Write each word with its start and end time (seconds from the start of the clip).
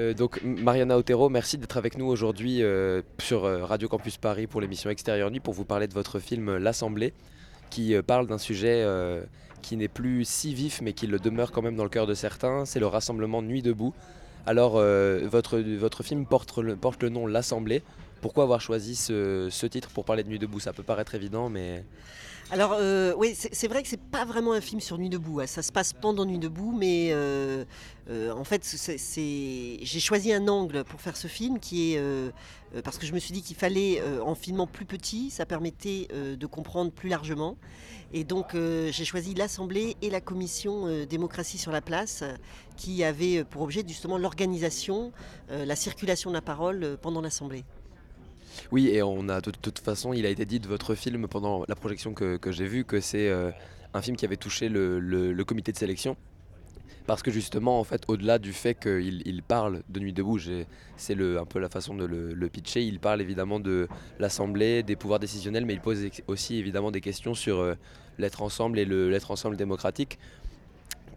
Euh, 0.00 0.14
donc 0.14 0.40
Mariana 0.44 0.96
Otero, 0.96 1.28
merci 1.28 1.58
d'être 1.58 1.76
avec 1.76 1.98
nous 1.98 2.06
aujourd'hui 2.06 2.62
euh, 2.62 3.02
sur 3.18 3.44
euh, 3.44 3.64
Radio 3.64 3.88
Campus 3.88 4.16
Paris 4.16 4.46
pour 4.46 4.60
l'émission 4.60 4.90
Extérieur 4.90 5.28
Nuit 5.28 5.40
pour 5.40 5.54
vous 5.54 5.64
parler 5.64 5.88
de 5.88 5.92
votre 5.92 6.20
film 6.20 6.56
L'Assemblée 6.56 7.12
qui 7.68 7.96
parle 8.06 8.28
d'un 8.28 8.38
sujet 8.38 8.86
qui 9.60 9.76
n'est 9.76 9.88
plus 9.88 10.24
si 10.24 10.54
vif 10.54 10.80
mais 10.82 10.92
qui 10.92 11.08
le 11.08 11.18
demeure 11.18 11.50
quand 11.50 11.62
même 11.62 11.74
dans 11.74 11.82
le 11.82 11.90
cœur 11.90 12.06
de 12.06 12.14
certains, 12.14 12.64
c'est 12.64 12.78
le 12.78 12.86
rassemblement 12.86 13.42
Nuit 13.42 13.60
debout. 13.60 13.92
Alors 14.46 14.74
votre, 14.74 16.02
film 16.04 16.26
porte 16.26 16.58
le, 16.58 17.08
nom 17.08 17.26
L'Assemblée. 17.26 17.82
Pourquoi 18.22 18.44
avoir 18.44 18.60
choisi 18.60 18.94
ce 18.94 19.66
titre 19.66 19.90
pour 19.90 20.04
parler 20.04 20.22
de 20.22 20.28
Nuit 20.28 20.38
debout? 20.38 20.60
Ça 20.60 20.72
peut 20.72 20.84
paraître 20.84 21.16
évident 21.16 21.50
mais... 21.50 21.84
Alors 22.50 22.72
euh, 22.72 23.12
oui, 23.18 23.34
c'est 23.34 23.68
vrai 23.68 23.82
que 23.82 23.88
c'est 23.88 24.00
pas 24.00 24.24
vraiment 24.24 24.54
un 24.54 24.62
film 24.62 24.80
sur 24.80 24.96
Nuit 24.96 25.10
debout. 25.10 25.40
Hein. 25.40 25.46
Ça 25.46 25.60
se 25.60 25.70
passe 25.70 25.92
pendant 25.92 26.24
Nuit 26.24 26.38
debout, 26.38 26.74
mais 26.74 27.10
euh, 27.10 27.66
euh, 28.08 28.32
en 28.32 28.44
fait, 28.44 28.64
j'ai 29.02 30.00
choisi 30.00 30.32
un 30.32 30.48
angle 30.48 30.82
pour 30.84 30.98
faire 30.98 31.18
ce 31.18 31.26
film 31.26 31.58
qui 31.58 31.92
est 31.92 32.02
parce 32.84 32.98
que 32.98 33.06
je 33.06 33.12
me 33.12 33.18
suis 33.18 33.32
dit 33.32 33.42
qu'il 33.42 33.56
fallait 33.56 34.02
en 34.22 34.34
filmant 34.34 34.66
plus 34.66 34.86
petit, 34.86 35.30
ça 35.30 35.44
permettait 35.44 36.08
de 36.12 36.46
comprendre 36.46 36.90
plus 36.90 37.08
largement. 37.10 37.56
Et 38.14 38.24
donc 38.24 38.54
j'ai 38.54 39.04
choisi 39.04 39.34
l'Assemblée 39.34 39.96
et 40.00 40.08
la 40.08 40.22
commission 40.22 41.04
démocratie 41.04 41.58
sur 41.58 41.72
la 41.72 41.82
place, 41.82 42.24
qui 42.76 43.04
avait 43.04 43.44
pour 43.44 43.62
objet 43.62 43.84
justement 43.86 44.16
l'organisation, 44.16 45.12
la 45.50 45.76
circulation 45.76 46.30
de 46.30 46.34
la 46.34 46.42
parole 46.42 46.98
pendant 47.00 47.20
l'Assemblée. 47.20 47.64
Oui, 48.72 48.88
et 48.88 49.02
on 49.02 49.28
a 49.28 49.40
de, 49.40 49.50
toute 49.50 49.78
façon, 49.78 50.12
il 50.12 50.26
a 50.26 50.28
été 50.28 50.44
dit 50.44 50.60
de 50.60 50.68
votre 50.68 50.94
film 50.94 51.28
pendant 51.28 51.64
la 51.68 51.74
projection 51.74 52.12
que, 52.14 52.38
j'ai 52.50 52.66
vue 52.66 52.84
que 52.84 53.00
c'est 53.00 53.28
euh, 53.28 53.50
un 53.94 54.02
film 54.02 54.16
qui 54.16 54.24
avait 54.24 54.36
touché 54.36 54.68
le, 54.68 55.42
comité 55.44 55.72
de 55.72 55.76
sélection. 55.76 56.16
Parce 57.06 57.22
que 57.22 57.30
justement, 57.30 57.80
en 57.80 57.84
fait, 57.84 58.02
au-delà 58.08 58.38
du 58.38 58.52
fait 58.52 58.74
qu'il 58.74 59.42
parle 59.42 59.82
de 59.88 59.98
Nuit 59.98 60.12
debout, 60.12 60.38
c'est 60.98 61.18
un 61.18 61.46
peu 61.46 61.58
la 61.58 61.70
façon 61.70 61.94
de 61.94 62.04
le, 62.04 62.48
pitcher, 62.48 62.82
il 62.82 63.00
parle 63.00 63.22
évidemment 63.22 63.60
de 63.60 63.88
l'Assemblée, 64.18 64.82
des 64.82 64.94
pouvoirs 64.94 65.18
décisionnels, 65.18 65.64
mais 65.64 65.72
il 65.72 65.80
pose 65.80 66.06
aussi 66.26 66.56
évidemment 66.56 66.90
des 66.90 67.00
questions 67.00 67.34
sur 67.34 67.60
euh, 67.60 67.74
l'être 68.18 68.42
ensemble 68.42 68.78
et 68.78 68.84
l'être 68.84 69.30
ensemble 69.30 69.56
démocratique. 69.56 70.18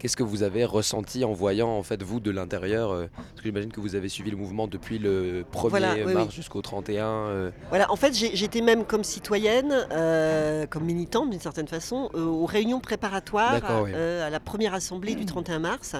Qu'est-ce 0.02 0.16
que 0.16 0.24
vous 0.24 0.42
avez 0.42 0.64
ressenti 0.64 1.24
en 1.24 1.32
voyant 1.32 1.68
en 1.68 1.84
fait 1.84 2.02
vous 2.02 2.18
de 2.18 2.32
l'intérieur 2.32 2.90
euh, 2.90 3.06
Parce 3.14 3.36
que 3.36 3.44
j'imagine 3.44 3.70
que 3.70 3.78
vous 3.78 3.94
avez 3.94 4.08
suivi 4.08 4.32
le 4.32 4.36
mouvement 4.36 4.66
depuis 4.66 4.98
le 4.98 5.44
1er 5.52 6.12
mars 6.12 6.34
jusqu'au 6.34 6.60
31. 6.60 7.04
Euh. 7.06 7.50
Voilà, 7.68 7.88
en 7.88 7.94
fait 7.94 8.12
j'étais 8.12 8.62
même 8.62 8.84
comme 8.84 9.04
citoyenne, 9.04 9.86
euh, 9.92 10.66
comme 10.66 10.82
militante 10.86 11.30
d'une 11.30 11.38
certaine 11.38 11.68
façon, 11.68 12.10
aux 12.14 12.46
réunions 12.46 12.80
préparatoires 12.80 13.62
à 13.62 14.28
la 14.28 14.40
première 14.40 14.74
assemblée 14.74 15.14
du 15.14 15.24
31 15.24 15.60
mars. 15.60 15.94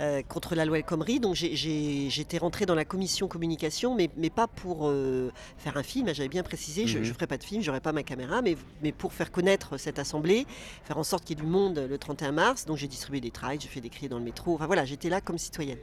Euh, 0.00 0.22
contre 0.22 0.54
la 0.54 0.64
loi 0.64 0.78
El 0.78 0.84
Khomri. 0.84 1.18
Donc 1.18 1.34
j'étais 1.34 2.38
rentrée 2.38 2.66
dans 2.66 2.76
la 2.76 2.84
commission 2.84 3.26
communication, 3.26 3.96
mais, 3.96 4.10
mais 4.16 4.30
pas 4.30 4.46
pour 4.46 4.88
euh, 4.88 5.32
faire 5.56 5.76
un 5.76 5.82
film. 5.82 6.14
J'avais 6.14 6.28
bien 6.28 6.44
précisé, 6.44 6.86
je 6.86 6.98
ne 6.98 7.04
mhm. 7.04 7.14
ferai 7.14 7.26
pas 7.26 7.36
de 7.36 7.42
film, 7.42 7.62
j'aurai 7.62 7.80
pas 7.80 7.90
ma 7.90 8.04
caméra, 8.04 8.40
mais, 8.40 8.56
mais 8.80 8.92
pour 8.92 9.12
faire 9.12 9.32
connaître 9.32 9.76
cette 9.76 9.98
assemblée, 9.98 10.46
faire 10.84 10.98
en 10.98 11.02
sorte 11.02 11.24
qu'il 11.24 11.36
y 11.36 11.40
ait 11.40 11.44
du 11.44 11.50
monde 11.50 11.84
le 11.90 11.98
31 11.98 12.30
mars. 12.30 12.64
Donc 12.64 12.76
j'ai 12.76 12.86
distribué 12.86 13.20
des 13.20 13.32
trails, 13.32 13.58
j'ai 13.60 13.66
fait 13.66 13.80
des 13.80 13.88
cris 13.88 14.08
dans 14.08 14.18
le 14.18 14.24
métro. 14.24 14.54
Enfin 14.54 14.66
voilà, 14.66 14.84
j'étais 14.84 15.08
là 15.08 15.20
comme 15.20 15.36
citoyenne. 15.38 15.78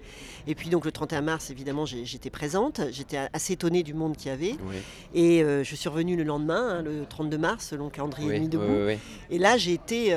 Et 0.47 0.55
puis 0.55 0.69
donc 0.69 0.85
le 0.85 0.93
31 0.93 1.21
mars, 1.21 1.49
évidemment, 1.49 1.85
j'étais 1.85 2.29
présente. 2.29 2.79
J'étais 2.91 3.17
assez 3.33 3.53
étonnée 3.53 3.83
du 3.83 3.93
monde 3.93 4.15
qu'il 4.15 4.31
y 4.31 4.33
avait. 4.33 4.55
Et 5.13 5.43
euh, 5.43 5.65
je 5.65 5.75
suis 5.75 5.89
revenue 5.89 6.15
le 6.15 6.23
lendemain, 6.23 6.77
hein, 6.77 6.81
le 6.83 7.05
32 7.05 7.37
mars, 7.37 7.67
selon 7.67 7.85
le 7.85 7.91
calendrier 7.91 8.39
oui, 8.39 8.47
debout. 8.47 8.97
et 9.29 9.39
là, 9.39 9.57
j'ai 9.57 9.73
été 9.73 10.13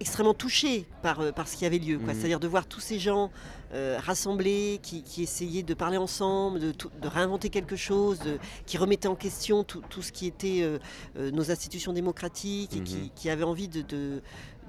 extrêmement 0.00 0.34
touché 0.34 0.86
par, 1.02 1.20
euh, 1.20 1.32
par 1.32 1.48
ce 1.48 1.56
qui 1.56 1.66
avait 1.66 1.78
lieu. 1.78 1.98
Mhm. 1.98 2.14
C'est-à-dire 2.14 2.40
de 2.40 2.48
voir 2.48 2.66
tous 2.66 2.80
ces 2.80 2.98
gens 2.98 3.30
euh, 3.74 3.98
rassemblés, 4.00 4.78
qui, 4.82 5.02
essayaient 5.22 5.62
de 5.62 5.74
parler 5.74 5.96
ensemble, 5.96 6.60
de, 6.60 7.08
réinventer 7.08 7.50
quelque 7.50 7.76
chose, 7.76 8.20
qui 8.64 8.78
remettaient 8.78 9.08
en 9.08 9.16
question 9.16 9.64
tout, 9.64 9.82
ce 10.00 10.12
qui 10.12 10.26
était 10.26 10.60
euh, 10.62 10.78
nos 11.32 11.50
institutions 11.50 11.92
démocratiques 11.92 12.76
et 12.76 12.80
qui, 12.80 12.96
mhm. 12.96 13.10
qui, 13.14 13.28
avaient 13.28 13.44
envie 13.44 13.68
de, 13.68 13.82
de, 13.82 14.22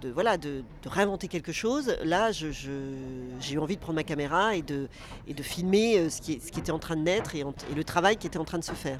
voilà, 0.05 0.37
de, 0.37 0.63
réinventer 0.85 1.27
quelque 1.27 1.51
chose, 1.51 1.95
là, 2.03 2.31
j'ai 2.31 3.53
eu 3.53 3.59
envie 3.59 3.75
de 3.75 3.81
prendre 3.81 3.95
ma 3.95 4.03
caméra 4.03 4.55
et 4.55 4.61
de, 4.61 4.87
de 5.27 5.43
filmer 5.43 5.97
euh, 5.97 6.09
ce 6.09 6.21
qui, 6.21 6.33
était 6.33 6.71
en 6.71 6.79
train 6.79 6.95
de 6.95 7.01
naître 7.01 7.35
et, 7.35 7.43
le 7.75 7.83
travail 7.83 8.17
qui 8.17 8.27
était 8.27 8.37
en 8.37 8.45
train 8.45 8.59
de 8.59 8.63
se 8.63 8.73
faire. 8.73 8.99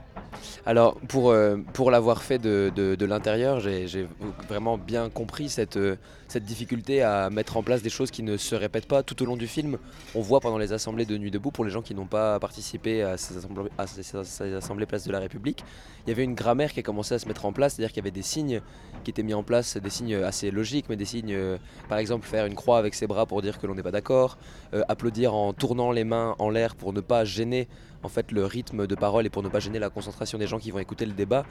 Alors, 0.66 1.00
pour, 1.08 1.32
euh, 1.32 1.58
l'avoir 1.90 2.22
fait 2.24 2.40
de, 2.40 2.72
de, 2.76 3.06
l'intérieur, 3.06 3.60
j'ai 3.60 4.08
vraiment 4.48 4.78
bien 4.78 5.10
compris 5.10 5.50
cette, 5.50 5.78
euh, 5.78 5.96
cette 6.28 6.44
difficulté 6.44 7.02
à 7.02 7.30
mettre 7.30 7.58
en 7.58 7.64
place 7.64 7.82
des 7.82 7.90
choses 7.90 8.12
qui 8.12 8.24
ne 8.24 8.38
se 8.38 8.56
répètent 8.56 8.88
pas 8.88 9.04
tout 9.04 9.22
au 9.22 9.26
long 9.26 9.38
du 9.38 9.48
film. 9.48 9.78
On 10.16 10.22
voit 10.22 10.40
pendant 10.40 10.58
les 10.58 10.74
assemblées 10.74 11.06
de 11.06 11.18
Nuit 11.18 11.32
debout, 11.32 11.52
pour 11.52 11.64
les 11.64 11.72
gens 11.72 11.82
qui 11.82 11.96
n'ont 11.96 12.08
pas 12.08 12.40
participé 12.40 13.04
à 13.04 13.18
ces, 13.18 13.36
à 13.78 13.88
ces 13.88 14.54
assemblées 14.54 14.86
Place 14.86 15.06
de 15.06 15.12
la 15.12 15.20
République, 15.20 15.64
il 16.06 16.10
y 16.10 16.14
avait 16.14 16.24
une 16.24 16.36
grammaire 16.36 16.72
qui 16.72 16.80
a 16.80 16.84
commencé 16.84 17.16
à 17.16 17.20
se 17.20 17.28
mettre 17.28 17.46
en 17.46 17.52
place, 17.52 17.76
c'est-à-dire 17.76 17.92
qu'il 17.92 17.98
y 17.98 18.06
avait 18.06 18.12
des 18.12 18.22
signes 18.22 18.62
qui 19.04 19.12
étaient 19.12 19.24
mis 19.24 19.34
en 19.34 19.44
place, 19.44 19.78
des 19.78 19.90
signes 19.90 20.16
assez 20.16 20.52
logiques 20.52 20.87
mais 20.90 20.96
des 20.96 21.06
signes, 21.06 21.34
euh, 21.34 21.58
par 21.90 21.98
exemple 21.98 22.26
faire 22.26 22.46
une 22.46 22.56
croix 22.56 22.78
avec 22.78 22.94
ses 22.94 23.08
bras 23.08 23.26
pour 23.26 23.42
dire 23.42 23.60
que 23.60 23.68
l'on 23.68 23.76
n'est 23.76 23.84
pas 23.84 23.92
d'accord, 23.92 24.38
euh, 24.74 24.84
applaudir 24.88 25.34
en 25.34 25.54
tournant 25.54 25.92
les 25.92 26.04
mains 26.04 26.36
en 26.40 26.50
l'air 26.50 26.76
pour 26.76 26.94
ne 26.94 27.02
pas 27.02 27.26
gêner 27.26 27.68
en 28.04 28.10
fait 28.10 28.32
le 28.32 28.46
rythme 28.46 28.88
de 28.88 28.96
parole 28.96 29.26
et 29.26 29.30
pour 29.30 29.44
ne 29.44 29.50
pas 29.50 29.60
gêner 29.60 29.80
la 29.80 29.90
concentration 29.90 30.38
des 30.38 30.48
gens 30.48 30.60
qui 30.60 30.72
vont 30.72 30.80
écouter 30.80 31.06
le 31.06 31.14
débat. 31.14 31.46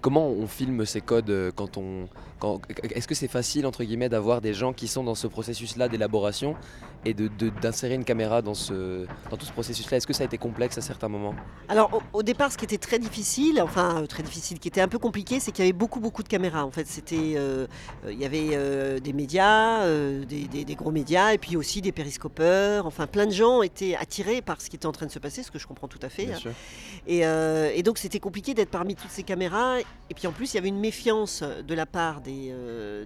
Comment 0.00 0.28
on 0.28 0.46
filme 0.46 0.86
ces 0.86 1.00
codes 1.00 1.30
euh, 1.30 1.50
quand 1.54 1.76
on, 1.76 2.08
Est-ce 2.94 3.08
que 3.08 3.14
c'est 3.14 3.28
facile 3.28 3.66
entre 3.66 3.84
guillemets 3.84 4.08
d'avoir 4.08 4.40
des 4.40 4.54
gens 4.54 4.72
qui 4.72 4.88
sont 4.88 5.04
dans 5.04 5.14
ce 5.14 5.26
processus-là 5.26 5.88
d'élaboration 5.88 6.56
et 7.04 7.14
d'insérer 7.14 7.94
de, 7.94 8.00
une 8.00 8.04
caméra 8.04 8.42
dans, 8.42 8.54
ce, 8.54 9.06
dans 9.30 9.36
tout 9.36 9.46
ce 9.46 9.52
processus-là? 9.52 9.96
Est-ce 9.96 10.06
que 10.06 10.12
ça 10.12 10.22
a 10.22 10.26
été 10.26 10.38
complexe 10.38 10.78
à 10.78 10.80
certains 10.80 11.08
moments? 11.08 11.34
Alors 11.68 12.02
au, 12.12 12.22
départ, 12.22 12.52
ce 12.52 12.58
qui 12.58 12.64
était 12.64 12.78
très 12.78 12.98
difficile, 12.98 13.60
enfin 13.62 14.02
euh, 14.02 14.06
très 14.06 14.22
difficile, 14.22 14.58
qui 14.58 14.68
était 14.68 14.80
un 14.80 14.88
peu 14.88 14.98
compliqué, 14.98 15.40
c'est 15.40 15.52
qu'il 15.52 15.64
y 15.64 15.68
avait 15.68 15.76
beaucoup 15.76 16.00
beaucoup 16.00 16.22
de 16.22 16.28
caméras. 16.28 16.64
En 16.64 16.70
fait, 16.70 16.86
c'était, 16.86 17.34
euh, 17.36 17.66
il 18.08 18.18
y 18.18 18.24
avait 18.24 19.00
des 19.00 19.12
médias, 19.12 19.86
des, 19.86 20.74
gros 20.76 20.90
médias, 20.90 21.32
et 21.32 21.38
puis 21.38 21.56
aussi 21.56 21.80
des 21.80 21.92
périscopeurs. 21.92 22.86
Enfin, 22.86 23.06
plein 23.06 23.26
de 23.26 23.32
gens 23.32 23.62
étaient 23.62 23.96
attirés 23.96 24.42
par 24.42 24.60
ce 24.60 24.70
qui 24.70 24.76
était 24.76 24.86
en 24.86 24.92
train 24.92 25.06
de 25.06 25.10
se 25.10 25.18
passer, 25.18 25.42
ce 25.42 25.50
que 25.50 25.58
je 25.58 25.66
comprends 25.66 25.88
tout 25.88 25.98
à 26.02 26.08
fait. 26.08 26.28
Hein. 26.32 26.50
Et, 27.06 27.82
donc 27.82 27.98
c'était 27.98 28.20
compliqué 28.20 28.54
d'être 28.54 28.70
parmi 28.70 28.94
toutes 28.94 29.10
ces 29.10 29.22
caméras. 29.22 29.77
Et 30.10 30.14
puis 30.14 30.26
en 30.26 30.32
plus, 30.32 30.52
il 30.52 30.56
y 30.56 30.58
avait 30.58 30.68
une 30.68 30.80
méfiance 30.80 31.42
de 31.42 31.74
la 31.74 31.86
part 31.86 32.20
des, 32.20 32.54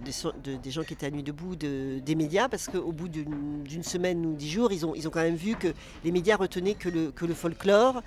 des, 0.03 0.71
gens 0.71 0.83
qui 0.83 0.93
étaient 0.93 1.05
à 1.05 1.11
nuit 1.11 1.23
debout, 1.23 1.55
des 1.55 2.15
médias, 2.15 2.47
parce 2.49 2.67
qu'au 2.67 2.91
bout 2.91 3.09
d'une 3.09 3.83
semaine 3.83 4.25
ou 4.25 4.33
dix 4.33 4.49
jours, 4.49 4.71
ils 4.71 4.85
ont, 4.85 4.93
quand 5.11 5.21
même 5.21 5.35
vu 5.35 5.55
que 5.55 5.73
les 6.03 6.11
médias 6.11 6.37
retenaient 6.37 6.75
que 6.75 6.89
le, 6.89 7.33
folklore 7.33 8.01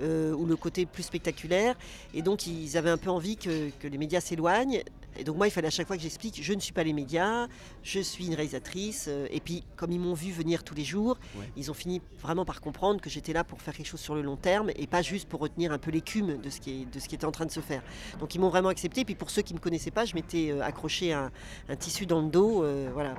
euh, 0.00 0.32
ou 0.32 0.46
le 0.46 0.56
côté 0.56 0.86
plus 0.86 1.02
spectaculaire. 1.02 1.76
Et 2.14 2.22
donc, 2.22 2.46
ils 2.46 2.76
avaient 2.76 2.90
un 2.90 2.98
peu 2.98 3.10
envie 3.10 3.36
que 3.36 3.70
les 3.82 3.98
médias 3.98 4.20
s'éloignent. 4.20 4.82
Et 5.18 5.24
donc, 5.24 5.36
moi, 5.36 5.46
il 5.46 5.50
fallait 5.50 5.68
à 5.68 5.70
chaque 5.70 5.86
fois 5.86 5.96
que 5.96 6.02
j'explique 6.02 6.42
je 6.42 6.52
ne 6.52 6.60
suis 6.60 6.72
pas 6.72 6.84
les 6.84 6.92
médias, 6.92 7.48
je 7.82 8.00
suis 8.00 8.26
une 8.26 8.34
réalisatrice. 8.34 9.06
Euh, 9.08 9.26
et 9.30 9.40
puis, 9.40 9.64
comme 9.76 9.92
ils 9.92 10.00
m'ont 10.00 10.14
vu 10.14 10.32
venir 10.32 10.64
tous 10.64 10.74
les 10.74 10.84
jours, 10.84 11.18
ils 11.56 11.70
ont 11.70 11.74
fini 11.74 12.00
vraiment 12.20 12.44
par 12.44 12.60
comprendre 12.60 13.00
que 13.00 13.10
j'étais 13.10 13.32
là 13.32 13.44
pour 13.44 13.60
faire 13.60 13.74
quelque 13.74 13.86
chose 13.86 14.00
sur 14.00 14.14
le 14.14 14.22
long 14.22 14.36
terme 14.36 14.70
et 14.76 14.86
pas 14.86 15.02
juste 15.02 15.28
pour 15.28 15.40
retenir 15.40 15.72
un 15.72 15.78
peu 15.78 15.90
l'écume 15.90 16.38
de, 16.38 16.50
ce 16.50 16.60
qui 16.60 16.86
de 16.86 16.98
ce 16.98 17.08
qui 17.08 17.14
était 17.14 17.24
en 17.24 17.32
train 17.32 17.46
de 17.46 17.50
se 17.50 17.60
faire. 17.60 17.82
Donc, 18.20 18.34
ils 18.34 18.38
m'ont 18.38 18.48
vraiment 18.48 18.68
accepté. 18.68 19.02
Et 19.02 19.04
puis, 19.04 19.14
pour 19.14 19.30
ceux 19.30 19.42
qui 19.42 19.52
ne 19.52 19.58
me 19.58 19.62
connaissaient 19.62 19.90
pas, 19.90 20.04
je 20.04 20.14
m'étais 20.14 20.50
euh, 20.50 20.62
accroché 20.62 21.12
un, 21.12 21.30
un, 21.68 21.76
tissu 21.76 22.06
dans 22.06 22.20
le 22.20 22.28
dos, 22.28 22.64
voilà, 22.92 23.14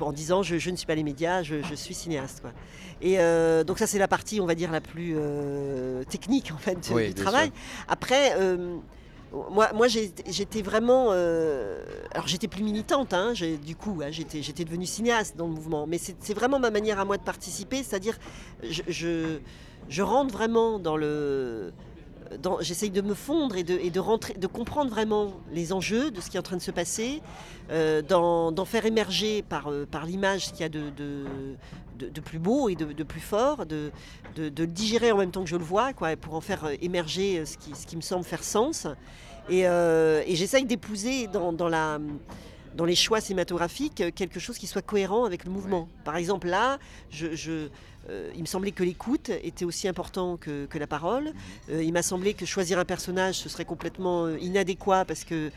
en 0.00 0.12
disant 0.12 0.42
je, 0.42 0.58
je, 0.58 0.70
ne 0.70 0.76
suis 0.76 0.86
pas 0.86 0.94
les 0.94 1.02
médias, 1.02 1.42
je, 1.42 1.62
je 1.62 1.74
suis 1.74 1.94
cinéaste. 1.94 2.40
Quoi. 2.40 2.52
Et 3.00 3.16
donc, 3.64 3.78
ça, 3.78 3.86
c'est 3.86 3.98
la 3.98 4.08
partie, 4.08 4.40
on 4.40 4.46
va 4.46 4.54
dire, 4.54 4.70
la 4.70 4.80
plus 4.80 5.14
euh, 5.16 6.04
technique 6.04 6.52
en 6.52 6.58
fait 6.58 6.78
du 6.80 7.14
travail. 7.14 7.52
Après, 7.88 8.34
euh, 8.36 8.76
moi, 9.50 9.72
moi 9.72 9.88
j'étais 9.88 10.62
vraiment. 10.62 11.08
Euh, 11.10 11.82
alors 12.12 12.26
j'étais 12.26 12.48
plus 12.48 12.62
militante, 12.62 13.14
hein, 13.14 13.32
du 13.64 13.76
coup, 13.76 14.00
hein, 14.02 14.10
j'étais, 14.10 14.64
devenue 14.64 14.86
cinéaste 14.86 15.36
dans 15.36 15.46
le 15.46 15.52
mouvement. 15.52 15.86
Mais 15.86 15.98
c'est, 15.98 16.34
vraiment 16.34 16.58
ma 16.58 16.70
manière 16.70 17.00
à 17.00 17.04
moi 17.04 17.16
de 17.16 17.22
participer, 17.22 17.82
c'est-à-dire 17.82 18.18
je, 18.62 19.38
je, 19.88 20.02
rentre 20.02 20.32
vraiment 20.32 20.78
dans 20.78 20.96
le 20.96 21.72
j'essaye 22.60 22.90
de 22.90 23.02
me 23.02 23.14
fondre 23.14 23.56
et 23.56 23.62
de, 23.62 23.74
et 23.74 23.90
de, 23.90 24.00
rentrer, 24.00 24.34
de 24.34 24.46
comprendre 24.46 24.90
vraiment 24.90 25.32
les 25.52 25.72
enjeux 25.72 26.10
de 26.10 26.20
ce 26.20 26.30
qui 26.30 26.36
est 26.36 26.40
en 26.40 26.44
train 26.44 26.56
de 26.56 26.62
se 26.62 26.70
passer, 26.70 27.20
euh, 27.70 28.00
d'en 28.02 28.64
faire 28.64 28.86
émerger 28.86 29.42
par, 29.42 29.70
euh, 29.70 29.86
par 29.86 30.06
l'image 30.06 30.46
ce 30.46 30.52
qu'il 30.52 30.60
y 30.60 30.64
a 30.64 30.68
de, 30.68 30.90
de, 30.90 32.20
plus 32.20 32.38
beau 32.38 32.68
et 32.68 32.74
de, 32.74 33.02
plus 33.02 33.20
fort, 33.20 33.66
de, 33.66 33.92
le 34.36 34.66
digérer 34.66 35.12
en 35.12 35.18
même 35.18 35.30
temps 35.30 35.44
que 35.44 35.50
je 35.50 35.56
le 35.56 35.64
vois, 35.64 35.92
quoi, 35.92 36.16
pour 36.16 36.34
en 36.34 36.40
faire 36.40 36.70
émerger 36.80 37.44
ce 37.44 37.56
qui, 37.58 37.74
ce 37.74 37.86
qui 37.86 37.96
me 37.96 38.02
semble 38.02 38.24
faire 38.24 38.42
sens. 38.42 38.86
Et, 39.48 39.62
et 39.62 40.36
j'essaye 40.36 40.64
d'épouser 40.64 41.26
dans, 41.26 41.52
dans 41.52 41.68
la 41.68 41.98
dans 42.74 42.84
les 42.84 42.94
choix 42.94 43.20
cinématographiques 43.20 44.02
quelque 44.14 44.40
chose 44.40 44.58
qui 44.58 44.66
soit 44.66 44.82
cohérent 44.82 45.24
avec 45.24 45.44
le 45.44 45.50
mouvement. 45.50 45.88
Par 46.04 46.16
exemple, 46.16 46.48
là, 46.48 46.78
je, 47.10 47.68
euh, 48.10 48.30
il 48.34 48.40
me 48.40 48.46
semblait 48.46 48.72
que 48.72 48.82
l'écoute 48.82 49.30
était 49.42 49.64
aussi 49.64 49.88
important 49.88 50.36
que, 50.36 50.66
la 50.78 50.86
parole. 50.86 51.32
Euh, 51.70 51.82
il 51.82 51.92
m'a 51.92 52.02
semblé 52.02 52.34
que 52.34 52.46
choisir 52.46 52.78
un 52.78 52.84
personnage, 52.84 53.36
ce 53.36 53.48
serait 53.48 53.64
complètement 53.64 54.24
euh, 54.24 54.38
inadéquat 54.40 55.04
parce 55.04 55.24
que 55.24 55.50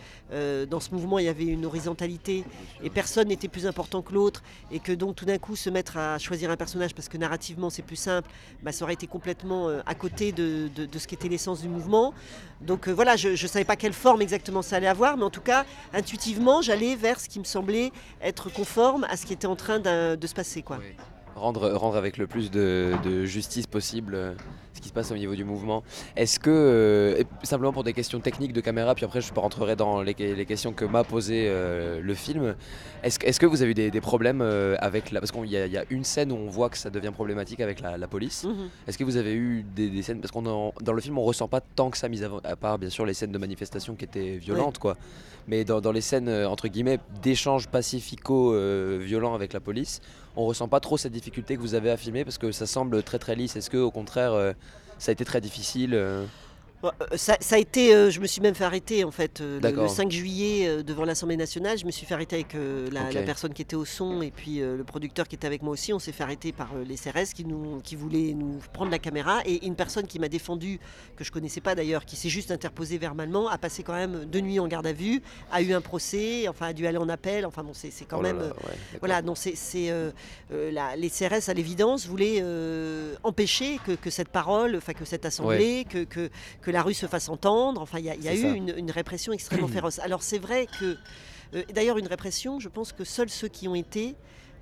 dans 0.66 0.80
ce 0.80 0.92
mouvement, 0.92 1.20
il 1.20 1.26
y 1.26 1.30
avait 1.30 1.46
une 1.46 1.66
horizontalité 1.66 2.44
et 2.84 2.90
personne 2.90 3.28
n'était 3.28 3.48
plus 3.48 3.66
important 3.66 4.02
que 4.02 4.14
l'autre. 4.14 4.44
Et 4.72 4.80
que 4.80 4.92
donc 4.92 5.16
tout 5.16 5.26
d'un 5.26 5.38
coup, 5.38 5.56
se 5.56 5.70
mettre 5.70 5.98
à 5.98 6.18
choisir 6.18 6.52
un 6.52 6.58
personnage 6.58 6.94
parce 6.94 7.08
que 7.08 7.18
narrativement 7.18 7.70
c'est 7.70 7.82
plus 7.82 7.96
simple, 7.96 8.30
bah, 8.62 8.72
ça 8.72 8.84
aurait 8.84 8.94
été 8.94 9.08
complètement 9.08 9.70
à 9.86 9.96
côté 9.96 10.32
de, 10.32 10.68
de 10.76 11.00
ce 11.00 11.08
qu'était 11.08 11.30
l'essence 11.30 11.62
du 11.62 11.70
mouvement. 11.70 12.14
Donc 12.62 12.88
voilà, 12.88 13.16
je 13.16 13.30
ne 13.30 13.36
savais 13.36 13.66
pas 13.66 13.76
quelle 13.76 13.94
forme 13.94 14.22
exactement 14.22 14.62
ça 14.62 14.78
allait 14.78 14.88
avoir, 14.88 15.18
mais 15.18 15.24
en 15.24 15.30
tout 15.30 15.42
cas, 15.42 15.66
intuitivement, 15.94 16.62
j'allais 16.62 16.96
vers 16.96 17.20
ce 17.20 17.30
qui 17.30 17.40
me 17.40 17.46
semblait 17.46 17.92
être 18.22 18.52
conforme 18.52 19.06
à 19.06 19.18
ce 19.18 19.26
qui 19.26 19.34
était 19.34 19.48
en 19.48 19.56
train 19.56 19.80
de, 19.80 20.28
se 20.28 20.34
passer. 20.34 20.62
Quoi 20.62 20.80
rendre, 21.36 21.70
rendre 21.72 21.98
avec 21.98 22.18
le 22.18 22.28
plus 22.28 22.52
de, 22.52 23.26
justice 23.26 23.68
possible 23.68 24.16
euh, 24.16 24.34
ce 24.74 24.82
qui 24.82 24.90
se 24.90 24.94
passe 24.94 25.12
au 25.12 25.16
niveau 25.16 25.36
du 25.36 25.44
mouvement. 25.44 25.84
Est-ce 26.16 26.40
que, 26.40 26.50
euh, 26.50 27.24
simplement 27.44 27.72
pour 27.72 27.84
des 27.84 27.94
questions 27.94 28.20
techniques 28.20 28.54
de 28.54 28.62
caméra, 28.62 28.96
puis 28.96 29.06
après 29.06 29.22
je 29.22 29.34
rentrerai 29.34 29.76
dans 29.76 30.02
les, 30.02 30.14
questions 30.46 30.74
que 30.74 30.86
m'a 30.86 31.04
posé 31.04 31.46
euh, 31.48 32.02
le 32.02 32.14
film, 32.14 32.56
est-ce 33.04 33.20
est 33.24 33.38
que 33.40 33.46
vous 33.46 33.62
avez 33.62 33.72
eu 33.72 33.90
des, 33.92 34.02
problèmes 34.02 34.42
avec 34.80 35.12
la... 35.12 35.20
Parce 35.20 35.32
qu'il 35.32 35.46
y, 35.46 35.52
y, 35.52 35.78
a 35.78 35.84
une 35.90 36.04
scène 36.04 36.32
où 36.32 36.36
on 36.36 36.50
voit 36.50 36.70
que 36.70 36.78
ça 36.78 36.90
devient 36.90 37.12
problématique 37.12 37.60
avec 37.60 37.80
la, 37.80 38.08
police. 38.08 38.44
Mhm. 38.44 38.70
Est-ce 38.88 38.98
que 38.98 39.04
vous 39.04 39.18
avez 39.18 39.34
eu 39.34 39.64
des, 39.64 40.02
scènes... 40.02 40.22
Parce 40.22 40.32
qu'on 40.32 40.42
dans 40.82 40.94
le 40.94 41.02
film 41.02 41.18
on 41.18 41.24
ressent 41.24 41.48
pas 41.48 41.62
tant 41.62 41.90
que 41.90 41.98
ça, 41.98 42.10
mis 42.10 42.22
à, 42.24 42.56
part 42.56 42.78
bien 42.78 42.90
sûr 42.90 43.06
les 43.06 43.14
scènes 43.14 43.32
de 43.32 43.38
manifestation 43.38 43.96
qui 43.96 44.06
étaient 44.06 44.38
violentes, 44.38 44.78
quoi. 44.78 44.98
Mais 45.48 45.64
dans, 45.64 45.80
dans, 45.80 45.92
les 45.92 46.02
scènes, 46.02 46.30
entre 46.30 46.68
guillemets, 46.68 47.00
d'échanges 47.22 47.68
pacifico-violents 47.68 49.36
avec 49.36 49.54
la 49.54 49.60
police, 49.60 50.02
on 50.36 50.46
ressent 50.46 50.68
pas 50.68 50.80
trop 50.80 50.98
cette 50.98 51.14
difficulté 51.14 51.56
que 51.56 51.62
vous 51.62 51.76
avez 51.76 51.92
à 51.92 51.98
filmer 51.98 52.24
parce 52.24 52.38
que 52.38 52.52
ça 52.52 52.66
semble 52.66 53.04
très 53.04 53.20
très 53.20 53.36
lisse. 53.36 53.56
Est-ce 53.56 53.70
que 53.70 53.78
au 53.78 53.92
contraire 53.92 54.34
euh, 54.34 54.54
ça 54.98 55.12
a 55.12 55.14
été 55.14 55.26
très 55.26 55.42
difficile 55.42 55.94
euh 56.86 57.06
euh, 57.12 57.18
ça, 57.18 57.36
a 57.52 57.58
été, 57.58 57.94
euh, 57.94 58.10
je 58.10 58.20
me 58.20 58.28
suis 58.28 58.42
même 58.42 58.56
fait 58.56 58.64
arrêter 58.64 59.04
en 59.04 59.12
fait 59.12 59.42
euh, 59.42 59.60
le, 59.62 59.88
5 59.88 60.12
juillet 60.12 60.84
devant 60.84 61.06
l'Assemblée 61.06 61.38
nationale. 61.38 61.78
Je 61.78 61.86
me 61.86 61.92
suis 61.92 62.06
fait 62.06 62.14
arrêter 62.14 62.36
avec 62.36 62.56
la, 62.92 63.22
personne 63.24 63.54
qui 63.54 63.62
était 63.62 63.76
au 63.76 63.86
son 63.86 64.22
et 64.22 64.32
puis 64.32 64.60
le 64.60 64.84
producteur 64.84 65.28
qui 65.28 65.36
était 65.36 65.48
avec 65.48 65.62
moi 65.62 65.74
aussi. 65.74 65.94
On 65.94 66.00
s'est 66.00 66.12
fait 66.12 66.24
arrêter 66.24 66.52
par 66.52 66.70
les 66.88 66.96
CRS 66.96 67.34
qui, 67.34 67.46
nous, 67.46 67.82
qui 67.84 67.96
voulaient 67.96 68.34
nous 68.34 68.60
prendre 68.74 68.92
la 68.92 69.00
caméra 69.00 69.42
et 69.46 69.66
une 69.66 69.76
personne 69.76 70.08
qui 70.08 70.20
m'a 70.20 70.28
défendu, 70.28 70.80
que 71.16 71.24
je 71.24 71.32
connaissais 71.32 71.62
pas 71.62 71.76
d'ailleurs, 71.76 72.06
qui 72.06 72.16
s'est 72.16 72.30
juste 72.30 72.52
interposée 72.52 72.98
verbalement, 72.98 73.48
a 73.50 73.58
passé 73.58 73.84
quand 73.84 73.94
même 73.94 74.26
deux 74.26 74.42
nuits 74.42 74.60
en 74.60 74.68
garde 74.68 74.88
à 74.88 74.94
vue, 74.94 75.22
a 75.52 75.62
eu 75.62 75.74
un 75.74 75.82
procès, 75.82 76.48
enfin 76.48 76.68
a 76.68 76.74
dû 76.74 76.88
aller 76.88 76.98
en 76.98 77.10
appel. 77.10 77.46
Enfin 77.46 77.64
bon, 77.64 77.74
c'est 77.74 77.92
quand 78.08 78.20
oh 78.20 78.22
même, 78.22 78.54
voilà, 79.00 79.22
non, 79.22 79.36
c'est 79.36 79.56
les 80.52 81.10
CRS 81.10 81.50
à 81.50 81.54
l'évidence 81.54 82.08
voulaient 82.08 82.44
empêcher 83.24 83.80
que, 84.02 84.10
cette 84.10 84.30
parole, 84.30 84.76
enfin 84.78 84.94
que 84.94 85.06
cette 85.06 85.26
assemblée, 85.26 85.86
que, 85.90 86.04
que 86.04 86.30
que 86.62 86.72
la 86.76 86.84
rue 86.84 86.94
se 86.94 87.06
fasse 87.06 87.30
entendre. 87.30 87.82
Enfin, 87.82 88.00
il 88.00 88.06
y 88.06 88.28
a, 88.28 88.36
eu 88.36 88.54
une, 88.54 88.92
répression 88.92 89.32
extrêmement 89.32 89.68
féroce. 89.76 90.00
Alors 90.00 90.22
c'est 90.22 90.40
vrai 90.40 90.68
que, 90.80 90.98
euh, 91.54 91.64
d'ailleurs, 91.74 91.98
une 91.98 92.08
répression, 92.08 92.60
je 92.60 92.68
pense 92.68 92.92
que 92.92 93.06
seuls 93.06 93.30
ceux 93.30 93.48
qui 93.48 93.70
ont 93.70 93.76
été 93.76 94.16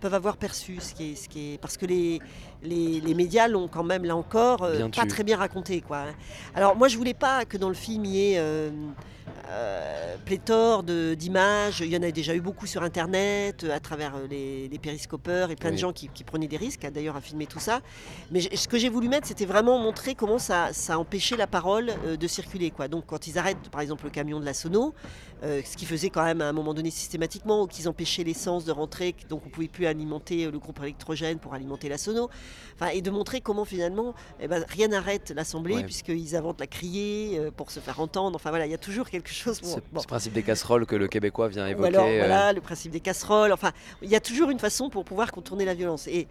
peuvent 0.04 0.14
avoir 0.14 0.36
perçu 0.36 0.82
ce 0.82 0.94
qui 0.94 1.12
est, 1.12 1.16
ce 1.16 1.30
qui 1.30 1.54
est 1.54 1.58
parce 1.58 1.78
que 1.78 1.86
les, 1.86 2.20
les, 2.62 3.14
médias 3.14 3.48
l'ont 3.48 3.70
quand 3.70 3.86
même 3.86 4.04
là 4.04 4.18
encore 4.18 4.64
euh, 4.64 4.90
pas 4.90 5.06
très 5.06 5.24
bien 5.24 5.38
raconté 5.38 5.80
quoi. 5.80 6.00
Hein. 6.00 6.14
Alors 6.56 6.76
moi 6.76 6.90
je 6.90 6.98
voulais 6.98 7.14
pas 7.14 7.46
que 7.46 7.56
dans 7.56 7.70
le 7.70 7.74
film 7.74 8.04
il 8.04 8.12
y 8.12 8.34
ait 8.34 8.38
euh, 8.38 8.70
euh, 9.50 10.16
pléthore 10.26 10.84
d'images. 10.84 11.82
Il 11.82 11.88
y 11.88 11.98
en 11.98 12.02
a 12.02 12.12
déjà 12.12 12.34
eu 12.34 12.42
beaucoup 12.42 12.66
sur 12.66 12.82
Internet, 12.82 13.66
à 13.66 13.80
travers 13.80 14.16
euh, 14.16 14.28
les, 14.28 14.80
périscopeurs 14.80 15.52
et 15.52 15.56
plein 15.56 15.72
de 15.72 15.78
gens 15.78 15.94
qui, 15.94 16.08
prenaient 16.24 16.48
des 16.48 16.58
risques, 16.58 16.86
hein, 16.86 16.92
d'ailleurs, 16.92 17.16
à 17.16 17.22
filmer 17.22 17.46
tout 17.46 17.60
ça. 17.60 17.82
Mais 18.32 18.42
ce 18.42 18.68
que 18.68 18.78
j'ai 18.78 18.90
voulu 18.90 19.10
mettre, 19.10 19.28
c'était 19.28 19.46
vraiment 19.46 19.80
montrer 19.80 20.16
comment 20.16 20.40
ça, 20.40 20.74
ça 20.74 20.98
empêchait 20.98 21.38
la 21.38 21.48
parole 21.48 21.92
de 22.20 22.28
circuler. 22.28 22.72
Quoi. 22.72 22.88
Donc, 22.88 23.06
quand 23.06 23.28
ils 23.28 23.38
arrêtent, 23.38 23.70
par 23.70 23.82
exemple, 23.82 24.06
le 24.06 24.10
camion 24.10 24.40
de 24.40 24.46
la 24.46 24.54
Sono, 24.54 24.94
ce 25.42 25.78
qu'ils 25.78 25.88
faisaient 25.88 26.10
quand 26.10 26.24
même 26.24 26.42
à 26.42 26.48
un 26.48 26.54
moment 26.54 26.74
donné 26.74 26.90
systématiquement, 26.90 27.64
ou 27.64 27.68
qu'ils 27.68 27.88
empêchaient 27.88 28.24
l'essence 28.24 28.66
de 28.66 28.72
rentrer, 28.72 29.16
donc 29.30 29.44
on 29.46 29.50
pouvait 29.50 29.68
plus 29.68 29.86
alimenter 29.94 30.50
le 30.50 30.60
groupe 30.60 30.82
électrogène 30.82 31.38
pour 31.38 31.54
alimenter 31.54 31.90
la 31.90 31.98
Sono. 31.98 32.30
Enfin, 32.76 32.88
et 32.88 33.02
de 33.02 33.12
montrer 33.12 33.42
comment 33.42 33.66
finalement, 33.66 34.16
eh 34.40 34.48
ben, 34.48 34.66
rien 34.68 34.88
n'arrête 34.88 35.32
l'Assemblée, 35.36 35.84
puisqu'ils 35.84 36.36
inventent 36.36 36.60
la 36.60 36.68
crier 36.68 37.40
pour 37.56 37.72
se 37.72 37.80
faire 37.80 38.00
entendre. 38.00 38.36
Enfin 38.36 38.50
voilà, 38.50 38.66
il 38.66 38.72
y 38.72 38.76
a 38.76 38.80
toujours 38.80 39.10
quelque 39.10 39.30
chose 39.30 39.44
chose. 39.44 39.62
Ce, 39.62 40.08
principe 40.08 40.34
des 40.34 40.44
casseroles 40.44 40.86
que 40.86 40.96
le 40.96 41.08
Québécois 41.08 41.48
vient 41.48 41.68
évoquer. 41.68 41.88
alors, 41.88 42.06
voilà, 42.06 42.50
euh. 42.50 42.54
le 42.54 42.62
principe 42.62 42.92
des 42.92 43.00
casseroles. 43.00 43.52
Enfin, 43.52 43.72
il 44.02 44.10
y 44.10 44.16
a 44.16 44.20
toujours 44.20 44.50
une 44.50 44.60
façon 44.60 44.90
pour 44.90 45.04
pouvoir 45.06 45.32
contourner 45.32 45.66
la 45.66 45.74
violence. 45.74 46.08
Et 46.08 46.28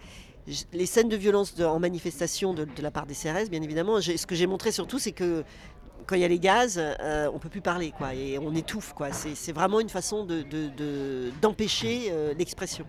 les 0.73 0.87
scènes 0.87 1.08
de 1.08 1.17
violence 1.17 1.58
en 1.61 1.79
manifestation 1.79 2.55
de, 2.55 2.67
la 2.81 2.91
part 2.91 3.06
des 3.06 3.15
CRS, 3.15 3.49
bien 3.50 3.62
évidemment, 3.62 4.00
ce 4.00 4.26
que 4.26 4.35
j'ai 4.35 4.47
montré 4.47 4.73
surtout, 4.73 4.99
c'est 4.99 5.12
que 5.12 5.44
quand 6.06 6.17
il 6.17 6.23
y 6.23 6.25
a 6.25 6.29
les 6.29 6.41
gaz, 6.41 6.81
euh, 6.81 7.31
on 7.32 7.38
peut 7.38 7.49
plus 7.49 7.61
parler, 7.61 7.93
quoi, 7.97 8.12
et 8.12 8.37
on 8.37 8.53
étouffe, 8.55 8.93
quoi. 8.93 9.12
C'est 9.12 9.53
vraiment 9.53 9.79
une 9.79 9.88
façon 9.88 10.26
d'empêcher 11.41 12.11
de, 12.11 12.15
euh, 12.15 12.35
l'expression. 12.35 12.85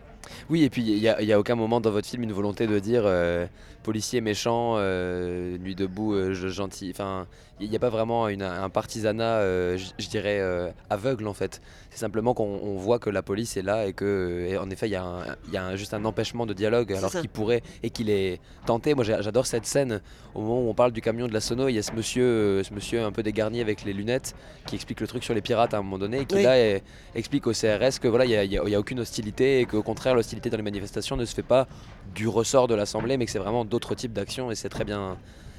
Oui, 0.49 0.63
et 0.63 0.69
puis 0.69 0.81
il 0.83 0.99
n'y 0.99 1.33
a, 1.33 1.39
aucun 1.39 1.55
moment 1.55 1.81
dans 1.81 1.91
votre 1.91 2.07
film 2.07 2.23
une 2.23 2.33
volonté 2.33 2.67
de 2.67 2.79
dire 2.79 3.03
euh, 3.05 3.45
policier 3.83 4.21
méchant, 4.21 4.77
nuit 4.77 5.75
debout, 5.75 6.33
gentil. 6.33 6.91
Enfin, 6.91 7.27
il 7.59 7.69
n'y 7.69 7.75
a 7.75 7.79
pas 7.79 7.89
vraiment 7.89 8.25
un 8.25 8.69
partisanat, 8.69 9.41
je 9.77 10.09
dirais, 10.09 10.41
aveugle 10.89 11.27
en 11.27 11.33
fait. 11.33 11.61
C'est 11.91 12.00
simplement 12.00 12.33
qu'on 12.33 12.77
voit 12.77 13.00
que 13.00 13.09
la 13.09 13.21
police 13.21 13.55
est 13.57 13.61
là 13.61 13.85
et 13.85 13.94
que, 13.94 14.57
en 14.59 14.69
effet, 14.69 14.88
il 14.88 14.91
y 14.91 15.57
a, 15.57 15.75
juste 15.75 15.94
un 15.94 16.03
empêchement 16.05 16.45
de 16.45 16.53
dialogue 16.53 16.91
alors 16.94 17.11
qu'il 17.11 17.29
pourrait 17.29 17.61
et 17.83 17.89
qu'il 17.89 18.09
est 18.09 18.39
tenté. 18.65 18.95
Moi, 18.95 19.03
j'adore 19.03 19.45
cette 19.45 19.65
scène 19.65 20.01
au 20.33 20.41
moment 20.41 20.61
où 20.61 20.69
on 20.69 20.73
parle 20.73 20.91
du 20.91 21.01
camion 21.01 21.27
de 21.27 21.33
la 21.33 21.41
sono. 21.41 21.67
Il 21.67 21.75
y 21.75 21.79
a 21.79 21.83
ce 21.83 21.91
monsieur, 21.91 22.63
ce 22.63 22.73
monsieur 22.73 23.03
un 23.03 23.11
peu 23.11 23.23
dégarni 23.23 23.61
avec 23.61 23.83
les 23.83 23.94
lunettes 23.94 24.35
qui 24.65 24.75
explique 24.75 25.00
le 25.00 25.07
truc 25.07 25.23
sur 25.23 25.33
les 25.33 25.41
pirates 25.41 25.73
à 25.73 25.77
un 25.77 25.83
moment 25.83 26.00
donné 26.00 26.21
et 26.21 26.25
qui 26.25 26.41
là 26.41 26.79
explique 27.15 27.47
au 27.47 27.51
CRS 27.51 28.00
que 28.01 28.07
voilà, 28.07 28.25
il 28.25 28.50
n'y 28.50 28.75
a, 28.75 28.79
aucune 28.79 29.00
hostilité 29.00 29.59
et 29.59 29.65
qu'au 29.65 29.83
contraire, 29.83 30.15
l'hostilité 30.15 30.50
dans 30.50 30.57
les 30.57 30.63
manifestations 30.63 31.15
ne 31.15 31.25
se 31.25 31.33
fait 31.33 31.44
pas 31.44 31.67
du 32.15 32.27
ressort 32.27 32.67
de 32.67 32.75
l'Assemblée, 32.75 33.17
mais 33.17 33.25
que 33.25 33.31
c'est 33.31 33.39
vraiment 33.39 33.65
d'autres 33.65 33.95
types 33.95 34.13
d'actions 34.13 34.51
et 34.51 34.55
c'est 34.55 34.69
très 34.69 34.83
bien, 34.83 35.17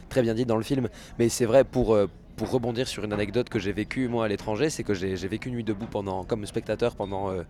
très 0.09 0.23
bien 0.23 0.35
dit 0.35 0.45
dans 0.45 0.56
le 0.56 0.62
film. 0.62 0.89
Mais 1.19 1.29
c'est 1.29 1.47
vrai 1.47 1.65
pour 1.65 1.95
euh, 1.95 2.09
pour 2.37 2.51
rebondir 2.51 2.89
sur 2.89 3.05
une 3.05 3.12
anecdote 3.12 3.49
que 3.49 3.59
j'ai 3.59 3.73
vécue 3.73 4.09
moi 4.09 4.25
à 4.25 4.29
l'étranger, 4.29 4.71
c'est 4.71 4.83
que 4.83 4.95
j'ai 4.95 5.15
vécu 5.29 5.51
nuit 5.51 5.65
debout 5.65 5.87
pendant, 5.87 6.25
comme 6.25 6.45
spectateur 6.47 6.97
pendant 6.97 7.31
euh, 7.31 7.43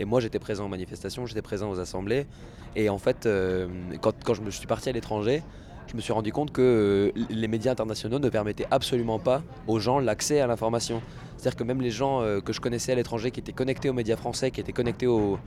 et 0.00 0.04
moi 0.04 0.20
j'étais 0.20 0.38
présent 0.38 0.64
aux 0.64 0.68
manifestations, 0.68 1.26
j'étais 1.26 1.42
présent 1.42 1.70
aux 1.70 1.78
assemblées 1.78 2.26
et 2.74 2.88
en 2.88 2.98
fait 2.98 3.26
euh, 3.26 3.68
quand, 4.00 4.14
quand, 4.24 4.34
je 4.34 4.42
me 4.42 4.50
suis 4.50 4.66
parti 4.66 4.88
à 4.88 4.92
l'étranger, 4.92 5.42
je 5.86 5.96
me 5.96 6.00
suis 6.00 6.12
rendu 6.12 6.32
compte 6.32 6.52
que 6.52 7.12
euh, 7.16 7.24
les 7.30 7.48
médias 7.48 7.72
internationaux 7.72 8.18
ne 8.18 8.28
permettaient 8.28 8.66
absolument 8.70 9.18
pas 9.18 9.42
aux 9.68 9.78
gens 9.78 10.00
l'accès 10.00 10.40
à 10.40 10.46
l'information. 10.46 11.02
C'est-à-dire 11.36 11.56
que 11.56 11.64
même 11.64 11.80
les 11.80 11.90
gens 11.90 12.22
que 12.44 12.52
je 12.52 12.60
connaissais 12.60 12.92
à 12.92 12.94
l'étranger 12.94 13.32
qui 13.32 13.40
étaient 13.40 13.52
connectés 13.52 13.90
aux 13.90 13.92
médias 13.92 14.14
français, 14.14 14.52
qui 14.52 14.60
étaient 14.60 14.72
connectés 14.72 15.08
aux, 15.08 15.40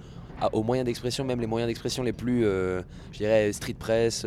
aux 0.52 0.64
moyens 0.64 0.86
d'expression, 0.86 1.24
même 1.24 1.40
les 1.40 1.48
moyens 1.48 1.68
d'expression 1.68 2.04
les 2.04 2.14
plus, 2.14 2.44
je 2.44 3.18
dirais, 3.18 3.52
street 3.54 3.76
press, 3.78 4.26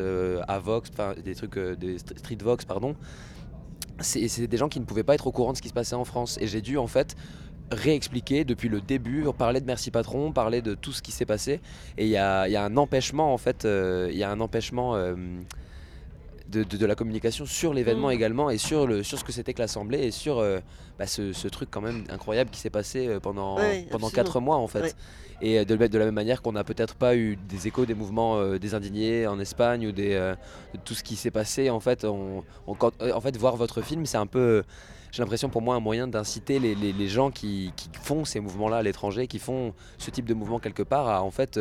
à 0.49 0.59
Vox, 0.59 0.91
enfin 0.93 1.15
des 1.23 1.35
trucs, 1.35 1.59
des 1.59 1.99
street 1.99 2.39
Vox, 2.43 2.65
pardon, 2.65 2.95
c'est 4.01 4.47
des 4.47 4.57
gens 4.57 4.69
qui 4.69 4.81
ne 4.81 4.85
pouvaient 4.85 5.03
pas 5.03 5.15
être 5.15 5.27
au 5.27 5.33
courant 5.33 5.53
de 5.53 5.57
ce 5.57 5.63
qui 5.63 5.69
se 5.69 5.75
passait 5.75 5.97
en 5.97 6.05
France. 6.05 6.39
Et 6.41 6.47
j'ai 6.47 6.61
dû 6.61 6.79
en 6.79 6.87
fait 6.87 7.17
réexpliquer 7.71 8.45
depuis 8.45 8.69
le 8.69 8.81
début, 8.81 9.27
parler 9.37 9.61
de 9.61 9.67
Merci 9.67 9.91
Patron, 9.91 10.33
parler 10.33 10.63
de 10.63 10.75
tout 10.75 10.93
ce 10.93 11.03
qui 11.03 11.13
s'est 11.13 11.27
passé. 11.27 11.61
Et 11.97 12.05
il 12.05 12.11
y 12.11 12.17
a, 12.17 12.45
un 12.45 12.77
empêchement 12.77 13.33
en 13.33 13.39
fait, 13.39 13.65
euh, 13.65 14.09
il 14.11 14.19
y 14.19 14.23
a 14.23 14.31
un 14.31 14.41
empêchement 14.41 14.95
euh, 14.95 15.15
de, 16.49 16.87
la 16.87 16.95
communication 16.95 17.45
sur 17.45 17.75
l'événement 17.75 18.09
mm. 18.09 18.13
également 18.13 18.51
et 18.51 18.59
sur, 18.59 18.87
le, 18.87 19.03
sur 19.03 19.19
ce 19.19 19.25
que 19.25 19.33
c'était 19.33 19.53
que 19.53 19.61
l'Assemblée 19.61 19.99
et 19.99 20.11
sur 20.11 20.39
euh, 20.39 20.61
bah, 20.99 21.07
ce, 21.07 21.49
truc 21.49 21.69
quand 21.71 21.83
même 21.83 22.05
incroyable 22.09 22.51
qui 22.51 22.61
s'est 22.61 22.71
passé 22.71 23.19
pendant, 23.23 23.59
pendant 23.91 24.11
4 24.11 24.41
mois 24.41 24.57
en 24.57 24.69
fait. 24.69 24.97
Et 25.41 25.65
de, 25.65 25.77
de 25.77 25.99
la 25.99 26.05
même 26.05 26.15
manière 26.15 26.43
qu'on 26.43 26.53
n'a 26.53 26.65
peut-être 26.65 26.95
pas 26.97 27.17
eu 27.17 27.37
des 27.49 27.69
échos 27.69 27.87
des 27.87 27.95
mouvements 27.95 28.39
euh, 28.39 28.59
des 28.59 28.75
indignés 28.75 29.27
en 29.27 29.39
Espagne 29.39 29.87
ou 29.87 29.93
des, 29.93 30.15
euh, 30.15 30.35
de 30.75 30.81
tout 30.85 30.95
ce 30.95 31.05
qui 31.05 31.15
s'est 31.15 31.31
passé, 31.31 31.71
en 31.71 31.81
fait, 31.81 32.05
on, 32.05 32.43
euh, 32.69 33.13
en 33.13 33.21
fait, 33.21 33.37
voir 33.37 33.57
votre 33.57 33.81
film, 33.81 34.05
c'est 34.07 34.17
un 34.17 34.27
peu 34.27 34.65
j'ai 35.11 35.23
l'impression 35.23 35.49
pour 35.49 35.63
moi 35.63 35.75
un 35.75 35.81
moyen 35.81 36.07
d'inciter 36.07 36.59
les, 36.59 36.75
les, 36.75 37.09
gens 37.09 37.31
qui, 37.31 37.73
qui, 37.77 37.89
font 38.03 38.27
ces 38.27 38.41
mouvements-là 38.41 38.79
à 38.79 38.83
l'étranger, 38.83 39.27
qui 39.27 39.39
font 39.39 39.73
ce 39.97 40.11
type 40.11 40.27
de 40.27 40.35
mouvement 40.35 40.59
quelque 40.59 40.83
part, 40.83 41.09
à 41.09 41.23
en 41.23 41.31
fait 41.31 41.59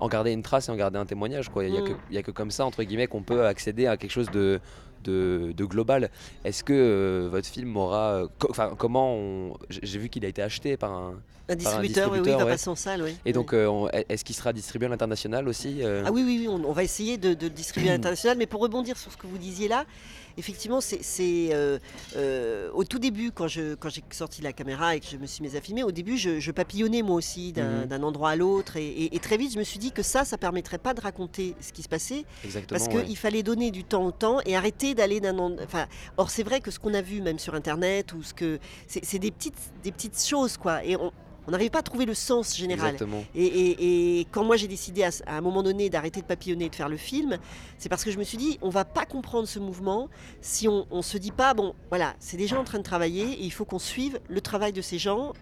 en 0.00 0.08
garder 0.08 0.32
une 0.32 0.42
trace 0.42 0.68
et 0.68 0.72
en 0.72 0.76
garder 0.76 0.98
un 0.98 1.06
témoignage. 1.06 1.50
Il 1.54 1.70
n'y 1.70 1.78
a, 1.78 1.82
mm. 1.82 2.16
a, 2.16 2.22
que 2.22 2.32
comme 2.32 2.50
ça, 2.50 2.64
entre 2.64 2.82
guillemets, 2.82 3.06
qu'on 3.06 3.22
peut 3.22 3.46
accéder 3.46 3.86
à 3.86 3.96
quelque 3.96 4.10
chose 4.10 4.28
de, 4.32 4.60
de, 5.04 5.52
de 5.56 5.64
global. 5.64 6.10
Est-ce 6.44 6.62
que 6.64 6.72
euh, 6.72 7.28
votre 7.30 7.46
film 7.46 7.76
aura. 7.76 8.22
co- 8.38 8.48
Enfin, 8.50 8.74
comment 8.78 9.14
on- 9.16 9.54
J'ai 9.70 9.98
vu 9.98 10.08
qu'il 10.08 10.24
a 10.24 10.28
été 10.28 10.42
acheté 10.42 10.76
par 10.76 10.92
un. 10.92 11.14
Un 11.48 11.56
distributeur, 11.56 12.06
oui, 12.12 12.12
oui, 12.12 12.18
il 12.18 12.22
distributeur, 12.22 12.46
va 12.46 12.52
passer 12.52 12.70
en 12.70 12.76
salle, 12.76 13.02
oui. 13.02 13.16
Et 13.26 13.32
donc, 13.32 13.52
euh, 13.54 13.88
est-ce 14.08 14.24
qu'il 14.24 14.36
sera 14.36 14.52
distribué 14.52 14.86
à 14.86 14.88
l'international 14.90 15.48
aussi 15.48 15.82
euh? 15.82 16.04
Ah 16.06 16.12
oui, 16.12 16.22
oui, 16.24 16.36
oui, 16.42 16.48
on, 16.48 16.64
on 16.64 16.72
va 16.72 16.84
essayer 16.84 17.18
de, 17.18 17.34
de 17.34 17.46
le 17.46 17.50
distribuer 17.50 17.88
à 17.90 17.92
l'international. 17.94 18.38
Mais 18.38 18.46
pour 18.46 18.60
rebondir 18.60 18.96
sur 18.96 19.10
ce 19.10 19.16
que 19.16 19.26
vous 19.26 19.36
disiez 19.36 19.66
là, 19.66 19.84
effectivement, 20.36 20.80
c'est 20.80 21.00
euh, 21.52 21.78
euh, 22.16 22.70
au 22.72 22.84
tout 22.84 22.98
début, 22.98 23.30
quand 23.32 23.48
j'ai 23.48 23.74
sorti 24.10 24.42
la 24.42 24.52
caméra 24.52 24.96
et 24.96 25.00
que 25.00 25.06
je 25.06 25.16
me 25.16 25.26
suis 25.26 25.42
mise 25.42 25.56
à 25.56 25.60
filmer, 25.60 25.82
au 25.84 25.92
début, 25.92 26.16
je, 26.16 26.40
je 26.40 26.50
papillonnais 26.50 27.02
moi 27.02 27.16
aussi 27.16 27.52
d'un 27.52 27.86
Mhm. 27.86 28.04
endroit 28.04 28.30
à 28.30 28.36
l'autre. 28.36 28.76
Et, 28.76 28.86
et- 28.86 29.16
et 29.16 29.18
très 29.18 29.36
vite, 29.36 29.52
je 29.54 29.58
me 29.58 29.64
suis 29.64 29.78
dit 29.78 29.92
que 29.92 30.02
ça, 30.02 30.24
ça 30.24 30.38
permettrait 30.38 30.78
pas 30.78 30.94
de 30.94 31.00
raconter 31.00 31.54
ce 31.60 31.72
qui 31.72 31.82
se 31.82 31.88
passait. 31.88 32.24
Exactement. 32.44 32.78
Parce 32.78 32.94
ouais. 32.94 33.04
qu'il 33.04 33.16
fallait 33.16 33.42
donner 33.42 33.70
du 33.70 33.84
temps 33.84 34.04
au 34.06 34.12
temps 34.12 34.38
et 34.46 34.56
arrêter 34.56 34.94
d'aller 34.94 35.20
d'un 35.20 35.38
end- 35.38 35.56
enfin 35.62 35.86
or 36.16 36.30
c'est 36.30 36.42
vrai 36.42 36.60
que 36.60 36.70
ce 36.70 36.78
qu'on 36.78 36.94
a 36.94 37.02
vu 37.02 37.20
même 37.20 37.38
sur 37.38 37.54
internet 37.54 38.12
ou 38.12 38.22
ce 38.22 38.34
que 38.34 38.58
c'est 38.86 39.04
c'est 39.04 39.18
des 39.18 39.30
petites 39.30 39.54
des 39.82 39.92
petites 39.92 40.20
choses 40.24 40.56
quoi 40.56 40.84
et 40.84 40.96
on 40.96 41.12
on 41.46 41.50
n'arrive 41.52 41.70
pas 41.70 41.78
à 41.80 41.82
trouver 41.82 42.06
le 42.06 42.14
sens 42.14 42.56
général 42.56 42.94
Exactement. 42.94 43.24
et, 43.34 43.44
et- 43.46 44.20
et 44.20 44.26
quand 44.30 44.44
moi 44.44 44.56
j'ai 44.56 44.68
décidé 44.68 45.02
à, 45.02 45.10
à 45.26 45.36
un 45.36 45.40
moment 45.40 45.62
donné 45.62 45.88
d'arrêter 45.90 46.20
de 46.20 46.26
papillonner 46.26 46.66
et 46.66 46.68
de 46.70 46.74
faire 46.74 46.88
le 46.88 46.96
film, 46.96 47.38
c'est 47.78 47.88
parce 47.88 48.04
que 48.04 48.10
je 48.10 48.18
me 48.18 48.24
suis 48.24 48.38
dit 48.38 48.58
on 48.62 48.68
va 48.70 48.84
pas 48.84 49.06
comprendre 49.06 49.48
ce 49.48 49.58
mouvement 49.58 50.08
si 50.40 50.68
on, 50.68 50.86
on 50.90 51.02
se 51.02 51.18
dit 51.18 51.32
pas 51.32 51.54
bon 51.54 51.74
voilà 51.88 52.14
c'est 52.18 52.36
des 52.36 52.46
gens 52.46 52.60
en 52.60 52.64
train 52.64 52.78
de 52.78 52.84
travailler 52.84 53.24
et 53.24 53.42
il 53.44 53.50
faut 53.50 53.64
qu'on 53.64 53.78
suive 53.78 54.20
le 54.28 54.40
travail 54.40 54.72
de 54.72 54.82
ces 54.82 54.98
gens. 54.98 55.32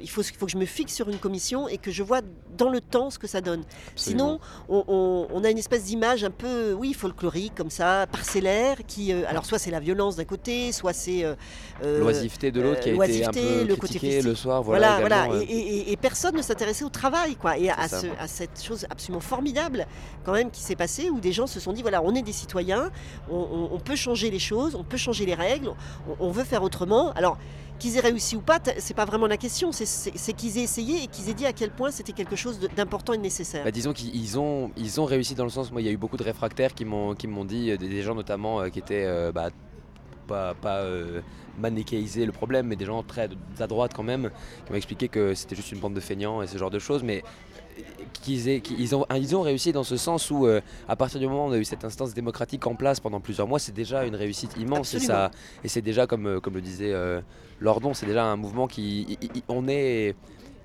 Il 0.00 0.10
faut, 0.10 0.22
il 0.22 0.36
faut 0.36 0.46
que 0.46 0.52
je 0.52 0.58
me 0.58 0.66
fixe 0.66 0.92
sur 0.94 1.08
une 1.08 1.18
commission 1.18 1.66
et 1.68 1.78
que 1.78 1.90
je 1.90 2.02
vois 2.02 2.20
dans 2.58 2.68
le 2.68 2.80
temps 2.80 3.08
ce 3.10 3.18
que 3.18 3.26
ça 3.26 3.40
donne. 3.40 3.62
Sinon, 3.96 4.38
on, 4.68 4.84
on- 4.86 5.26
on 5.32 5.44
a 5.44 5.50
une 5.50 5.56
espèce 5.58 5.84
d'image 5.84 6.24
un 6.24 6.30
peu, 6.30 6.72
oui, 6.74 6.92
folklorique, 6.92 7.54
comme 7.54 7.70
ça, 7.70 8.06
parcellaire, 8.10 8.78
qui, 8.86 9.12
euh, 9.12 9.22
alors 9.28 9.46
soit 9.46 9.58
c'est 9.58 9.70
la 9.70 9.80
violence 9.80 10.16
d'un 10.16 10.24
côté, 10.24 10.72
soit 10.72 10.92
c'est... 10.92 11.24
euh, 11.24 11.34
euh, 11.82 12.00
Loisiveté 12.00 12.50
de 12.50 12.60
l'autre 12.60 12.80
qui 12.80 12.90
a 12.90 12.92
euh, 12.92 12.94
été 12.96 13.24
un 13.24 13.30
loisiveté, 13.30 13.40
peu 13.40 13.64
le 13.68 13.76
côté 13.76 13.98
critiqué 13.98 14.06
festif. 14.10 14.24
le 14.26 14.34
soir. 14.34 14.62
Voilà, 14.62 14.98
voilà, 15.00 15.26
voilà. 15.26 15.42
Et, 15.42 15.46
et- 15.46 15.92
et 15.92 15.96
personne 15.96 16.36
ne 16.36 16.42
s'intéressait 16.42 16.84
au 16.84 16.90
travail, 16.90 17.36
quoi. 17.36 17.56
Et 17.56 17.70
à, 17.70 17.88
ce- 17.88 18.06
cette 18.26 18.62
chose 18.62 18.84
absolument 18.90 19.20
formidable, 19.20 19.86
quand 20.24 20.32
même, 20.32 20.50
qui 20.50 20.60
s'est 20.60 20.76
passée, 20.76 21.08
où 21.08 21.20
des 21.20 21.32
gens 21.32 21.46
se 21.46 21.60
sont 21.60 21.72
dit 21.72 21.82
voilà, 21.82 22.02
on 22.02 22.14
est 22.14 22.22
des 22.22 22.32
citoyens, 22.32 22.90
on, 23.30 23.36
on- 23.72 23.74
peut 23.78 23.96
changer 23.96 24.30
les 24.30 24.38
choses, 24.38 24.74
on 24.74 24.84
peut 24.84 24.96
changer 24.96 25.24
les 25.26 25.34
règles, 25.34 25.70
on, 26.08 26.26
on 26.28 26.30
veut 26.30 26.44
faire 26.44 26.62
autrement. 26.62 27.12
Alors, 27.12 27.38
qu'ils 27.82 27.96
aient 27.96 28.00
réussi 28.00 28.36
ou 28.36 28.40
pas, 28.40 28.60
c'est 28.78 28.94
pas 28.94 29.04
vraiment 29.04 29.26
la 29.26 29.36
question. 29.36 29.72
C'est- 29.72 30.32
qu'ils 30.34 30.56
aient 30.58 30.62
essayé 30.62 31.02
et 31.02 31.06
qu'ils 31.08 31.28
aient 31.28 31.34
dit 31.34 31.46
à 31.46 31.52
quel 31.52 31.70
point 31.70 31.90
c'était 31.90 32.12
quelque 32.12 32.36
chose 32.36 32.60
d'important 32.76 33.12
et 33.12 33.18
nécessaire. 33.18 33.64
Bah, 33.64 33.72
disons 33.72 33.92
qu'ils 33.92 34.14
ils 34.14 34.38
ont, 34.38 34.70
ils 34.76 35.00
ont 35.00 35.04
réussi 35.04 35.34
dans 35.34 35.44
le 35.44 35.50
sens, 35.50 35.72
moi 35.72 35.82
il 35.82 35.86
y 35.86 35.88
a 35.88 35.92
eu 35.92 35.96
beaucoup 35.96 36.16
de 36.16 36.22
réfractaires 36.22 36.74
qui 36.74 36.84
m'ont 36.84 37.14
dit, 37.44 37.72
euh, 37.72 37.76
des, 37.76 38.02
gens 38.02 38.14
notamment 38.14 38.60
euh, 38.60 38.68
qui 38.68 38.78
étaient 38.78 39.04
euh, 39.04 39.32
bah, 39.32 39.50
pas, 40.28 40.54
pas 40.54 40.84
le 40.84 42.32
problème, 42.32 42.66
mais 42.68 42.76
des 42.76 42.84
gens 42.84 43.02
très 43.02 43.28
à 43.58 43.66
droite 43.66 43.92
quand 43.94 44.04
même, 44.04 44.30
qui 44.64 44.72
m'ont 44.72 44.78
expliqué 44.78 45.08
que 45.08 45.34
c'était 45.34 45.56
juste 45.56 45.72
une 45.72 45.80
bande 45.80 45.94
de 45.94 46.00
feignants 46.00 46.40
et 46.40 46.46
ce 46.46 46.56
genre 46.56 46.70
de 46.70 46.78
choses, 46.78 47.02
mais 47.02 47.24
qu'ils 48.12 48.48
aient- 48.48 48.60
qu'ils 48.60 48.94
ont, 48.94 49.06
ils 49.16 49.34
ont 49.36 49.42
réussi 49.42 49.72
dans 49.72 49.82
ce 49.84 49.96
sens 49.96 50.30
où 50.30 50.46
euh, 50.46 50.60
à 50.88 50.96
partir 50.96 51.18
du 51.20 51.26
moment 51.26 51.46
où 51.46 51.48
on 51.48 51.52
a 51.52 51.58
eu 51.58 51.64
cette 51.64 51.84
instance 51.84 52.14
démocratique 52.14 52.66
en 52.66 52.74
place 52.74 53.00
pendant 53.00 53.20
plusieurs 53.20 53.48
mois, 53.48 53.58
c'est 53.58 53.72
déjà 53.74 54.04
une 54.04 54.14
réussite 54.16 54.56
immense 54.58 54.94
et, 54.94 54.96
Absolument. 54.98 55.06
ça, 55.24 55.30
et 55.64 55.68
c'est 55.68 55.82
déjà 55.82 56.06
comme, 56.06 56.26
euh, 56.26 56.40
comme 56.40 56.54
le 56.54 56.60
disait 56.60 56.92
euh, 56.92 57.20
Lordon, 57.60 57.94
c'est 57.94 58.06
déjà 58.06 58.24
un 58.24 58.36
mouvement 58.36 58.66
qui... 58.68 59.18
on 59.48 59.66
est 59.68 60.14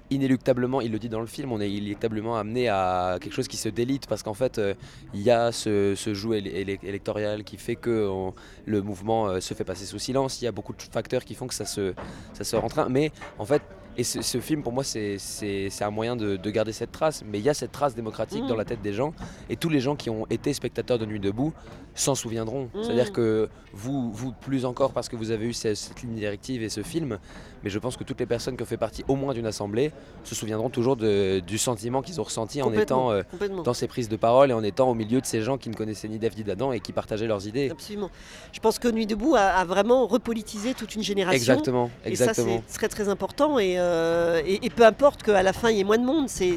inéluctablement, 0.09 0.79
il 0.79 0.91
le 0.91 0.99
dit 0.99 1.09
dans 1.09 1.19
le 1.19 1.27
film, 1.27 1.51
on 1.51 1.59
est 1.59 1.69
inéluctablement 1.69 2.37
amené 2.37 2.69
à 2.69 3.17
quelque 3.19 3.33
chose 3.33 3.47
qui 3.49 3.57
se 3.57 3.67
délite 3.67 4.07
parce 4.07 4.23
qu'en 4.23 4.33
fait, 4.33 4.57
euh, 4.57 4.73
il 5.13 5.21
y 5.21 5.29
a 5.29 5.51
ce, 5.51 5.95
ce 5.97 6.13
jeu 6.13 6.29
éle- 6.31 6.47
éle- 6.47 6.79
électoral 6.83 7.43
qui 7.43 7.57
fait 7.57 7.75
que 7.75 8.07
on- 8.07 8.33
le 8.65 8.81
mouvement 8.81 9.27
euh, 9.27 9.39
se 9.41 9.53
fait 9.53 9.65
passer 9.65 9.85
sous 9.85 9.99
silence. 9.99 10.41
Il 10.41 10.45
y 10.45 10.47
a 10.47 10.53
beaucoup 10.53 10.73
de 10.73 10.81
facteurs 10.81 11.25
qui 11.25 11.35
font 11.35 11.47
que 11.47 11.53
ça 11.53 11.65
se, 11.65 11.93
ça 12.33 12.45
se 12.45 12.55
rentraîne. 12.55 12.87
Mais 12.89 13.11
en 13.37 13.43
fait, 13.45 13.61
et 13.97 14.03
ce, 14.03 14.21
ce 14.21 14.39
film 14.39 14.61
pour 14.63 14.71
moi, 14.73 14.83
c'est 14.83 15.17
un 15.81 15.89
moyen 15.89 16.15
de, 16.15 16.35
de 16.37 16.49
garder 16.51 16.71
cette 16.71 16.91
trace. 16.91 17.23
Mais 17.25 17.39
il 17.39 17.43
y 17.45 17.49
a 17.49 17.53
cette 17.53 17.71
trace 17.71 17.95
démocratique 17.95 18.43
Mm. 18.43 18.47
dans 18.47 18.55
la 18.55 18.65
tête 18.65 18.81
des 18.81 18.93
gens 18.93 19.13
et 19.49 19.55
tous 19.55 19.69
les 19.69 19.79
gens 19.79 19.95
qui 19.95 20.09
ont 20.09 20.25
été 20.29 20.53
spectateurs 20.53 20.99
de 20.99 21.05
Nuit 21.05 21.19
debout 21.19 21.53
s'en 21.99 22.15
souviendront. 22.15 22.65
Mm. 22.73 22.83
C'est-à-dire 22.83 23.11
que 23.11 23.49
vous, 23.73 24.11
vous 24.11 24.31
plus 24.31 24.65
encore 24.65 24.91
parce 24.91 25.09
que 25.09 25.15
vous 25.15 25.31
avez 25.31 25.45
eu 25.47 25.53
ce- 25.53 25.75
cette 25.75 26.01
ligne 26.01 26.15
directive 26.15 26.63
et 26.63 26.69
ce 26.69 26.81
film, 26.83 27.19
mais 27.63 27.69
je 27.69 27.79
pense 27.79 27.97
que 27.97 28.03
toutes 28.03 28.19
les 28.19 28.25
personnes 28.25 28.55
qui 28.55 28.63
ont 28.63 28.67
fait 28.67 28.77
partie 28.77 29.03
au 29.07 29.15
moins 29.15 29.33
d'une 29.33 29.45
assemblée 29.45 29.91
se 30.23 30.35
souviendront 30.35 30.69
toujours 30.69 30.95
de- 30.95 31.39
du 31.39 31.57
sentiment 31.57 32.01
qu'ils 32.01 32.19
ont 32.21 32.23
ressenti 32.23 32.61
en 32.61 32.71
étant 32.73 33.11
euh, 33.11 33.23
dans 33.63 33.73
ces 33.73 33.87
prises 33.87 34.09
de 34.09 34.15
parole 34.15 34.51
et 34.51 34.53
en 34.53 34.63
étant 34.63 34.89
au 34.89 34.93
milieu 34.93 35.19
de 35.21 35.25
ces 35.25 35.41
gens 35.41 35.57
qui 35.57 35.69
ne 35.69 35.75
connaissaient 35.75 36.07
ni 36.07 36.17
Dave 36.19 36.33
ni 36.37 36.43
d'Adam 36.43 36.71
et 36.71 36.79
qui 36.79 36.93
partageaient 36.93 37.27
leurs 37.27 37.45
idées. 37.47 37.69
Absolument. 37.71 38.09
Je 38.51 38.59
pense 38.59 38.79
que 38.79 38.87
Nuit 38.87 39.05
debout 39.07 39.35
a, 39.35 39.41
a 39.41 39.65
vraiment 39.65 40.07
repolitisé 40.07 40.73
toute 40.73 40.95
une 40.95 41.03
génération. 41.03 41.35
Exactement, 41.37 41.89
Et 42.05 42.15
ça, 42.15 42.25
exactement. 42.25 42.63
c'est 42.67 42.77
très 42.77 42.87
très 42.89 43.09
important. 43.09 43.59
Et, 43.59 43.75
euh, 43.79 44.41
et, 44.45 44.65
et 44.65 44.69
peu 44.69 44.85
importe 44.85 45.23
qu'à 45.23 45.43
la 45.43 45.53
fin, 45.53 45.69
il 45.71 45.77
y 45.77 45.79
ait 45.81 45.83
moins 45.83 45.97
de 45.97 46.05
monde, 46.05 46.29
c'est- 46.29 46.55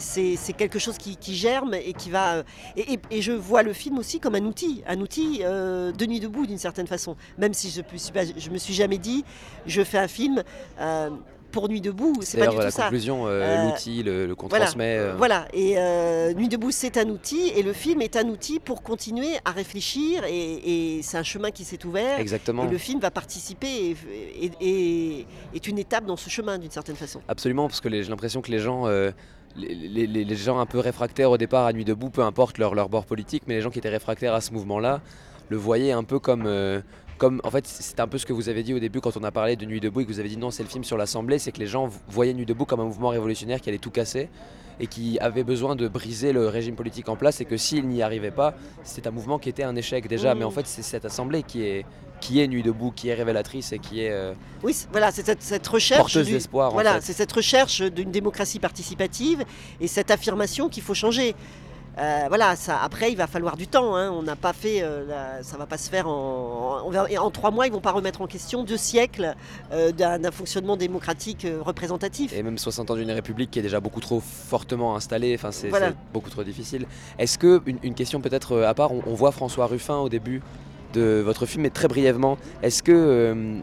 quelque 0.57 0.79
chose 0.79 0.99
qui, 0.99 1.17
qui 1.17 1.35
germe 1.35 1.75
et 1.75 1.93
qui 1.95 2.11
va... 2.11 2.35
euh, 2.37 2.43
Et, 2.77 2.95
et- 2.95 3.01
et 3.11 3.23
je 3.23 3.33
vois 3.33 3.63
le 3.63 3.73
film 3.73 3.99
aussi 3.99 4.21
comme 4.21 4.35
un 4.35 4.45
outil, 4.45 4.83
un 4.87 5.01
outil 5.01 5.30
euh, 5.43 5.93
de 5.93 6.07
Nuit 6.07 6.21
debout 6.21 6.47
d'une 6.47 6.59
certaine 6.59 6.87
façon. 6.87 7.17
Même 7.39 7.55
si 7.55 7.71
je 7.71 7.81
ne 7.81 8.53
me 8.53 8.59
suis 8.59 8.75
jamais 8.75 8.99
dit, 8.99 9.25
je 9.67 9.83
fais 9.83 9.99
un 9.99 10.09
film 10.09 10.43
euh, 10.81 11.11
pour 11.53 11.69
Nuit 11.69 11.81
debout. 11.81 12.15
C'est 12.23 12.39
pas 12.39 12.47
du 12.47 12.55
tout 12.57 12.63
la 12.63 12.71
ça. 12.71 12.83
conclusion, 12.85 13.27
euh, 13.27 13.41
Euh, 13.43 13.65
l'outil, 13.71 14.03
le, 14.05 14.27
le 14.27 14.35
qu'on 14.37 14.47
voilà, 14.47 14.67
transmet. 14.67 14.99
euh, 14.99 15.15
Voilà, 15.17 15.49
et 15.53 15.75
euh, 15.79 16.33
Nuit 16.35 16.49
debout, 16.49 16.71
c'est 16.71 16.97
un 16.97 17.09
outil, 17.09 17.49
et 17.57 17.63
le 17.65 17.73
film 17.73 18.03
est 18.03 18.15
un 18.17 18.29
outil 18.29 18.61
pour 18.61 18.83
continuer 18.83 19.33
à 19.45 19.51
réfléchir, 19.51 20.23
et, 20.29 20.99
et 20.99 21.03
c'est 21.03 21.17
un 21.19 21.25
chemin 21.25 21.51
qui 21.51 21.65
s'est 21.65 21.85
ouvert. 21.85 22.21
Exactement. 22.21 22.67
Et 22.67 22.71
le 22.71 22.79
film 22.79 23.01
va 23.01 23.11
participer 23.11 23.67
et, 23.67 23.97
et- 24.47 24.53
et- 24.61 25.27
est 25.55 25.67
une 25.67 25.79
étape 25.79 26.05
dans 26.07 26.17
ce 26.17 26.31
chemin 26.31 26.57
d'une 26.59 26.71
certaine 26.71 26.97
façon. 26.97 27.21
Absolument, 27.27 27.67
parce 27.67 27.81
que 27.81 27.91
j'ai 27.91 28.05
l'impression 28.09 28.43
que 28.43 28.51
les 28.53 28.61
gens, 28.61 28.87
euh, 28.87 29.11
les, 29.57 30.37
gens 30.37 30.59
un 30.59 30.67
peu 30.67 30.79
réfractaires 30.79 31.31
au 31.31 31.39
départ 31.39 31.67
à 31.67 31.73
Nuit 31.73 31.85
debout, 31.85 32.11
peu 32.11 32.23
importe 32.23 32.59
leur, 32.59 32.75
leur 32.75 32.89
bord 32.89 33.07
politique, 33.07 33.45
mais 33.47 33.55
les 33.55 33.61
gens 33.61 33.71
qui 33.71 33.79
étaient 33.79 33.89
réfractaires 33.89 34.35
à 34.35 34.41
ce 34.41 34.53
mouvement-là, 34.53 35.01
le 35.49 35.57
voyaient 35.57 35.93
un 35.93 36.05
peu 36.05 36.19
comme, 36.19 36.45
euh, 36.47 36.81
comme, 37.21 37.41
en 37.45 37.51
fait, 37.51 37.67
c'était 37.67 38.01
un 38.01 38.09
peu 38.09 38.17
ce 38.17 38.25
que 38.25 38.33
vous 38.33 38.49
avez 38.49 38.63
dit 38.63 38.73
au 38.73 38.79
début 38.79 39.01
quand 39.03 39.15
on 39.19 39.23
a 39.25 39.31
parlé 39.31 39.55
de 39.55 39.67
Nuit 39.67 39.79
debout 39.79 40.01
et 40.01 40.05
que 40.07 40.11
vous 40.11 40.21
avez 40.21 40.31
dit 40.31 40.39
non, 40.39 40.51
c'est 40.51 40.63
le 40.63 40.71
film 40.71 40.85
sur 40.85 40.97
l'Assemblée, 40.97 41.39
c'est 41.39 41.53
que 41.53 41.59
les 41.61 41.67
gens 41.67 41.91
voyaient 42.09 42.33
Nuit 42.33 42.47
debout 42.47 42.65
comme 42.65 42.81
un 42.81 42.85
mouvement 42.87 43.11
révolutionnaire 43.11 43.61
qui 43.61 43.69
allait 43.69 43.79
tout 43.79 43.91
casser 43.91 44.31
et 44.81 44.87
qui 44.87 45.19
avait 45.21 45.45
besoin 45.45 45.77
de 45.77 45.87
briser 45.87 46.33
le 46.33 46.49
régime 46.49 46.75
politique 46.77 47.11
en 47.11 47.17
place 47.17 47.43
et 47.43 47.45
que 47.45 47.59
s'il 47.59 47.87
n'y 47.87 48.01
arrivait 48.03 48.31
pas, 48.31 48.55
c'est 48.85 49.07
un 49.07 49.11
mouvement 49.11 49.39
qui 49.39 49.51
était 49.51 49.63
un 49.65 49.77
échec 49.77 50.09
déjà. 50.09 50.35
Mmh. 50.35 50.39
Mais 50.39 50.45
en 50.45 50.51
fait, 50.51 50.67
c'est 50.67 50.81
cette 50.83 51.05
Assemblée 51.05 51.43
qui 51.43 51.63
est 51.63 51.85
qui 52.23 52.41
est 52.41 52.49
Nuit 52.49 52.63
debout, 52.63 52.91
qui 52.91 53.09
est 53.09 53.15
révélatrice 53.15 53.73
et 53.73 53.79
qui 53.79 54.01
est 54.03 54.11
euh, 54.11 54.33
Oui, 54.63 54.73
c'est- 54.75 54.89
voilà, 54.91 55.11
c'est 55.11 55.25
cette, 55.25 55.43
cette 55.43 55.67
recherche. 55.67 56.01
porteuse 56.01 56.27
du- 56.27 56.33
d'espoir. 56.33 56.71
en 56.71 56.73
Voilà, 56.73 56.95
fait. 56.97 57.01
c'est 57.03 57.13
cette 57.15 57.33
recherche 57.33 57.81
d'une 57.83 58.11
démocratie 58.11 58.59
participative 58.59 59.45
et 59.81 59.87
cette 59.89 60.11
affirmation 60.11 60.69
qu'il 60.71 60.83
faut 60.83 60.93
changer. 60.95 61.35
Euh, 61.99 62.25
voilà, 62.29 62.57
ça, 62.57 62.79
après 62.83 63.11
il 63.11 63.17
va 63.17 63.27
falloir 63.27 63.57
du 63.57 63.67
temps. 63.67 63.95
hein. 63.97 64.11
On 64.11 64.23
n'a 64.23 64.37
pas 64.37 64.53
fait, 64.53 64.83
euh, 64.83 65.05
la- 65.07 65.43
ça 65.43 65.57
va 65.57 65.67
pas 65.67 65.77
se 65.77 65.91
faire 65.91 66.09
en, 66.09 66.83
en, 66.93 67.31
trois 67.31 67.51
mois. 67.51 67.67
Ils 67.67 67.73
vont 67.73 67.81
pas 67.81 67.91
remettre 67.93 68.23
en 68.23 68.27
question 68.27 68.63
deux 68.65 68.77
siècles 68.77 69.35
euh, 69.73 69.93
d'un 69.93 70.31
fonctionnement 70.31 70.77
démocratique 70.77 71.47
représentatif. 71.61 72.33
Et 72.33 72.43
même 72.43 72.59
60 72.59 72.91
ans 72.91 72.97
d'une 72.97 73.11
république 73.11 73.51
qui 73.51 73.59
est 73.59 73.63
déjà 73.63 73.81
beaucoup 73.81 74.01
trop 74.01 74.21
fortement 74.21 74.97
installée, 74.97 75.35
enfin 75.35 75.51
c'est 75.53 75.69
Voilà. 75.69 75.93
beaucoup 76.13 76.31
trop 76.31 76.45
difficile. 76.45 76.87
Est-ce 77.19 77.39
que, 77.39 77.61
une, 77.67 77.79
une 77.83 77.95
question 77.95 78.21
peut-être 78.21 78.61
à 78.63 78.75
part, 78.75 78.93
on, 78.93 79.03
on 79.07 79.15
voit 79.15 79.33
François 79.33 79.67
Ruffin 79.67 79.97
au 79.99 80.09
début 80.09 80.43
de 80.95 81.21
votre 81.25 81.47
film, 81.47 81.63
mais 81.63 81.71
très 81.71 81.87
brièvement, 81.87 82.37
est-ce 82.63 82.83
que, 82.83 83.59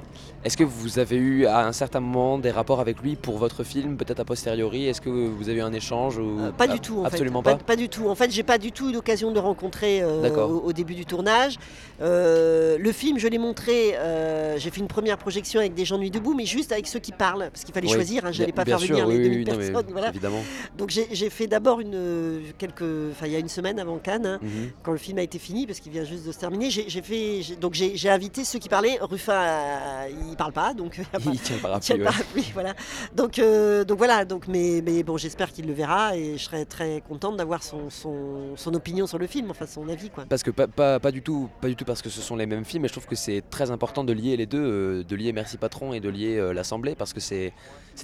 est-ce 0.48 0.56
que 0.58 0.64
vous 0.64 0.98
avez 0.98 1.18
eu 1.18 1.46
à 1.46 1.68
un 1.68 1.74
certain 1.74 2.00
moment 2.00 2.38
des 2.38 2.52
rapports 2.52 2.80
avec 2.80 3.02
lui 3.02 3.16
pour 3.18 3.38
votre 3.38 3.64
film, 3.66 3.98
peut-être 3.98 4.22
a 4.22 4.26
posteriori? 4.26 4.88
Est-ce 4.88 5.02
que 5.02 5.10
vous 5.10 5.50
avez 5.50 5.60
eu 5.60 5.62
un 5.62 5.74
échange 5.74 6.18
ou... 6.18 6.40
Euh, 6.40 6.52
pas 6.52 6.68
du 6.68 6.80
tout, 6.80 7.02
en 7.02 7.04
Absolument 7.04 7.44
fait. 7.44 7.52
pas? 7.52 7.58
pas. 7.58 7.76
du 7.76 7.90
tout. 7.90 8.08
En 8.08 8.16
fait, 8.16 8.32
j'ai 8.32 8.44
pas 8.44 8.58
du 8.58 8.72
tout 8.72 8.90
eu 8.90 8.94
l'occasion 8.94 9.30
de 9.30 9.36
le 9.36 9.42
rencontrer 9.42 10.02
euh, 10.02 10.30
au, 10.48 10.62
au 10.68 10.74
début 10.74 10.96
du 10.96 11.06
tournage. 11.06 11.58
Euh, 12.02 12.78
le 12.80 12.92
film, 12.94 13.20
je 13.20 13.28
l'ai 13.28 13.38
montré. 13.38 13.96
j'ai 14.58 14.70
fait 14.72 14.80
une 14.80 14.88
première 14.88 15.18
projection 15.18 15.60
avec 15.60 15.74
des 15.74 15.84
gens 15.86 15.98
nuit 15.98 16.12
debout, 16.12 16.34
mais 16.34 16.46
juste 16.46 16.72
avec 16.72 16.88
ceux 16.88 17.00
qui 17.00 17.12
parlent, 17.12 17.50
parce 17.52 17.66
qu'il 17.66 17.74
fallait 17.74 17.88
Oui. 17.88 17.94
choisir. 17.94 18.26
Hein, 18.26 18.32
J'allais 18.32 18.54
Bien- 18.54 18.64
pas 18.64 18.66
faire 18.66 18.80
sûr, 18.80 18.96
venir 18.96 19.08
oui, 19.08 19.16
les 19.18 19.20
oui, 19.20 19.30
2000 19.44 19.48
non, 19.50 19.58
mais 19.58 19.68
personnes. 19.72 19.92
Voilà. 19.92 20.10
Évidemment. 20.10 20.44
Donc 20.78 20.90
j'ai 20.92 21.30
fait 21.30 21.48
d'abord 21.48 21.82
une 21.82 22.42
quelques, 22.58 22.84
il 23.26 23.32
y 23.32 23.36
a 23.36 23.40
une 23.40 23.50
semaine 23.50 23.80
avant 23.80 23.98
Cannes, 23.98 24.26
hein, 24.26 24.40
Mhm. 24.42 24.70
quand 24.84 24.94
le 24.94 24.98
film 24.98 25.18
a 25.18 25.24
été 25.24 25.40
fini, 25.40 25.66
parce 25.68 25.80
qu'il 25.82 25.92
vient 25.92 26.06
juste 26.06 26.26
de 26.26 26.32
se 26.32 26.40
terminer. 26.40 26.70
J'ai 26.70 27.02
fait, 27.02 27.42
donc 27.60 27.74
j'ai 27.74 28.10
invité 28.10 28.46
ceux 28.46 28.60
qui 28.60 28.70
parlaient. 28.70 28.98
Ruffin, 29.02 29.42
il 30.30 30.36
parle 30.38 30.54
pas, 30.54 30.74
donc. 30.74 31.00
il 31.26 31.40
tient 31.40 31.56
tient 31.80 31.98
ouais. 31.98 32.44
voilà. 32.54 32.74
Donc, 33.16 33.40
euh, 33.40 33.84
donc 33.84 33.98
voilà, 33.98 34.24
donc, 34.26 34.48
mais, 34.48 34.82
mais 34.84 35.04
bon, 35.04 35.18
j'espère 35.18 35.52
qu'il 35.52 35.68
le 35.68 35.74
verra 35.74 36.16
et 36.16 36.38
je 36.38 36.44
serai 36.44 36.66
très 36.66 37.02
contente 37.02 37.38
d'avoir 37.38 37.64
son, 37.64 37.90
son, 37.90 38.56
son 38.56 38.74
opinion 38.74 39.08
sur 39.08 39.18
le 39.18 39.28
film, 39.28 39.50
enfin 39.52 39.66
son 39.66 39.90
avis. 39.90 40.10
Quoi. 40.10 40.26
Parce 40.30 40.44
que 40.44 40.52
pas, 40.52 40.68
pas, 40.68 41.00
pas 41.00 41.12
du 41.12 41.22
tout, 41.22 41.50
pas 41.62 41.68
du 41.68 41.76
tout 41.76 41.86
parce 41.86 42.02
que 42.02 42.10
ce 42.10 42.22
sont 42.22 42.36
les 42.36 42.46
mêmes 42.46 42.66
films, 42.66 42.84
mais 42.84 42.88
je 42.88 42.94
trouve 42.94 43.08
que 43.08 43.16
c'est 43.16 43.44
très 43.50 43.72
important 43.72 44.04
de 44.04 44.14
lier 44.14 44.38
les 44.38 44.46
deux, 44.46 44.64
euh, 44.64 45.04
de 45.04 45.16
lier 45.16 45.34
Merci 45.34 45.58
Patron 45.58 45.94
et 45.94 46.00
de 46.00 46.10
lier 46.10 46.38
euh, 46.38 46.54
l'Assemblée, 46.54 46.96
parce 46.96 47.14
que 47.14 47.20
c'est 47.20 47.54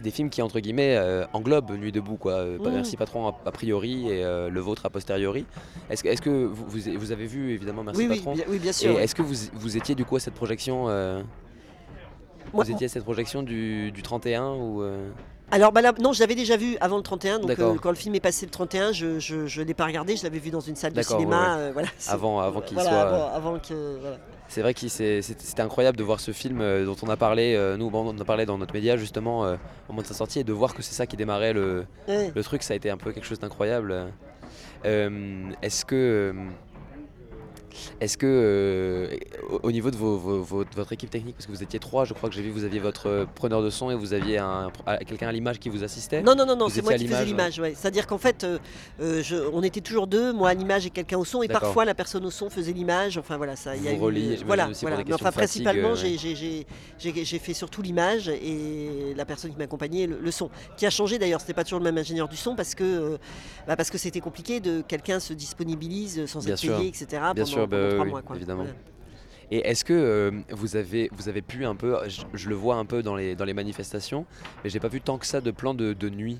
des 0.01 0.11
films 0.11 0.29
qui 0.29 0.41
entre 0.41 0.59
guillemets 0.59 0.99
englobent 1.33 1.71
Nuit 1.71 1.91
debout, 1.91 2.17
quoi. 2.17 2.33
Euh, 2.33 2.57
Mm. 2.69 2.73
Merci 2.73 2.97
Patron 2.97 3.27
a, 3.27 3.35
a 3.45 3.51
priori 3.51 4.09
et 4.09 4.23
le 4.23 4.59
vôtre 4.59 4.85
a 4.85 4.89
posteriori. 4.89 5.45
Est-ce 5.89 6.03
que, 6.21 6.45
vous, 6.45 6.65
vous, 6.67 6.79
vous 6.97 7.11
avez 7.11 7.25
vu 7.25 7.51
évidemment 7.53 7.83
Merci 7.83 8.01
oui, 8.01 8.07
oui, 8.09 8.15
Patron 8.17 8.33
bien, 8.33 8.45
oui, 8.49 8.59
bien 8.59 8.73
sûr. 8.73 8.99
est-ce 8.99 9.15
que 9.15 9.21
vous, 9.21 9.35
vous 9.53 9.77
étiez 9.77 9.95
du 9.95 10.05
coup 10.05 10.15
à 10.15 10.19
cette 10.19 10.33
projection 10.33 10.87
Vous 12.53 12.71
étiez 12.71 12.85
à 12.85 12.89
cette 12.89 13.03
projection 13.03 13.43
du, 13.43 13.91
du 13.91 14.01
31 14.01 14.53
ou 14.53 14.81
euh, 14.81 15.09
Alors 15.51 15.71
bah 15.71 15.81
là, 15.81 15.93
non, 15.99 16.13
je 16.13 16.19
l'avais 16.19 16.35
déjà 16.35 16.55
vu 16.57 16.77
avant 16.81 16.97
le 16.97 17.03
31, 17.03 17.39
donc 17.39 17.57
euh, 17.59 17.75
quand 17.81 17.89
le 17.89 17.95
film 17.95 18.13
est 18.15 18.19
passé 18.19 18.45
le 18.45 18.51
31, 18.51 18.91
je 18.91 19.19
je 19.19 19.61
l'ai 19.61 19.73
pas 19.73 19.85
regardé, 19.85 20.15
je 20.15 20.23
l'avais 20.23 20.39
vu 20.39 20.49
dans 20.51 20.59
une 20.59 20.75
salle 20.75 20.93
de 20.93 21.01
cinéma. 21.01 21.55
ouais, 21.57 21.61
euh, 21.61 21.69
voilà, 21.73 21.87
avant, 22.07 22.39
avant 22.39 22.61
qu'il 22.61 22.75
voilà, 22.75 22.89
soit 22.89 22.99
avant, 23.01 23.33
avant 23.33 23.59
que 23.59 23.97
voilà. 23.99 24.17
C'est 24.47 24.61
vrai 24.61 24.73
que 24.75 24.87
c'était 24.87 25.61
incroyable 25.61 25.97
de 25.97 26.03
voir 26.03 26.19
ce 26.19 26.31
film 26.31 26.61
euh, 26.61 26.85
dont 26.85 26.95
on 27.01 27.09
a 27.09 27.17
parlé, 27.17 27.57
nous 27.79 27.89
bon, 27.89 28.05
on 28.05 28.09
en 28.09 28.19
a 28.19 28.25
parlé 28.25 28.45
dans 28.45 28.57
notre 28.59 28.73
média 28.73 28.97
justement 28.97 29.41
au 29.41 29.57
moment 29.89 30.01
de 30.03 30.07
sa 30.07 30.13
sortie 30.13 30.39
et 30.39 30.43
de 30.43 30.53
voir 30.53 30.75
que 30.75 30.83
c'est 30.83 30.93
ça 30.93 31.07
qui 31.07 31.17
démarrait 31.17 31.53
le, 31.53 31.85
Ouais. 32.07 32.31
le 32.35 32.43
truc, 32.43 32.61
ça 32.61 32.73
a 32.73 32.77
été 32.77 32.89
un 32.91 32.97
peu 32.97 33.11
quelque 33.11 33.25
chose 33.25 33.39
d'incroyable. 33.39 34.11
Est-ce 34.83 35.85
que, 35.85 36.35
est-ce 38.01 38.17
que 38.17 38.25
euh, 38.27 39.17
au 39.49 39.59
au 39.63 39.71
niveau 39.71 39.91
de 39.91 39.95
vos- 39.95 40.17
vos- 40.17 40.41
vos- 40.41 40.63
de 40.63 40.69
votre 40.75 40.91
équipe 40.93 41.09
technique, 41.09 41.35
parce 41.35 41.45
que 41.47 41.51
vous 41.51 41.63
étiez 41.63 41.79
trois, 41.79 42.05
je 42.05 42.13
crois 42.13 42.29
que 42.29 42.35
j'ai 42.35 42.41
vu, 42.41 42.49
vous 42.51 42.63
aviez 42.63 42.79
votre 42.79 43.07
euh, 43.07 43.25
preneur 43.33 43.61
de 43.63 43.69
son 43.69 43.89
et 43.91 43.95
vous 43.95 44.13
aviez 44.13 44.37
un, 44.37 44.71
quelqu'un 45.07 45.27
à 45.27 45.31
l'image 45.31 45.59
qui 45.59 45.69
vous 45.69 45.83
assistait? 45.83 46.21
Non, 46.21 46.35
non, 46.35 46.45
non, 46.45 46.55
non 46.55 46.69
c'est 46.69 46.81
moi 46.81 46.93
qui 46.95 47.07
faisais 47.07 47.25
l'image. 47.25 47.59
Ouais. 47.59 47.73
C'est-à-dire 47.75 48.05
qu'en 48.07 48.17
fait, 48.17 48.43
euh, 48.43 48.59
je- 49.23 49.49
on 49.53 49.63
était 49.63 49.81
toujours 49.81 50.07
deux, 50.07 50.33
moi 50.33 50.49
à 50.49 50.53
l'image 50.53 50.85
et 50.85 50.89
quelqu'un 50.89 51.17
au 51.17 51.25
son, 51.25 51.41
et 51.43 51.47
parfois 51.47 51.85
la 51.85 51.93
personne 51.95 52.25
au 52.25 52.31
son 52.31 52.49
faisait 52.49 52.73
l'image. 52.73 53.17
Enfin 53.17 53.37
voilà, 53.37 53.55
ça. 53.55 53.75
y 53.75 53.87
a 53.87 53.91
reliez, 53.99 54.21
j'imagine 54.21 54.45
voilà, 54.47 54.69
voilà. 54.81 54.97
Mais 54.97 55.13
enfin, 55.13 55.31
fatigue, 55.31 55.63
principalement, 55.63 55.89
euh, 55.91 55.95
j'ai- 55.95 56.17
fait 57.39 57.53
surtout 57.53 57.81
l'image 57.81 58.27
et 58.29 59.13
la 59.15 59.25
personne 59.25 59.51
qui 59.51 59.57
m'accompagnait 59.57 60.07
le, 60.07 60.19
le 60.19 60.31
son, 60.31 60.49
qui 60.77 60.85
a 60.85 60.89
changé 60.89 61.17
d'ailleurs. 61.19 61.41
C'était 61.41 61.53
pas 61.53 61.63
toujours 61.63 61.79
le 61.79 61.85
même 61.85 61.97
ingénieur 61.97 62.27
du 62.27 62.37
son 62.37 62.55
parce 62.55 62.75
que 62.75 63.17
bah, 63.67 63.75
parce 63.75 63.89
que 63.89 63.97
c'était 63.97 64.19
compliqué 64.19 64.59
de 64.59 64.81
quelqu'un 64.81 65.19
se 65.19 65.33
disponibilise 65.33 66.25
sans 66.25 66.39
Bien 66.43 66.53
être 66.53 66.59
sûr. 66.59 66.77
payé, 66.77 66.89
etc. 66.89 67.05
pendant, 67.27 67.45
sûr, 67.45 67.62
bah, 67.67 67.77
pendant 67.77 67.89
trois 67.89 68.05
oui, 68.05 68.11
mois. 68.11 68.21
Quoi. 68.21 68.35
évidemment. 68.35 68.63
Voilà. 68.63 68.77
Et 69.51 69.57
est-ce 69.67 69.85
que 69.85 69.93
euh, 69.93 70.31
vous, 70.49 70.77
avez, 70.77 71.09
vous 71.11 71.29
avez 71.29 71.41
pu 71.41 71.65
un 71.65 71.75
peu, 71.75 71.97
je, 72.07 72.21
je 72.33 72.49
le 72.49 72.55
vois 72.55 72.75
un 72.75 72.85
peu 72.85 73.03
dans 73.03 73.15
les, 73.15 73.35
dans 73.35 73.45
les 73.45 73.53
manifestations, 73.53 74.25
mais 74.63 74.69
j'ai 74.69 74.79
pas 74.79 74.87
vu 74.87 74.99
tant 74.99 75.17
que 75.19 75.25
ça 75.27 75.41
de 75.41 75.51
plans 75.51 75.73
de, 75.75 75.93
de 75.93 76.09
nuit. 76.09 76.39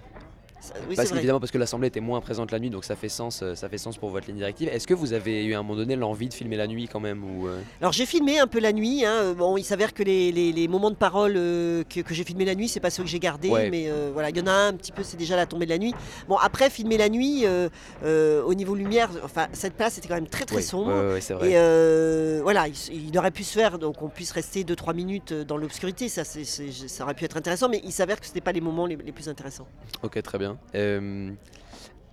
Ça- 0.64 0.74
oui, 0.88 0.96
Parce 0.96 1.12
qu'évidemment, 1.12 1.42
parce 1.42 1.52
que 1.52 1.58
l'Assemblée 1.58 1.90
était 1.90 2.00
moins 2.00 2.22
présente 2.22 2.52
la 2.52 2.60
nuit, 2.60 2.70
donc 2.70 2.86
ça 2.86 2.96
fait 2.96 3.10
sens, 3.10 3.42
euh, 3.44 3.54
ça 3.54 3.68
fait 3.68 3.78
sens 3.78 3.98
pour 3.98 4.12
votre 4.12 4.28
ligne 4.28 4.38
directive. 4.38 4.70
Est-ce 4.70 4.88
que 4.88 4.94
vous 4.94 5.12
avez 5.12 5.44
eu 5.44 5.54
à 5.56 5.60
un 5.60 5.62
moment 5.64 5.76
donné 5.76 5.98
l'envie 5.98 6.30
de 6.30 6.34
filmer 6.34 6.56
la 6.56 6.68
nuit 6.68 6.88
quand 6.88 7.02
même 7.02 7.22
ou 7.24 7.48
euh, 7.48 7.60
Alors 7.82 7.92
j'ai 7.92 8.06
filmé 8.06 8.40
un 8.40 8.48
peu 8.48 8.60
la 8.62 8.72
nuit. 8.72 9.04
hein. 9.06 9.34
Bon, 9.38 9.58
il 9.58 9.64
s'avère 9.66 9.94
que 9.94 10.04
les, 10.04 10.32
les- 10.32 10.54
les 10.54 10.68
moments 10.70 10.90
de 10.90 10.96
parole 10.96 11.34
euh, 11.36 11.84
que, 11.84 12.00
que 12.00 12.14
j'ai 12.14 12.24
filmé 12.24 12.46
la 12.46 12.56
nuit, 12.56 12.70
c'est 12.70 12.80
pas 12.80 12.90
ceux 12.90 13.04
que 13.04 13.10
j'ai 13.10 13.20
gardés, 13.20 13.50
Ouais. 13.50 13.70
mais 13.70 13.86
euh, 13.90 14.12
voilà, 14.14 14.30
il 14.30 14.38
y 14.38 14.42
en 14.42 14.48
a 14.48 14.52
un, 14.52 14.68
un 14.70 14.74
petit 14.74 14.94
peu, 14.94 15.04
c'est 15.04 15.18
déjà 15.18 15.36
la 15.36 15.46
tombée 15.46 15.66
de 15.66 15.72
la 15.72 15.78
nuit. 15.78 15.94
Bon, 16.30 16.38
après 16.38 16.70
filmer 16.70 16.98
la 16.98 17.10
nuit, 17.10 17.42
euh, 17.46 17.68
euh, 18.06 18.42
au 18.44 18.54
niveau 18.54 18.74
lumière, 18.76 19.10
enfin 19.26 19.48
cette 19.52 19.74
place 19.74 19.98
était 19.98 20.08
quand 20.08 20.16
même 20.16 20.28
très 20.28 20.46
très 20.46 20.58
ouais, 20.58 20.62
sombre. 20.62 20.94
ouais. 20.94 21.20
Et 21.50 21.58
euh, 21.58 22.40
voilà, 22.42 22.68
il, 22.70 23.10
il 23.10 23.18
aurait 23.18 23.32
pu 23.32 23.44
se 23.44 23.54
faire, 23.54 23.80
donc 23.80 24.02
on 24.02 24.08
puisse 24.08 24.32
rester 24.32 24.64
2-3 24.64 24.96
minutes 24.96 25.34
dans 25.34 25.58
l'obscurité, 25.58 26.08
ça, 26.08 26.24
ça 26.24 27.04
aurait 27.04 27.14
pu 27.16 27.26
être 27.26 27.36
intéressant, 27.38 27.68
mais 27.68 27.82
il 27.84 27.92
s'avère 27.92 28.20
que 28.20 28.26
ce 28.26 28.32
n'était 28.32 28.42
pas 28.42 28.52
les 28.54 28.62
moments 28.62 28.86
les, 28.86 28.96
les 28.96 29.12
plus 29.12 29.28
intéressants. 29.28 29.68
Ok, 30.04 30.22
très 30.22 30.38
bien. 30.38 30.53
Euh, 30.76 31.32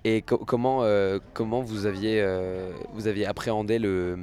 et 0.05 0.25
euh, 0.83 1.19
comment 1.35 1.61
vous 1.61 1.87
aviez, 1.87 2.21
euh, 2.23 2.73
vous 2.95 3.07
aviez 3.07 3.27
appréhendé 3.27 3.79
le, 3.79 4.19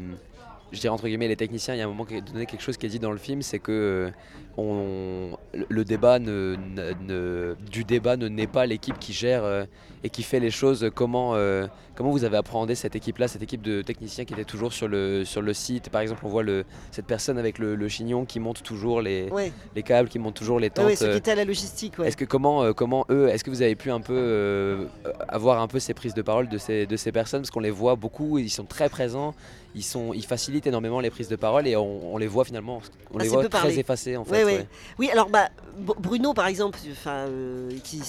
je 0.72 0.80
dirais 0.80 0.94
entre 0.94 1.08
guillemets 1.08 1.28
les 1.28 1.36
techniciens. 1.36 1.74
Il 1.74 1.78
y 1.78 1.82
a 1.82 1.86
un 1.86 1.90
moment 1.90 2.06
qui- 2.06 2.22
donné 2.22 2.46
quelque 2.46 2.62
chose 2.62 2.78
qui 2.78 2.86
est 2.86 2.90
dit 2.90 3.00
dans 3.00 3.12
le 3.12 3.18
film, 3.18 3.42
c'est 3.42 3.60
que 3.60 3.72
euh, 3.72 4.12
on, 4.58 5.38
le, 5.70 5.86
débat 5.86 6.20
ne, 6.20 6.56
ne- 6.76 6.94
ne- 7.08 7.56
du 7.72 7.84
débat 7.84 8.18
ne 8.18 8.28
naît 8.28 8.48
pas 8.48 8.66
l'équipe 8.66 8.98
qui 9.00 9.14
gère 9.14 9.44
euh, 9.44 9.66
et 10.04 10.10
qui 10.10 10.24
fait 10.24 10.40
les 10.40 10.52
choses. 10.52 10.90
Comment, 10.96 11.36
euh, 11.36 11.68
comment 11.96 12.10
vous 12.12 12.24
avez 12.24 12.38
appréhendé 12.38 12.74
cette 12.76 12.96
équipe-là, 12.96 13.28
cette 13.28 13.44
équipe 13.44 13.62
de 13.62 13.82
techniciens 13.82 14.26
qui 14.26 14.34
était 14.34 14.44
toujours 14.46 14.74
sur 14.74 14.88
le, 14.88 15.24
sur 15.26 15.42
le 15.42 15.54
site? 15.54 15.90
Par 15.90 16.02
exemple, 16.02 16.22
on 16.26 16.30
voit 16.30 16.44
le, 16.44 16.66
cette 16.92 17.06
personne 17.06 17.38
avec 17.38 17.60
le, 17.60 17.76
le 17.76 17.88
chignon 17.88 18.26
qui 18.26 18.40
monte 18.40 18.64
toujours 18.64 19.02
les, 19.02 19.30
Ouais, 19.32 19.52
les 19.76 19.84
câbles, 19.84 20.10
qui 20.10 20.20
monte 20.20 20.36
toujours 20.36 20.60
les 20.60 20.70
tentes. 20.70 20.86
ouais, 20.86 20.96
ceux 20.96 21.12
qui 21.12 21.18
étaient 21.18 21.32
à 21.32 21.36
la 21.36 21.46
logistique, 21.46 22.00
ouais. 22.00 22.08
est-ce 22.08 22.18
que 22.18 22.26
comment, 22.26 22.74
comment 22.74 23.06
eux, 23.10 23.28
est-ce 23.30 23.44
que 23.44 23.50
vous 23.52 23.62
avez 23.62 23.76
pu 23.76 23.92
un 23.92 24.02
peu 24.02 24.14
euh, 24.18 24.86
avoir 25.28 25.62
un 25.62 25.68
peu 25.68 25.80
ces 25.80 25.94
prises 25.94 26.14
de 26.14 26.22
parole 26.22 26.50
de 26.50 26.58
ces, 26.58 26.86
de 26.88 26.98
ces 26.98 27.12
personnes? 27.12 27.42
Parce 27.42 27.52
qu'on 27.52 27.60
les 27.60 27.72
voit 27.72 27.96
beaucoup, 27.96 28.38
ils 28.40 28.50
sont 28.50 28.66
très 28.66 28.90
présents, 28.90 29.34
ils 29.78 29.84
sont, 29.84 30.14
ils 30.14 30.26
facilitent 30.26 30.66
énormément 30.68 31.00
les 31.00 31.10
prises 31.10 31.28
de 31.30 31.36
parole 31.36 31.68
et 31.68 31.76
on, 31.76 32.14
on 32.14 32.18
les 32.18 32.28
voit 32.28 32.44
finalement, 32.46 32.82
on 33.14 33.18
les 33.18 33.26
Assez 33.26 33.34
voit 33.34 33.42
très 33.44 33.50
parler. 33.50 33.80
effacés 33.80 34.18
en 34.18 34.26
fait. 34.26 34.44
Ouais. 34.44 34.68
Oui, 34.98 35.10
alors 35.12 35.30
bah, 35.30 35.50
Bruno, 35.78 36.34
par 36.34 36.48
exemple, 36.48 36.80
enfin, 36.92 37.28
euh, 37.28 37.70
qui, 37.84 38.00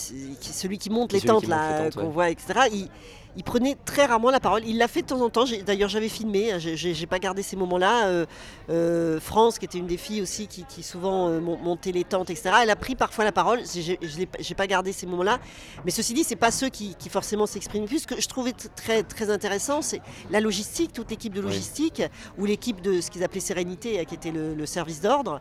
qui- 0.40 0.52
celui 0.52 0.78
qui 0.78 0.88
monte 0.90 1.12
les 1.12 1.18
celui 1.20 1.28
tentes, 1.32 1.46
là, 1.46 1.84
les 1.84 1.90
qu'on 1.90 2.00
ouais. 2.06 2.08
voit, 2.12 2.30
etc., 2.30 2.60
il, 2.72 2.88
il 3.37 3.44
prenait 3.44 3.76
très 3.85 4.06
rarement 4.06 4.30
la 4.30 4.40
parole. 4.40 4.62
Il 4.66 4.78
l'a 4.78 4.88
fait 4.88 5.02
de 5.02 5.06
temps 5.06 5.20
en 5.20 5.28
temps. 5.30 5.44
D'ailleurs, 5.66 5.88
j'avais 5.88 6.08
filmé. 6.08 6.52
hein, 6.52 6.58
j'ai- 6.58 7.06
pas 7.06 7.18
gardé 7.18 7.42
ces 7.42 7.56
moments-là. 7.56 8.06
Euh, 8.08 8.26
euh, 8.70 9.20
France, 9.20 9.58
qui 9.58 9.64
était 9.64 9.78
une 9.78 9.87
des 9.87 9.97
filles 9.97 10.20
aussi, 10.23 10.47
qui, 10.47 10.64
qui 10.64 10.82
souvent 10.82 11.28
euh, 11.28 11.40
mon- 11.40 11.56
montait 11.56 11.92
les 11.92 12.04
tentes, 12.04 12.28
etc., 12.30 12.50
elle 12.62 12.70
a 12.70 12.76
pris 12.76 12.94
parfois 12.97 13.25
la 13.25 13.32
parole. 13.32 13.61
J'ai- 13.73 13.99
Je 14.02 14.25
j'ai 14.40 14.54
pas 14.54 14.66
gardé 14.66 14.92
ces 14.92 15.06
moments-là. 15.06 15.38
Mais 15.85 15.90
ceci 15.90 16.12
dit, 16.14 16.25
c'est 16.25 16.37
pas 16.37 16.50
ceux 16.50 16.68
qui, 16.68 16.94
qui 16.97 17.08
forcément 17.08 17.47
s'expriment 17.47 17.87
plus. 17.87 18.00
Ce 18.00 18.06
que 18.06 18.20
je 18.20 18.28
trouvais 18.28 18.52
très, 18.52 19.02
très 19.02 19.30
intéressant, 19.30 19.80
c'est 19.82 20.00
la 20.30 20.40
logistique, 20.40 20.92
toute 20.92 21.11
l'équipe 21.11 21.32
de 21.32 21.40
Oui. 21.40 21.47
logistique, 21.47 22.02
ou 22.38 22.44
l'équipe 22.44 22.80
de 22.82 23.00
ce 23.00 23.11
qu'ils 23.11 23.25
appelaient 23.25 23.40
Sérénité, 23.40 24.04
qui 24.06 24.14
était 24.14 24.30
le, 24.32 24.54
le 24.54 24.66
service 24.66 25.00
d'ordre. 25.00 25.40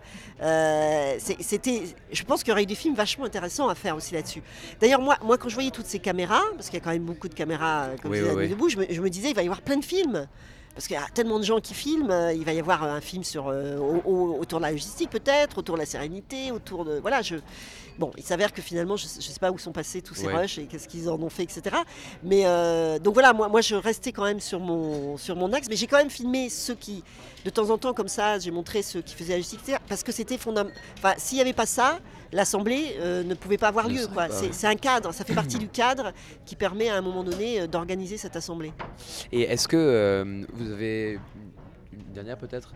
C'était, 1.40 1.84
je 2.12 2.24
pense 2.24 2.42
qu'il 2.44 2.50
y 2.50 2.52
aurait 2.54 2.64
eu 2.64 2.68
des 2.68 2.76
films 2.76 2.96
vachement 2.96 3.26
intéressants 3.26 3.68
à 3.70 3.76
faire 3.76 3.96
aussi 3.96 4.14
là-dessus. 4.14 4.42
D'ailleurs, 4.80 5.02
moi, 5.02 5.18
moi, 5.24 5.38
quand 5.38 5.50
je 5.50 5.54
voyais 5.56 5.72
toutes 5.72 5.86
ces 5.86 6.00
caméras, 6.00 6.42
parce 6.56 6.68
qu'il 6.70 6.80
y 6.80 6.82
a 6.82 6.84
quand 6.84 6.92
même 6.92 7.04
beaucoup 7.04 7.28
de 7.28 7.34
caméras, 7.34 7.77
comme 8.02 8.12
Oui, 8.12 8.20
oui, 8.22 8.30
oui. 8.36 8.48
debout, 8.50 8.70
je 8.70 8.78
me, 8.78 8.86
je 8.90 9.02
me 9.02 9.10
disais, 9.10 9.30
il 9.30 9.36
va 9.36 9.42
y 9.42 9.46
avoir 9.46 9.62
plein 9.62 9.78
de 9.78 9.86
films. 9.86 10.28
Parce 10.78 10.86
qu'il 10.86 10.96
y 10.96 11.00
a 11.00 11.08
tellement 11.12 11.40
de 11.40 11.44
gens 11.44 11.60
qui 11.60 11.74
filment, 11.74 12.12
euh, 12.12 12.34
il 12.34 12.46
va 12.46 12.54
y 12.54 12.60
avoir 12.60 12.84
un 12.84 13.02
film 13.02 13.24
sur, 13.24 13.48
euh, 13.48 13.78
au- 13.80 14.04
au- 14.06 14.38
autour 14.40 14.60
de 14.60 14.66
la 14.66 14.70
logistique 14.72 15.10
peut-être, 15.10 15.58
autour 15.58 15.74
de 15.74 15.80
la 15.80 15.88
sérénité, 15.88 16.52
autour 16.52 16.86
de... 16.86 17.00
Voilà, 17.00 17.24
je... 17.24 17.38
Bon, 17.98 18.12
il 18.16 18.22
s'avère 18.24 18.54
que 18.54 18.62
finalement, 18.62 18.96
je 18.96 19.06
ne 19.06 19.10
sais 19.22 19.40
pas 19.40 19.50
où 19.50 19.58
sont 19.58 19.72
passés 19.72 20.04
tous 20.04 20.14
ces 20.14 20.28
Ouais. 20.28 20.36
rushs 20.36 20.60
et 20.60 20.66
qu'est-ce 20.68 20.88
qu'ils 20.88 21.10
en 21.10 21.20
ont 21.20 21.32
fait, 21.32 21.42
etc. 21.42 21.78
Mais 22.22 22.44
euh, 22.46 23.00
donc 23.00 23.16
voilà, 23.16 23.34
moi, 23.34 23.48
moi 23.48 23.62
je 23.62 23.74
restais 23.74 24.12
quand 24.12 24.24
même 24.26 24.40
sur 24.40 24.60
mon, 24.60 25.18
sur 25.18 25.36
mon 25.36 25.52
axe, 25.52 25.66
mais 25.68 25.76
j'ai 25.76 25.88
quand 25.88 25.98
même 25.98 26.12
filmé 26.12 26.48
ceux 26.50 26.76
qui, 26.76 27.04
de 27.44 27.50
temps 27.50 27.72
en 27.72 27.80
temps 27.80 27.96
comme 27.96 28.08
ça, 28.08 28.38
j'ai 28.38 28.52
montré 28.52 28.84
ceux 28.84 29.02
qui 29.02 29.16
faisaient 29.16 29.34
la 29.34 29.40
justice, 29.40 29.58
etc., 29.64 29.80
parce 29.90 30.04
que 30.04 30.12
c'était 30.12 30.38
fondamental. 30.38 30.80
Enfin, 31.00 31.14
s'il 31.18 31.38
n'y 31.38 31.42
avait 31.42 31.54
pas 31.54 31.66
ça, 31.66 31.98
l'Assemblée 32.32 32.98
euh, 33.00 33.24
ne 33.24 33.34
pouvait 33.34 33.58
pas 33.58 33.70
avoir 33.70 33.88
lieu. 33.88 34.02
C'est 34.52 34.68
un 34.68 34.76
cadre, 34.76 35.12
ça 35.12 35.24
fait 35.26 35.34
partie 35.42 35.58
du 35.58 35.68
cadre 35.68 36.12
qui 36.46 36.56
permet 36.56 36.90
à 36.90 36.98
un 36.98 37.02
moment 37.02 37.24
donné 37.24 37.68
d'organiser 37.68 38.18
cette 38.18 38.36
Assemblée. 38.36 38.74
Et 39.32 39.42
est-ce 39.42 39.68
que 39.68 39.76
euh, 39.76 40.44
vous 40.54 40.67
avez 40.72 41.20
une 41.92 42.12
dernière 42.14 42.38
peut-être? 42.38 42.74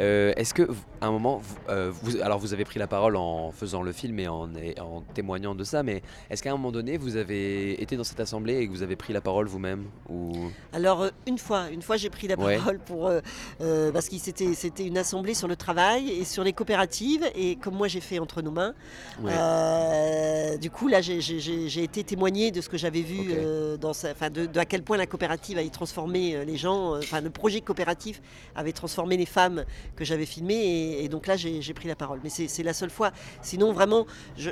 Euh, 0.00 0.32
Est-ce 0.36 0.54
que 0.54 0.68
à 1.00 1.06
un 1.06 1.10
moment, 1.12 1.38
vous, 1.38 1.56
euh, 1.70 1.90
vous- 2.02 2.20
alors 2.22 2.38
vous 2.38 2.52
avez 2.52 2.64
pris 2.64 2.78
la 2.78 2.86
parole 2.86 3.16
en 3.16 3.50
faisant 3.52 3.82
le 3.82 3.92
film 3.92 4.18
et 4.18 4.28
en, 4.28 4.48
et 4.54 4.78
en 4.80 5.00
témoignant 5.14 5.54
de 5.54 5.64
ça, 5.64 5.82
mais 5.82 6.02
est-ce 6.28 6.42
qu'à 6.42 6.50
un 6.50 6.52
moment 6.56 6.72
donné 6.72 6.98
vous 6.98 7.16
avez 7.16 7.80
été 7.82 7.96
dans 7.96 8.04
cette 8.04 8.20
assemblée 8.20 8.58
et 8.58 8.66
que 8.66 8.70
vous 8.72 8.82
avez 8.82 8.96
pris 8.96 9.12
la 9.12 9.20
parole 9.22 9.46
vous-même 9.46 9.84
ou? 10.10 10.32
Alors 10.74 11.02
euh, 11.02 11.10
une 11.26 11.38
fois, 11.38 11.70
une 11.70 11.80
fois 11.82 11.96
j'ai 11.96 12.10
pris 12.10 12.26
la 12.28 12.38
Ouais. 12.38 12.56
parole 12.58 12.78
pour 12.80 13.08
euh, 13.08 13.92
parce 13.92 14.08
que 14.08 14.16
c'était 14.18 14.84
une 14.86 14.98
assemblée 14.98 15.34
sur 15.34 15.48
le 15.48 15.56
travail 15.56 16.10
et 16.10 16.24
sur 16.24 16.44
les 16.44 16.52
coopératives 16.52 17.24
et 17.34 17.56
comme 17.56 17.74
moi 17.76 17.88
j'ai 17.88 18.00
fait 18.00 18.18
entre 18.18 18.42
nos 18.42 18.50
mains, 18.50 18.74
Ouais. 19.22 20.58
du 20.58 20.70
coup 20.70 20.88
là 20.88 21.00
j'ai- 21.00 21.82
été 21.82 22.04
témoigné 22.04 22.50
de 22.50 22.60
ce 22.60 22.68
que 22.68 22.76
j'avais 22.76 23.02
vu 23.02 23.32
dans 23.80 23.92
sa, 23.92 24.12
de, 24.30 24.46
de 24.46 24.58
à 24.60 24.64
quel 24.66 24.82
point 24.82 24.96
la 24.96 25.06
coopérative 25.06 25.56
avait 25.58 25.68
transformé 25.70 26.44
les 26.44 26.56
gens, 26.56 26.96
enfin 26.98 27.20
le 27.20 27.30
projet 27.30 27.60
coopératif 27.60 28.20
avait 28.54 28.72
transformé 28.72 29.16
les 29.16 29.26
femmes 29.26 29.59
que 29.96 30.04
j'avais 30.04 30.26
filmées 30.26 30.54
et, 30.54 31.04
et 31.04 31.08
donc 31.08 31.26
là 31.26 31.36
j'ai 31.36 31.74
pris 31.74 31.88
la 31.88 31.96
parole. 31.96 32.20
Mais 32.22 32.30
c'est 32.30 32.62
la 32.62 32.72
seule 32.72 32.90
fois. 32.90 33.10
Sinon 33.42 33.72
vraiment, 33.72 34.06
je- 34.36 34.50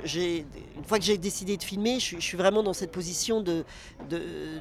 une 0.77 0.85
fois 0.85 0.99
que 0.99 1.05
j'ai 1.05 1.18
décidé 1.18 1.57
de 1.57 1.62
filmer, 1.62 1.94
je, 1.94 2.05
suis- 2.05 2.16
je 2.21 2.25
suis 2.25 2.37
vraiment 2.38 2.62
dans 2.62 2.73
cette 2.73 2.92
position 2.92 3.40
de 3.40 3.64
de, 4.09 4.18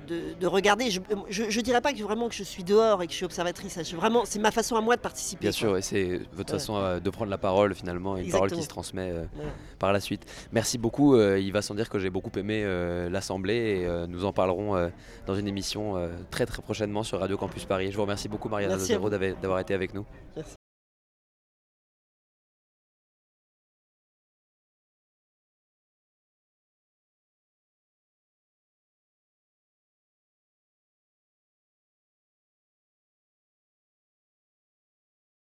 de- 0.08 0.34
de 0.40 0.48
regarder. 0.48 0.90
Je, 0.92 1.00
je 1.30 1.62
dirais 1.62 1.82
pas 1.82 1.94
que 1.94 2.02
vraiment 2.04 2.28
que 2.30 2.36
je 2.36 2.44
suis 2.44 2.64
dehors 2.64 3.02
et 3.02 3.08
que 3.08 3.12
je 3.12 3.18
suis 3.18 3.26
observatrice. 3.26 3.80
Je, 3.84 3.96
vraiment, 3.96 4.24
c'est 4.26 4.40
ma 4.40 4.52
façon 4.52 4.76
à 4.76 4.82
moi 4.82 4.96
de 4.96 5.02
participer. 5.02 5.42
Bien 5.42 5.52
quoi. 5.52 5.58
sûr, 5.58 5.78
et 5.78 5.82
c'est 5.82 6.22
votre 6.34 6.54
Ouais. 6.54 6.60
façon 6.60 6.78
euh, 6.78 7.00
de 7.00 7.10
prendre 7.10 7.30
la 7.32 7.38
parole 7.38 7.74
finalement, 7.76 8.18
une 8.18 8.30
parole 8.32 8.52
qui 8.52 8.64
se 8.64 8.68
transmet 8.68 9.12
euh, 9.12 9.22
Ouais. 9.38 9.46
par 9.80 9.92
la 9.94 10.00
suite. 10.00 10.24
Merci 10.52 10.78
beaucoup, 10.78 11.16
euh, 11.16 11.40
il 11.40 11.52
va 11.52 11.62
sans 11.62 11.76
dire 11.76 11.90
que 11.90 12.00
j'ai 12.00 12.10
beaucoup 12.10 12.32
aimé 12.38 12.62
euh, 12.64 13.10
l'Assemblée 13.10 13.80
et 13.82 13.86
euh, 13.86 14.08
nous 14.08 14.26
en 14.26 14.34
parlerons 14.34 14.76
euh, 14.76 14.90
dans 15.26 15.36
une 15.36 15.48
émission 15.48 15.98
euh, 15.98 16.10
très 16.32 16.46
très 16.46 16.62
prochainement 16.62 17.04
sur 17.04 17.20
Radio 17.20 17.38
Campus 17.38 17.66
Paris. 17.66 17.92
Je 17.92 17.96
vous 17.96 18.04
remercie 18.04 18.28
beaucoup 18.30 18.50
Mariana 18.50 18.78
d'avoir 18.78 19.10
d'avoir 19.42 19.60
été 19.60 19.74
avec 19.74 19.94
nous. 19.94 20.06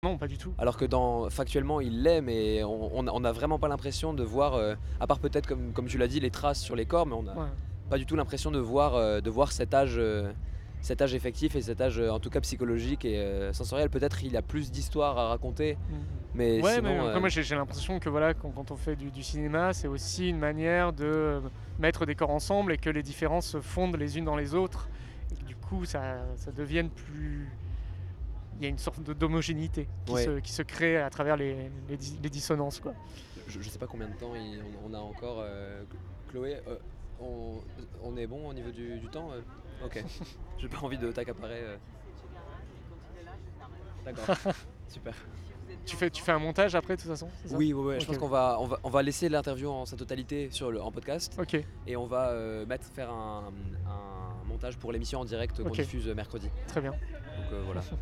Non, 0.04 0.18
pas 0.18 0.28
du 0.28 0.36
tout. 0.38 0.52
Alors 0.58 0.76
que 0.76 0.84
dans, 0.84 1.28
factuellement 1.30 1.80
il 1.80 2.02
l'est, 2.02 2.20
mais 2.20 2.62
on 2.62 3.20
n'a 3.20 3.32
vraiment 3.32 3.58
pas 3.58 3.68
l'impression 3.68 4.12
de 4.14 4.22
voir, 4.22 4.54
euh, 4.54 4.74
à 5.00 5.06
part 5.06 5.18
peut-être 5.18 5.46
comme, 5.46 5.72
comme 5.72 5.86
tu 5.86 5.96
l'as 5.98 6.08
dit, 6.08 6.20
les 6.20 6.30
traces 6.30 6.60
sur 6.60 6.76
les 6.76 6.84
corps, 6.86 7.06
mais 7.06 7.14
on 7.14 7.22
n'a 7.22 7.32
Ouais. 7.36 7.48
pas 7.90 7.96
du 7.98 8.04
tout 8.06 8.14
l'impression 8.14 8.50
de 8.50 8.58
voir, 8.58 8.94
euh, 8.94 9.20
de 9.20 9.30
voir 9.30 9.50
cet 9.52 9.72
âge, 9.72 9.94
euh, 9.96 10.30
cet 10.82 11.00
âge 11.00 11.14
effectif 11.14 11.56
et 11.56 11.62
cet 11.62 11.80
âge 11.80 11.98
en 11.98 12.18
tout 12.20 12.28
cas 12.28 12.40
psychologique 12.42 13.06
et 13.06 13.48
sensoriel. 13.54 13.88
Peut-être 13.88 14.22
il 14.22 14.36
a 14.36 14.42
plus 14.42 14.70
d'histoires 14.70 15.16
à 15.16 15.28
raconter, 15.28 15.78
Mhm. 15.88 15.96
mais 16.34 16.60
Ouais, 16.62 16.74
sinon, 16.74 16.82
mais 16.90 16.98
après, 17.08 17.20
moi 17.20 17.28
j'ai 17.30 17.54
l'impression 17.54 17.98
que 17.98 18.10
voilà, 18.10 18.34
quand, 18.34 18.50
quand 18.50 18.70
on 18.70 18.76
fait 18.76 18.96
du, 18.96 19.10
du 19.10 19.22
cinéma, 19.22 19.72
c'est 19.72 19.88
aussi 19.88 20.28
une 20.28 20.38
manière 20.38 20.92
de 20.92 21.40
mettre 21.78 22.04
des 22.04 22.14
corps 22.14 22.30
ensemble 22.30 22.72
et 22.74 22.76
que 22.76 22.90
les 22.90 23.02
différences 23.02 23.46
se 23.46 23.60
fondent 23.62 23.96
les 23.96 24.18
unes 24.18 24.26
dans 24.26 24.36
les 24.36 24.54
autres. 24.54 24.88
Et 25.32 25.36
que 25.36 25.44
du 25.46 25.56
coup, 25.56 25.86
ça, 25.86 26.18
ça 26.36 26.52
devienne 26.52 26.90
plus. 26.90 27.48
Il 28.58 28.62
y 28.62 28.66
a 28.66 28.68
une 28.68 28.78
sorte 28.78 29.00
d'homogénéité 29.00 29.88
qui, 30.06 30.12
Ouais. 30.12 30.24
se, 30.24 30.38
qui 30.40 30.52
se 30.52 30.62
crée 30.62 30.96
à 30.98 31.10
travers 31.10 31.36
les, 31.36 31.70
les 31.88 31.96
dis- 31.96 32.18
les 32.22 32.30
dissonances. 32.30 32.78
Quoi. 32.80 32.94
je, 33.48 33.60
je 33.60 33.68
sais 33.68 33.78
pas 33.78 33.86
combien 33.86 34.08
de 34.08 34.14
temps 34.14 34.34
il- 34.34 34.60
on, 34.84 34.90
on 34.90 34.94
a 34.94 34.98
encore. 34.98 35.38
euh, 35.40 35.82
Chloé, 36.30 36.60
euh, 36.68 36.76
on, 37.20 37.60
on 38.02 38.16
est 38.16 38.26
bon 38.26 38.48
au 38.48 38.52
niveau 38.54 38.70
du, 38.70 38.98
du 38.98 39.08
temps 39.08 39.30
euh 39.32 39.40
Ok. 39.84 40.02
J'ai 40.58 40.68
pas 40.68 40.78
envie 40.78 40.98
de 40.98 41.10
t'accaparer. 41.12 41.60
euh. 41.60 41.76
D'accord. 44.04 44.36
Super. 44.88 45.14
Tu 45.86 45.96
fais, 45.96 46.10
tu 46.10 46.22
fais 46.22 46.32
un 46.32 46.38
montage 46.38 46.74
après, 46.74 46.96
de 46.96 47.00
toute 47.02 47.10
façon 47.10 47.28
Oui, 47.52 47.74
je 47.98 48.04
pense 48.06 48.18
qu'on 48.18 48.28
va, 48.28 48.56
on 48.60 48.66
va, 48.66 48.78
on 48.84 48.90
va 48.90 49.02
laisser 49.02 49.28
l'interview 49.28 49.68
en 49.70 49.84
sa 49.86 49.96
totalité 49.96 50.48
sur 50.50 50.70
le, 50.70 50.80
en 50.82 50.90
podcast 50.90 51.36
Ok, 51.40 51.62
et 51.86 51.96
on 51.96 52.06
va 52.06 52.28
euh, 52.30 52.64
mettre, 52.66 52.84
faire 52.86 53.10
un, 53.10 53.44
un 53.86 54.48
montage 54.48 54.76
pour 54.76 54.92
l'émission 54.92 55.20
en 55.20 55.24
direct 55.24 55.62
qu'on 55.62 55.70
diffuse 55.70 56.08
euh, 56.08 56.14
mercredi. 56.14 56.48
très 56.68 56.80
bien. 56.80 56.90
Donc 56.92 57.52
euh, 57.52 57.62
voilà. 57.66 57.82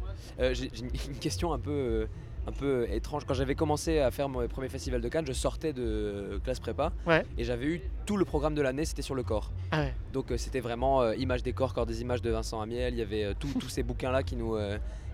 Euh, 0.40 0.54
J'ai 0.54 0.70
une, 0.80 1.18
question 1.18 1.52
un 1.52 1.58
peu, 1.58 2.06
un 2.46 2.52
peu 2.52 2.86
étrange. 2.90 3.24
Quand 3.26 3.34
j'avais 3.34 3.54
commencé 3.54 3.98
à 3.98 4.10
faire 4.10 4.28
mon 4.28 4.46
premier 4.48 4.68
festival 4.68 5.00
de 5.00 5.08
Cannes, 5.08 5.26
je 5.26 5.32
sortais 5.32 5.72
de 5.72 6.40
classe 6.44 6.58
prépa 6.60 6.92
Ouais. 7.06 7.24
et 7.36 7.44
j'avais 7.44 7.66
eu 7.66 7.80
tout 8.06 8.16
le 8.16 8.24
programme 8.24 8.54
de 8.54 8.62
l'année, 8.62 8.84
c'était 8.84 9.02
sur 9.02 9.14
le 9.14 9.22
corps. 9.22 9.50
Ah 9.70 9.80
ouais. 9.80 9.94
Donc 10.12 10.30
euh, 10.30 10.36
c'était 10.38 10.60
vraiment 10.60 11.02
euh, 11.02 11.14
Images 11.16 11.42
des 11.42 11.52
corps, 11.52 11.74
corps 11.74 11.86
des 11.86 12.00
images 12.00 12.22
de 12.22 12.30
Vincent 12.30 12.60
Amiel. 12.60 12.94
Il 12.94 12.98
y 12.98 13.02
avait 13.02 13.24
euh, 13.24 13.34
tous- 13.38 13.52
tous 13.58 13.68
ces 13.68 13.82
bouquins-là 13.82 14.22
qui 14.22 14.36
nous, 14.36 14.56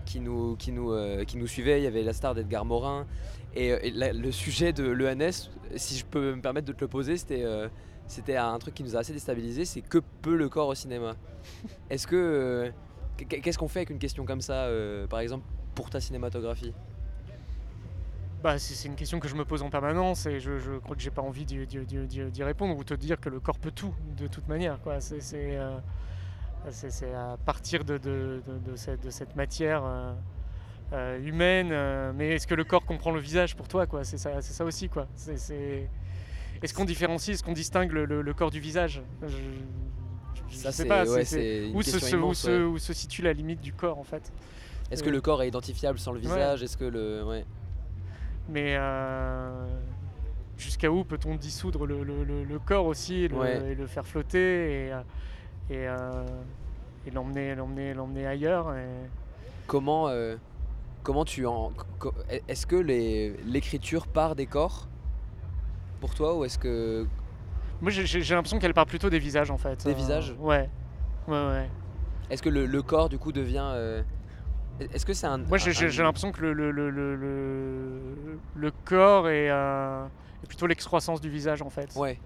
qui, 0.09 0.19
nous, 0.19 0.55
qui, 0.57 0.71
nous, 0.71 0.91
euh, 0.91 1.23
qui 1.23 1.37
nous 1.37 1.47
suivaient. 1.47 1.79
Il 1.79 1.83
y 1.83 1.87
avait 1.87 2.03
La 2.03 2.13
star 2.13 2.33
d'Edgar 2.35 2.65
Morin. 2.65 3.05
Et, 3.55 3.71
euh, 3.71 3.79
et 3.83 3.91
la- 3.91 4.11
le 4.13 4.31
sujet 4.31 4.73
de 4.73 4.83
l'ENS, 4.83 5.49
si 5.75 5.97
je 5.97 6.05
peux 6.05 6.35
me 6.35 6.41
permettre 6.41 6.67
de 6.67 6.73
te 6.73 6.81
le 6.81 6.87
poser, 6.87 7.17
c'était 7.17 7.43
euh, 7.43 7.69
c'était 8.07 8.35
un 8.37 8.57
truc 8.57 8.73
qui 8.73 8.83
nous 8.83 8.95
a 8.95 8.99
assez 8.99 9.13
déstabilisé. 9.13 9.65
C'est 9.65 9.81
que 9.81 9.99
peut 10.21 10.35
le 10.35 10.49
corps 10.49 10.67
au 10.69 10.75
cinéma 10.75 11.15
Est-ce 11.89 12.07
que 12.07 12.71
qu- 13.17 13.25
qu'est-ce 13.27 13.57
qu'on 13.57 13.67
fait 13.67 13.79
avec 13.79 13.91
une 13.91 13.99
question 13.99 14.25
comme 14.25 14.41
ça, 14.41 14.67
par 15.09 15.19
exemple 15.19 15.45
pour 15.75 15.89
ta 15.89 15.99
cinématographie? 16.01 16.73
Bah, 18.43 18.57
c'est 18.57 18.87
une 18.87 18.95
question 18.95 19.19
que 19.19 19.27
je 19.27 19.35
me 19.35 19.43
pose 19.43 19.63
en 19.63 19.69
permanence 19.69 20.25
et 20.25 20.39
je, 20.39 20.59
je 20.59 20.77
crois 20.79 20.95
que 20.95 21.01
j'ai 21.01 21.11
pas 21.11 21.21
envie 21.21 21.45
d'y 21.45 22.43
répondre 22.43 22.77
ou 22.77 22.83
te 22.85 22.93
dire 22.93 23.19
que 23.19 23.29
le 23.29 23.39
corps 23.41 23.59
peut 23.59 23.71
tout 23.71 23.93
de 24.17 24.27
toute 24.27 24.47
manière. 24.47 24.79
quoi. 24.81 25.01
C'est 25.01 25.19
c'est, 26.71 27.13
à 27.13 27.37
partir 27.45 27.83
de, 27.83 27.97
de- 27.97 28.41
de- 28.47 28.57
de 28.67 28.75
cette, 28.75 29.05
matière 29.35 29.83
euh, 29.85 30.13
euh, 30.93 31.19
humaine. 31.23 31.69
euh, 31.71 32.11
mais 32.15 32.29
est-ce 32.35 32.47
que 32.47 32.55
le 32.55 32.63
corps 32.63 32.85
comprend 32.85 33.11
le 33.11 33.19
visage 33.19 33.55
pour 33.55 33.67
toi 33.67 33.85
quoi? 33.87 34.03
C'est 34.03 34.17
ça, 34.17 34.41
aussi. 34.65 34.89
quoi. 34.89 35.07
Est-ce 36.61 36.73
qu'on 36.73 36.85
différencie, 36.85 37.35
est-ce 37.35 37.43
qu'on 37.43 37.53
distingue 37.53 37.91
le, 37.91 38.05
le- 38.05 38.21
le 38.21 38.33
corps 38.33 38.51
du 38.51 38.59
visage? 38.59 39.01
Je, 39.25 40.55
Ça, 40.57 40.71
sais 40.71 40.85
pas. 40.85 41.05
ouais, 41.05 41.23
c'est- 41.25 41.71
où, 41.73 41.81
se, 41.81 42.15
où 42.15 42.73
où 42.73 42.77
situe 42.79 43.21
la 43.21 43.33
limite 43.33 43.61
du 43.61 43.71
corps 43.73 43.97
en 43.99 44.03
fait? 44.03 44.31
Est-ce 44.91 45.03
que 45.03 45.09
le 45.09 45.21
corps 45.21 45.43
est 45.43 45.47
identifiable 45.47 45.99
sans 45.99 46.11
le 46.11 46.17
ouais. 46.19 46.25
visage? 46.25 46.63
Est-ce 46.63 46.75
que 46.77 46.85
le 46.85 47.23
ouais. 47.23 47.45
Mais 48.49 48.75
jusqu'à 50.57 50.91
où 50.91 51.03
peut-on 51.05 51.35
dissoudre 51.35 51.85
le, 51.85 52.03
corps 52.59 52.85
aussi 52.85 53.23
et 53.23 53.27
le, 53.27 53.37
Ouais. 53.37 53.71
et 53.71 53.75
le 53.75 53.87
faire 53.87 54.05
flotter 54.05 54.87
et, 54.87 54.91
et, 55.69 55.87
euh, 55.87 56.25
et 57.05 57.11
l'emmener, 57.11 57.55
l'emmener, 57.55 57.93
l'emmener 57.93 58.27
ailleurs 58.27 58.73
et- 58.75 59.09
Comment, 59.67 60.07
euh, 60.09 60.35
comment 61.03 61.25
tu 61.25 61.45
en. 61.45 61.71
Est-ce 62.47 62.65
que 62.65 62.75
l'écriture 62.75 64.07
part 64.07 64.35
des 64.35 64.47
corps 64.47 64.87
pour 66.01 66.15
toi 66.15 66.35
ou 66.35 66.43
est-ce 66.45 66.57
que. 66.57 67.05
Moi 67.81 67.91
j'ai, 67.91 68.19
l'impression 68.35 68.59
qu'elle 68.59 68.73
part 68.73 68.87
plutôt 68.87 69.09
des 69.09 69.19
visages 69.19 69.51
en 69.51 69.57
fait. 69.57 69.83
Des 69.85 69.91
Euh, 69.91 69.95
visages 69.95 70.35
Ouais. 70.39 70.69
Ouais, 71.27 71.45
ouais. 71.47 71.69
Est-ce 72.29 72.41
que 72.41 72.49
le, 72.49 72.65
le 72.65 72.81
corps 72.81 73.09
du 73.09 73.17
coup 73.19 73.31
devient. 73.31 73.63
euh, 73.73 74.01
Est-ce 74.79 75.05
que 75.05 75.13
c'est 75.13 75.27
un. 75.27 75.37
Moi 75.37 75.57
j'ai, 75.59 75.71
l'impression 76.03 76.31
que 76.31 76.41
le, 76.41 76.51
le, 76.53 76.71
le, 76.71 76.89
le, 76.89 77.15
le- 77.15 78.39
le 78.55 78.71
corps 78.85 79.27
est, 79.29 79.49
euh, 79.51 80.05
est 80.43 80.47
plutôt 80.47 80.65
l'excroissance 80.67 81.21
du 81.21 81.29
visage 81.29 81.61
en 81.61 81.69
fait. 81.69 81.95
Ouais, 81.95 82.19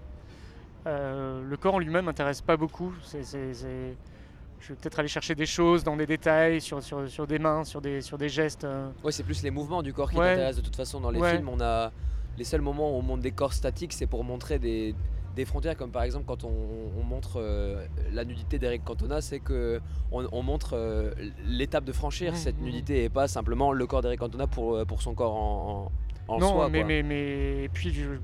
Euh, 0.86 1.42
le 1.48 1.56
corps 1.56 1.74
en 1.74 1.78
lui-même 1.78 2.04
m'intéresse 2.06 2.40
pas 2.42 2.56
beaucoup. 2.56 2.92
Je 3.12 4.68
vais 4.72 4.76
peut-être 4.80 4.98
aller 4.98 5.08
chercher 5.08 5.34
des 5.34 5.46
choses 5.46 5.84
dans 5.84 5.96
des 5.96 6.06
détails, 6.06 6.60
sur, 6.60 6.82
sur, 6.82 7.08
sur 7.08 7.26
des 7.26 7.38
mains, 7.38 7.64
sur 7.64 7.80
des, 7.82 8.00
sur 8.00 8.16
des 8.16 8.28
gestes. 8.30 8.64
euh. 8.64 8.88
ouais 9.02 9.12
c'est 9.12 9.22
plus 9.22 9.42
les 9.42 9.50
mouvements 9.50 9.82
du 9.82 9.92
corps 9.92 10.10
qui 10.10 10.16
Ouais. 10.16 10.30
t'intéressent 10.30 10.60
de 10.62 10.66
toute 10.66 10.76
façon 10.76 11.00
dans 11.00 11.10
les 11.10 11.20
Ouais. 11.20 11.32
films. 11.36 11.48
On 11.48 11.60
a. 11.60 11.90
Les 12.36 12.44
seuls 12.44 12.62
moments 12.62 12.90
où 12.90 12.94
on 12.98 13.02
montre 13.02 13.22
des 13.22 13.30
corps 13.30 13.52
statiques, 13.52 13.92
c'est 13.92 14.06
pour 14.08 14.24
montrer 14.24 14.58
des, 14.58 14.94
des 15.36 15.44
frontières, 15.44 15.76
comme 15.76 15.92
par 15.92 16.02
exemple 16.02 16.24
quand 16.26 16.42
on, 16.42 16.50
on 16.98 17.02
montre 17.04 17.34
euh, 17.36 17.86
la 18.12 18.24
nudité 18.24 18.58
d'Eric 18.58 18.82
Cantona, 18.84 19.20
c'est 19.20 19.38
que 19.38 19.80
on, 20.10 20.26
on 20.32 20.42
montre 20.42 20.70
euh, 20.74 21.12
l'étape 21.46 21.84
de 21.84 21.92
franchir 21.92 22.32
Mhm, 22.32 22.38
cette 22.38 22.58
mhm. 22.58 22.64
nudité 22.64 23.04
et 23.04 23.08
pas 23.08 23.28
simplement 23.28 23.70
le 23.70 23.86
corps 23.86 24.02
d'Eric 24.02 24.18
Cantona 24.18 24.48
pour, 24.48 24.84
pour 24.86 25.00
son 25.00 25.14
corps 25.14 25.34
en, 25.36 25.92
en, 26.26 26.34
en 26.34 26.38
non, 26.40 26.48
soi. 26.54 26.68
mais, 26.70 26.82
mais, 26.82 27.04
mais 27.04 27.64
et 27.64 27.68
puis 27.68 27.92
je- 27.94 28.18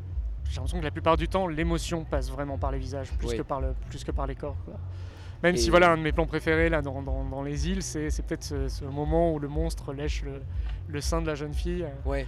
j'ai 0.51 0.57
l'impression 0.57 0.79
que 0.81 0.85
la 0.85 0.91
plupart 0.91 1.17
du 1.17 1.29
temps, 1.29 1.47
l'émotion 1.47 2.05
passe 2.05 2.31
vraiment 2.31 2.59
par 2.59 2.73
les 2.73 2.79
visages, 2.79 3.11
plus, 3.13 3.29
Oui. 3.29 3.37
que, 3.39 3.43
par 3.43 3.61
le, 3.61 3.73
plus 3.89 4.05
que 4.05 4.11
par 4.11 4.27
les 4.27 4.35
corps. 4.35 4.57
quoi. 4.65 4.75
Même 5.43 5.55
Et- 5.55 5.59
si 5.59 5.71
voilà, 5.71 5.93
un 5.93 5.97
de 5.97 6.03
mes 6.03 6.13
plans 6.13 6.27
préférés 6.27 6.69
là, 6.69 6.83
dans, 6.83 7.01
dans- 7.03 7.25
dans 7.25 7.43
les 7.43 7.69
îles, 7.69 7.83
c'est 7.83 8.11
peut-être 8.27 8.43
ce, 8.45 8.69
ce 8.69 8.85
moment 8.85 9.33
où 9.33 9.39
le 9.39 9.49
monstre 9.49 9.93
lèche 9.95 10.23
le, 10.23 10.43
le 10.89 11.01
sein 11.01 11.23
de 11.23 11.27
la 11.27 11.35
jeune 11.35 11.55
fille. 11.55 11.87
Ouais. 12.05 12.27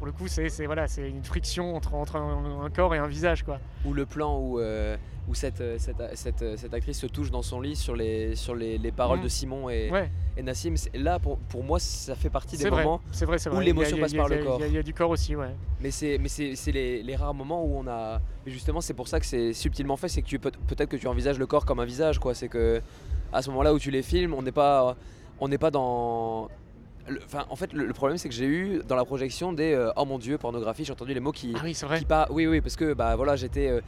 Pour 0.00 0.06
le 0.06 0.12
coup, 0.12 0.28
c'est 0.28 0.48
voilà, 0.64 0.88
c'est 0.88 1.06
une 1.10 1.22
friction 1.22 1.76
entre, 1.76 1.92
entre 1.94 2.16
un, 2.16 2.62
un 2.64 2.70
corps 2.70 2.94
et 2.94 2.98
un 2.98 3.06
visage. 3.06 3.42
Quoi. 3.42 3.58
Ou 3.84 3.92
le 3.92 4.06
plan 4.06 4.38
où, 4.38 4.58
euh, 4.58 4.96
où 5.28 5.34
cette, 5.34 5.60
euh, 5.60 5.76
cette, 5.78 5.96
cette, 6.14 6.40
euh, 6.40 6.56
cette 6.56 6.72
actrice 6.72 6.98
se 6.98 7.06
touche 7.06 7.30
dans 7.30 7.42
son 7.42 7.60
lit 7.60 7.76
sur 7.76 7.94
les, 7.94 8.34
sur 8.34 8.54
les, 8.54 8.78
les 8.78 8.92
paroles 8.92 9.18
Mhm. 9.18 9.24
de 9.24 9.28
Simon 9.28 9.68
et, 9.68 9.90
Ouais, 9.90 10.10
et 10.38 10.42
Nassim. 10.42 10.72
Là, 10.94 11.18
pour, 11.18 11.36
pour 11.36 11.62
moi, 11.62 11.78
ça 11.78 12.14
fait 12.14 12.30
partie 12.30 12.56
des 12.56 12.70
vrai, 12.70 12.82
moments. 12.82 13.02
vrai, 13.26 13.38
c'est 13.38 13.50
où 13.50 13.52
vrai. 13.56 13.64
l'émotion 13.66 13.98
a- 13.98 14.00
passe 14.00 14.14
a- 14.14 14.16
par 14.16 14.28
le 14.28 14.38
corps. 14.42 14.56
Il 14.58 14.62
y, 14.62 14.64
a- 14.64 14.68
il 14.68 14.74
y 14.74 14.78
a 14.78 14.82
du 14.82 14.94
corps 14.94 15.10
aussi, 15.10 15.36
ouais. 15.36 15.54
Mais 15.82 15.90
c'est 15.90 16.16
les, 16.72 17.02
les 17.02 17.16
rares 17.16 17.34
moments 17.34 17.62
où 17.62 17.76
on 17.76 17.86
a. 17.86 18.22
Mais 18.46 18.52
justement, 18.52 18.80
c'est 18.80 18.94
pour 18.94 19.06
ça 19.06 19.20
que 19.20 19.26
c'est 19.26 19.52
subtilement 19.52 19.98
fait. 19.98 20.08
C'est 20.08 20.22
que 20.22 20.36
peut-être 20.38 20.88
que 20.88 20.96
tu 20.96 21.08
envisages 21.08 21.38
le 21.38 21.46
corps 21.46 21.66
comme 21.66 21.78
un 21.80 21.84
visage, 21.84 22.18
quoi. 22.18 22.32
C'est 22.34 22.48
que 22.48 22.80
à 23.34 23.42
ce 23.42 23.50
moment-là 23.50 23.74
où 23.74 23.78
tu 23.78 23.90
les 23.90 24.02
filmes, 24.02 24.32
on 24.32 24.40
n'est 24.40 24.50
pas 24.50 24.96
on 25.40 25.48
n'est 25.48 25.58
pas 25.58 25.70
dans. 25.70 26.48
Le- 27.08 27.20
en 27.48 27.56
fait, 27.56 27.72
le, 27.72 27.84
le 27.86 27.92
problème, 27.92 28.18
c'est 28.18 28.28
que 28.28 28.34
j'ai 28.34 28.46
eu 28.46 28.80
dans 28.86 28.96
la 28.96 29.04
projection 29.04 29.52
des 29.52 29.72
euh, 29.72 29.90
oh 29.96 30.04
mon 30.04 30.18
dieu 30.18 30.38
pornographie. 30.38 30.84
J'ai 30.84 30.92
entendu 30.92 31.14
les 31.14 31.20
mots 31.20 31.32
qui 31.32 31.52
Ah 31.56 31.60
oui, 31.64 31.74
c'est 31.74 31.86
vrai. 31.86 31.98
qui 31.98 32.04
par- 32.04 32.30
Oui, 32.30 32.46
oui, 32.46 32.60
parce 32.60 32.76
que 32.76 32.92
bah 32.94 33.16
voilà, 33.16 33.36
j'étais 33.36 33.68
euh, 33.68 33.80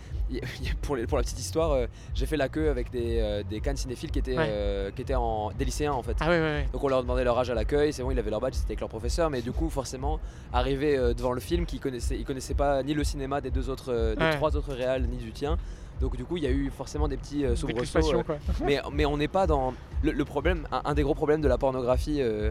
pour, 0.83 0.96
les- 0.96 1.07
pour 1.07 1.18
la 1.18 1.22
petite 1.25 1.38
histoire, 1.38 1.72
euh, 1.72 1.87
j'ai 2.14 2.27
fait 2.27 2.37
la 2.37 2.48
queue 2.48 2.68
avec 2.70 2.90
des, 2.90 3.42
des 3.48 3.61
cannes 3.61 3.77
cinéphiles 3.77 4.11
qui 4.11 4.18
étaient 4.18 4.37
Ouais. 4.38 4.92
qui 4.96 5.03
étaient 5.03 5.14
en 5.14 5.51
des 5.53 5.64
lycéens 5.64 5.92
en 5.92 6.03
fait. 6.03 6.16
Ah 6.20 6.29
ouais, 6.29 6.40
ouais. 6.40 6.68
Donc 6.72 6.83
on 6.83 6.88
leur 6.88 7.03
demandait 7.03 7.25
leur 7.25 7.38
âge 7.38 7.51
à 7.51 7.55
l'accueil, 7.55 7.92
c'est 7.92 8.03
bon, 8.03 8.11
ils 8.11 8.18
avaient 8.18 8.31
leur 8.31 8.40
badge, 8.40 8.55
c'était 8.55 8.68
avec 8.72 8.81
leur 8.81 8.88
professeur, 8.88 9.31
mais 9.31 9.42
du 9.42 9.53
coup 9.53 9.68
forcément, 9.70 10.18
arrivé 10.53 10.96
devant 11.16 11.33
le 11.33 11.40
film, 11.40 11.66
qu'ils 11.66 11.81
connaissaient, 11.81 12.16
ils 12.16 12.25
connaissaient 12.25 12.55
pas 12.55 12.83
ni 12.83 12.94
le 12.94 13.05
cinéma 13.05 13.40
des 13.40 13.51
deux 13.51 13.68
autres, 13.70 14.14
des 14.16 14.22
Ouais. 14.25 14.37
trois 14.37 14.57
autres 14.57 14.72
réals, 14.72 15.03
ni 15.05 15.16
du 15.18 15.33
tien. 15.33 15.57
Donc 16.01 16.16
du 16.16 16.25
coup, 16.25 16.37
il 16.37 16.42
y 16.42 16.46
a 16.46 16.51
eu 16.51 16.70
forcément 16.70 17.07
des 17.07 17.16
petits 17.16 17.44
euh, 17.44 17.55
soubresauts. 17.55 18.18
euh, 18.18 18.22
mais 18.64 18.81
mais 18.92 19.05
on 19.07 19.16
n'est 19.16 19.29
pas 19.29 19.46
dans 19.46 19.72
le, 20.03 20.11
le 20.11 20.25
problème, 20.25 20.66
un, 20.72 20.81
un 20.87 20.94
des 20.94 21.03
gros 21.03 21.14
problèmes 21.14 21.40
de 21.40 21.46
la 21.48 21.59
pornographie, 21.59 22.20
euh, 22.20 22.51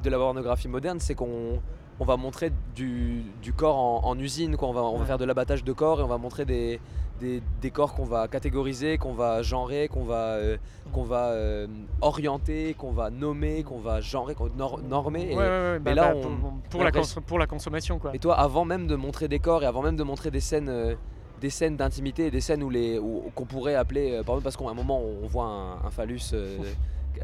de 0.00 0.10
la 0.10 0.18
pornographie 0.18 0.68
moderne, 0.68 0.98
c'est 1.00 1.14
qu'on 1.14 1.60
on 2.00 2.04
va 2.04 2.16
montrer 2.16 2.50
du, 2.74 3.22
du 3.42 3.52
corps 3.52 3.76
en, 3.76 4.00
en 4.04 4.18
usine, 4.18 4.56
quoi. 4.56 4.68
On, 4.68 4.72
va, 4.72 4.82
on 4.82 4.96
va 4.98 5.04
faire 5.04 5.18
de 5.18 5.24
l'abattage 5.24 5.62
de 5.62 5.72
corps 5.72 6.00
et 6.00 6.02
on 6.02 6.08
va 6.08 6.18
montrer 6.18 6.44
des, 6.44 6.80
des, 7.20 7.42
des 7.60 7.70
corps 7.70 7.94
qu'on 7.94 8.04
va 8.06 8.26
catégoriser, 8.28 8.98
qu'on 8.98 9.12
va 9.12 9.42
genrer, 9.42 9.86
qu'on 9.88 10.02
va, 10.02 10.30
euh, 10.34 10.56
qu'on 10.92 11.04
va 11.04 11.26
euh, 11.28 11.66
orienter, 12.00 12.74
qu'on 12.74 12.90
va 12.92 13.10
nommer, 13.10 13.62
qu'on 13.62 13.78
va 13.78 14.00
genrer, 14.00 14.34
qu'on 14.34 14.44
va 14.46 14.50
nor- 14.56 14.80
normer. 14.82 15.30
et- 15.32 15.36
Ouais, 15.36 15.42
ouais, 15.44 15.48
ouais, 15.48 15.78
bah, 15.78 15.90
là, 15.94 16.12
bah, 16.14 16.20
on- 16.28 16.68
pour, 16.70 16.80
la 16.84 16.90
pour 17.26 17.38
la 17.38 17.46
consommation, 17.46 17.98
quoi. 17.98 18.14
Et 18.14 18.18
toi, 18.18 18.36
avant 18.38 18.64
même 18.64 18.86
de 18.86 18.96
montrer 18.96 19.28
des 19.28 19.38
corps 19.38 19.62
et 19.62 19.66
avant 19.66 19.82
même 19.82 19.96
de 19.96 20.02
montrer 20.02 20.30
des 20.30 20.40
scènes, 20.40 20.68
euh, 20.70 20.94
des 21.40 21.50
scènes 21.50 21.76
d'intimité 21.76 22.26
et 22.26 22.30
des 22.30 22.40
scènes 22.40 22.62
où 22.62 22.70
les, 22.70 22.98
où- 22.98 23.24
qu'on 23.34 23.44
pourrait 23.44 23.74
appeler, 23.76 24.10
par 24.24 24.34
exemple, 24.36 24.42
parce 24.42 24.56
qu'à 24.56 24.68
un 24.68 24.74
moment 24.74 25.00
on 25.00 25.26
voit 25.26 25.44
un, 25.44 25.86
un 25.86 25.90
phallus 25.90 26.32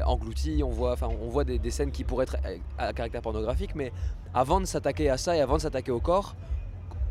englouti, 0.05 0.61
on 0.63 0.69
voit, 0.69 0.93
enfin, 0.93 1.07
on 1.21 1.29
voit 1.29 1.43
des, 1.43 1.59
des 1.59 1.71
scènes 1.71 1.91
qui 1.91 2.03
pourraient 2.03 2.23
être 2.23 2.37
euh, 2.45 2.57
à 2.77 2.93
caractère 2.93 3.21
pornographique, 3.21 3.75
mais 3.75 3.91
avant 4.33 4.59
de 4.61 4.65
s'attaquer 4.65 5.09
à 5.09 5.17
ça 5.17 5.35
et 5.35 5.41
avant 5.41 5.55
de 5.57 5.61
s'attaquer 5.61 5.91
au 5.91 5.99
corps, 5.99 6.35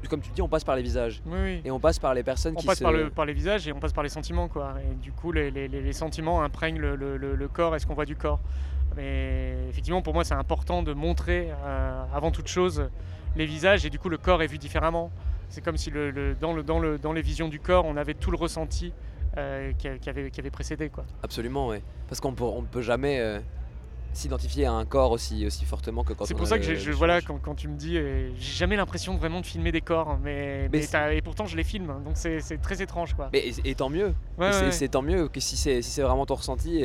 comme 0.08 0.20
tu 0.20 0.28
le 0.30 0.34
dis, 0.36 0.42
on 0.42 0.48
passe 0.48 0.62
par 0.64 0.76
les 0.76 0.82
visages 0.82 1.20
Oui, 1.26 1.38
oui. 1.42 1.60
et 1.64 1.70
on 1.72 1.80
passe 1.80 1.98
par 1.98 2.14
les 2.14 2.22
personnes 2.22 2.54
On 2.56 2.60
qui 2.60 2.66
passe 2.66 2.78
se... 2.78 2.84
par, 2.84 2.92
le, 2.92 3.10
par 3.10 3.26
les 3.26 3.32
visages 3.32 3.66
et 3.66 3.72
on 3.72 3.80
passe 3.80 3.92
par 3.92 4.04
les 4.04 4.08
sentiments, 4.08 4.46
quoi. 4.48 4.74
Et 4.80 4.94
du 4.94 5.10
coup, 5.12 5.32
les, 5.32 5.50
les- 5.50 5.66
les- 5.66 5.82
les 5.82 5.92
sentiments 5.92 6.40
imprègnent 6.42 6.78
le, 6.78 6.94
le- 6.94 7.16
le- 7.16 7.34
le 7.34 7.48
corps 7.48 7.74
et 7.74 7.78
ce 7.80 7.86
qu'on 7.86 7.94
voit 7.94 8.04
du 8.06 8.14
corps. 8.16 8.38
Mais 8.96 9.54
effectivement, 9.68 10.00
pour 10.00 10.14
moi, 10.14 10.24
c'est 10.24 10.34
important 10.34 10.82
de 10.82 10.92
montrer, 10.92 11.48
euh, 11.50 12.04
avant 12.14 12.30
toute 12.30 12.46
chose, 12.48 12.88
les 13.36 13.44
visages 13.44 13.84
et 13.84 13.90
du 13.90 13.98
coup, 13.98 14.08
le 14.08 14.18
corps 14.18 14.40
est 14.42 14.46
vu 14.46 14.56
différemment. 14.58 15.10
C'est 15.50 15.62
comme 15.64 15.76
si 15.76 15.90
dans, 16.40 16.54
dans 16.98 17.12
les 17.12 17.22
visions 17.22 17.48
du 17.48 17.58
corps, 17.60 17.84
on 17.84 17.96
avait 17.96 18.14
tout 18.14 18.30
le 18.30 18.36
ressenti 18.36 18.92
euh, 19.38 19.72
qui, 19.72 19.88
avait, 20.08 20.30
qui 20.30 20.40
avait 20.40 20.50
précédé. 20.50 20.88
Quoi. 20.90 21.04
Absolument, 21.22 21.68
ouais. 21.68 21.82
Parce 22.08 22.20
qu'on 22.20 22.34
peut, 22.34 22.44
on 22.44 22.62
ne 22.62 22.66
peut 22.66 22.82
jamais 22.82 23.20
euh, 23.20 23.38
s'identifier 24.12 24.66
à 24.66 24.72
un 24.72 24.84
corps 24.84 25.12
aussi, 25.12 25.46
aussi 25.46 25.64
fortement 25.64 26.04
que 26.04 26.12
quand 26.12 26.24
C'est 26.24 26.34
pour 26.34 26.46
ça 26.46 26.58
que 26.58 26.74
je, 26.74 26.90
voilà, 26.90 27.20
quand, 27.20 27.38
quand 27.38 27.54
tu 27.54 27.68
me 27.68 27.76
dis, 27.76 27.96
euh, 27.96 28.30
j'ai 28.36 28.56
jamais 28.56 28.76
l'impression 28.76 29.14
de 29.14 29.18
vraiment 29.18 29.40
de 29.40 29.46
filmer 29.46 29.72
des 29.72 29.80
corps, 29.80 30.18
mais, 30.22 30.68
Mais 30.72 30.80
mais 30.92 31.16
et 31.16 31.22
pourtant 31.22 31.46
je 31.46 31.56
les 31.56 31.64
filme, 31.64 31.86
donc 32.04 32.14
c'est 32.16 32.60
très 32.60 32.82
étrange. 32.82 33.14
Quoi. 33.14 33.30
Mais 33.32 33.38
et, 33.38 33.70
et 33.70 33.74
tant 33.74 33.88
mieux. 33.88 34.14
Ouais, 34.38 34.52
c'est 34.52 34.84
ouais, 34.84 34.88
tant 34.88 35.02
mieux 35.02 35.28
que 35.28 35.40
si 35.40 35.56
c'est 35.56 35.82
si 35.82 36.00
vraiment 36.00 36.26
ton 36.26 36.34
ressenti, 36.34 36.84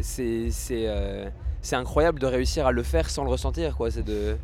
c'est 0.00 0.50
incroyable 1.72 2.18
de 2.18 2.26
réussir 2.26 2.66
à 2.66 2.72
le 2.72 2.82
faire 2.82 3.08
sans 3.08 3.24
le 3.24 3.30
ressentir, 3.30 3.76
quoi. 3.76 3.90
C'est 3.90 4.02
de, 4.02 4.36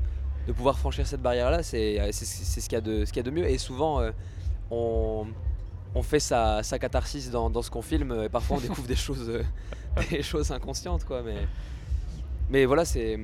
de 0.46 0.52
pouvoir 0.52 0.78
franchir 0.78 1.06
cette 1.06 1.22
barrière-là, 1.22 1.62
c'est 1.62 2.12
ce 2.12 2.68
qu'il 2.68 2.72
y 2.72 2.76
a 2.76 2.80
de 2.80 3.04
ce 3.04 3.12
qu'il 3.12 3.24
y 3.24 3.26
a 3.26 3.30
de 3.30 3.34
mieux. 3.34 3.48
Et 3.48 3.58
souvent, 3.58 4.02
on 4.70 5.26
on 5.94 6.02
fait 6.02 6.20
sa, 6.20 6.62
sa 6.62 6.78
catharsis 6.78 7.30
dans, 7.30 7.50
dans 7.50 7.62
ce 7.62 7.70
qu'on 7.70 7.82
filme. 7.82 8.22
Et 8.24 8.28
parfois, 8.28 8.56
on 8.56 8.60
découvre 8.60 8.88
des 8.88 8.96
choses 8.96 9.28
euh, 9.28 9.42
des 10.10 10.22
choses 10.22 10.50
inconscientes, 10.52 11.04
quoi. 11.04 11.22
Mais 11.22 11.36
mais 12.50 12.64
voilà, 12.66 12.84
c'est 12.84 13.18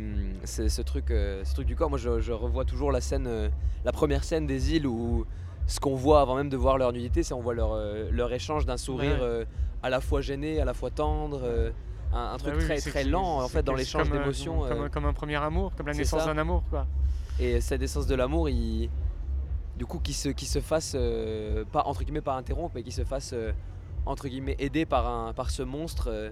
c'est 0.45 0.69
ce 0.69 0.83
truc 0.83 1.11
euh, 1.11 1.43
ce 1.45 1.55
truc 1.55 1.67
du 1.67 1.77
corps. 1.77 1.91
Moi, 1.91 1.99
je, 1.99 2.21
je 2.21 2.33
revois 2.33 2.65
toujours 2.65 2.91
la 2.93 3.01
scène, 3.01 3.27
euh, 3.27 3.49
la 3.85 3.93
première 3.93 4.25
scène 4.25 4.47
des 4.47 4.75
îles 4.75 4.87
où 4.87 5.27
ce 5.67 5.79
qu'on 5.79 5.95
voit 5.95 6.21
avant 6.21 6.37
même 6.37 6.49
de 6.49 6.57
voir 6.57 6.79
leur 6.79 6.93
nudité, 6.93 7.23
c'est 7.23 7.35
on 7.35 7.41
voit 7.41 7.55
leur, 7.55 7.77
leur 8.11 8.33
échange 8.33 8.67
d'un 8.67 8.77
sourire 8.77 9.13
Ouais. 9.21 9.23
euh, 9.23 9.45
à 9.83 9.89
la 9.91 10.01
fois 10.01 10.21
gêné, 10.21 10.61
à 10.61 10.65
la 10.65 10.75
fois 10.75 10.91
tendre, 10.91 11.41
euh, 11.45 11.71
un, 12.13 12.33
un 12.33 12.37
truc 12.39 12.55
Bah 12.55 12.59
oui, 12.61 12.65
très 12.67 12.81
très 12.81 13.05
lent 13.05 13.41
en 13.41 13.47
fait 13.49 13.63
dans 13.63 13.75
l'échange 13.75 14.11
d'émotions. 14.11 14.61
Comme, 14.67 14.83
euh, 14.85 14.89
comme 14.89 15.05
un 15.07 15.13
premier 15.13 15.37
amour, 15.37 15.73
comme 15.77 15.87
la 15.87 15.95
naissance 15.95 16.27
d'un 16.27 16.37
amour. 16.39 16.65
Quoi. 16.71 16.87
et 17.39 17.61
cette 17.61 17.83
essence 17.83 18.07
de 18.07 18.15
l'amour, 18.17 18.49
il, 18.49 18.91
du 19.81 19.87
coup, 19.87 19.99
qui 19.99 20.13
se, 20.13 20.29
qui 20.29 20.45
se 20.45 20.61
fasse, 20.61 20.93
euh, 20.95 21.65
pas 21.73 21.85
entre 21.87 22.03
guillemets 22.05 22.21
pas 22.21 22.35
interrompre, 22.37 22.75
mais 22.75 22.83
qui 22.83 22.93
se 22.93 23.03
fasse 23.03 23.31
euh, 23.33 23.51
entre 24.05 24.29
guillemets 24.29 24.55
aider 24.59 24.85
par, 24.85 25.09
un, 25.09 25.33
par 25.33 25.49
ce 25.51 25.63
monstre. 25.63 26.09
euh, 26.11 26.31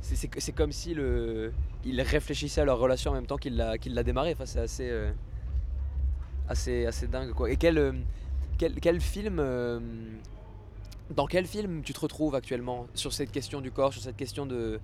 c'est- 0.00 0.52
comme 0.54 0.70
si 0.70 0.94
le, 0.94 1.52
il 1.84 2.00
réfléchissait 2.00 2.60
à 2.60 2.64
leur 2.64 2.78
relation 2.78 3.10
en 3.10 3.14
même 3.14 3.26
temps 3.26 3.36
qu'il 3.36 3.56
l'a 3.56 3.78
qu'il 3.78 3.94
l'a 3.94 4.04
démarré. 4.04 4.30
Enfin, 4.32 4.46
c'est 4.46 4.60
assez, 4.60 4.88
euh, 4.88 5.10
assez, 6.48 6.86
assez 6.86 7.08
dingue 7.08 7.32
quoi. 7.32 7.50
Et 7.50 7.56
quel, 7.56 7.94
quel, 8.58 8.74
quel 8.80 9.00
film, 9.00 9.40
dans 11.10 11.26
quel 11.26 11.46
film 11.46 11.82
tu 11.82 11.92
te 11.92 12.00
retrouves 12.00 12.34
actuellement 12.36 12.86
sur 12.94 13.12
cette 13.12 13.32
question 13.32 13.60
du 13.60 13.70
corps, 13.72 13.92
sur 13.92 14.02
cette 14.02 14.16
question 14.16 14.46
de, 14.46 14.80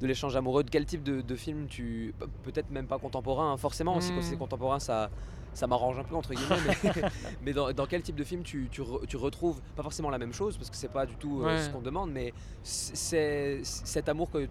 de 0.00 0.06
l'échange 0.06 0.36
amoureux? 0.36 0.64
De 0.64 0.70
quel 0.70 0.84
type 0.84 1.02
de, 1.02 1.22
de 1.22 1.36
film 1.36 1.66
tu, 1.66 2.14
pe- 2.18 2.26
peut-être 2.42 2.70
même 2.70 2.86
pas 2.86 2.98
contemporain, 2.98 3.52
hein, 3.52 3.56
forcément. 3.56 4.00
Si 4.00 4.12
Hmm. 4.12 4.20
c'est 4.20 4.36
contemporain, 4.36 4.80
ça, 4.80 5.10
ça 5.54 5.66
m'arrange 5.66 5.98
un 5.98 6.04
peu 6.04 6.14
entre 6.16 6.34
guillemets. 6.34 6.56
mais 6.84 7.02
mais 7.44 7.52
dans, 7.52 7.72
dans 7.72 7.86
quel 7.86 8.02
type 8.02 8.16
de 8.16 8.24
film 8.24 8.42
tu, 8.42 8.68
tu, 8.70 8.82
re- 8.82 9.06
tu 9.06 9.16
retrouves 9.16 9.60
pas 9.76 9.82
forcément 9.82 10.10
la 10.10 10.18
même 10.18 10.32
chose 10.32 10.56
parce 10.58 10.68
que 10.70 10.76
c'est 10.76 10.88
pas 10.92 11.06
du 11.06 11.14
tout 11.16 11.40
euh, 11.42 11.46
Ouais. 11.46 11.58
ce 11.62 11.70
qu'on 11.70 11.80
demande, 11.80 12.10
mais 12.12 12.32
c'est 12.62 13.60
cet 13.64 14.08
amour 14.08 14.30
que, 14.30 14.46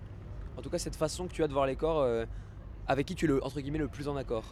en 0.57 0.61
tout 0.61 0.69
cas 0.69 0.77
cette 0.79 0.95
façon 0.95 1.27
que 1.27 1.33
tu 1.33 1.43
as 1.43 1.47
de 1.47 1.53
voir 1.53 1.65
les 1.65 1.75
corps, 1.75 2.01
euh, 2.01 2.25
avec 2.87 3.05
qui 3.05 3.15
tu 3.15 3.25
es 3.25 3.27
le 3.27 3.43
entre 3.43 3.59
guillemets 3.61 3.77
le 3.79 3.87
plus 3.87 4.07
en 4.07 4.15
accord. 4.17 4.43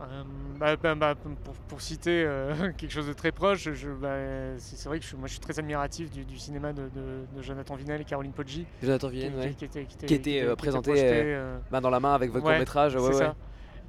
Euh, 0.00 0.22
bah, 0.58 0.74
bah, 0.76 0.94
bah, 0.96 1.14
pour, 1.14 1.54
pour 1.54 1.80
citer 1.80 2.24
euh, 2.26 2.72
quelque 2.76 2.90
chose 2.90 3.06
de 3.06 3.12
très 3.12 3.30
proche, 3.30 3.68
c'est 3.68 4.84
vrai 4.88 4.98
que 4.98 5.04
je, 5.06 5.14
moi 5.14 5.28
je 5.28 5.32
suis 5.32 5.40
très 5.40 5.56
admiratif 5.58 6.10
du, 6.10 6.24
du 6.24 6.36
cinéma 6.36 6.72
de, 6.72 6.82
de- 6.88 7.24
de 7.36 7.42
Jonathan 7.42 7.76
Vinel 7.76 8.00
et 8.00 8.04
Caroline 8.04 8.32
Poggi, 8.32 8.66
Jonathan 8.82 9.08
Vienne, 9.08 9.32
qui- 9.34 9.38
ouais. 9.38 9.54
qui 9.54 9.64
était, 9.64 9.84
qui 9.84 9.94
était- 9.94 10.06
Qui 10.06 10.14
était, 10.14 10.30
qui 10.30 10.36
était- 10.38 10.50
qui 10.50 10.56
présenté, 10.56 10.90
projeté, 10.90 11.10
euh, 11.12 11.56
main 11.70 11.80
dans 11.80 11.90
la 11.90 12.00
main 12.00 12.12
avec 12.14 12.32
votre 12.32 12.44
Ouais, 12.44 12.52
court 12.54 12.58
métrage. 12.58 12.96
Ouais. 12.96 13.12
ça. 13.12 13.36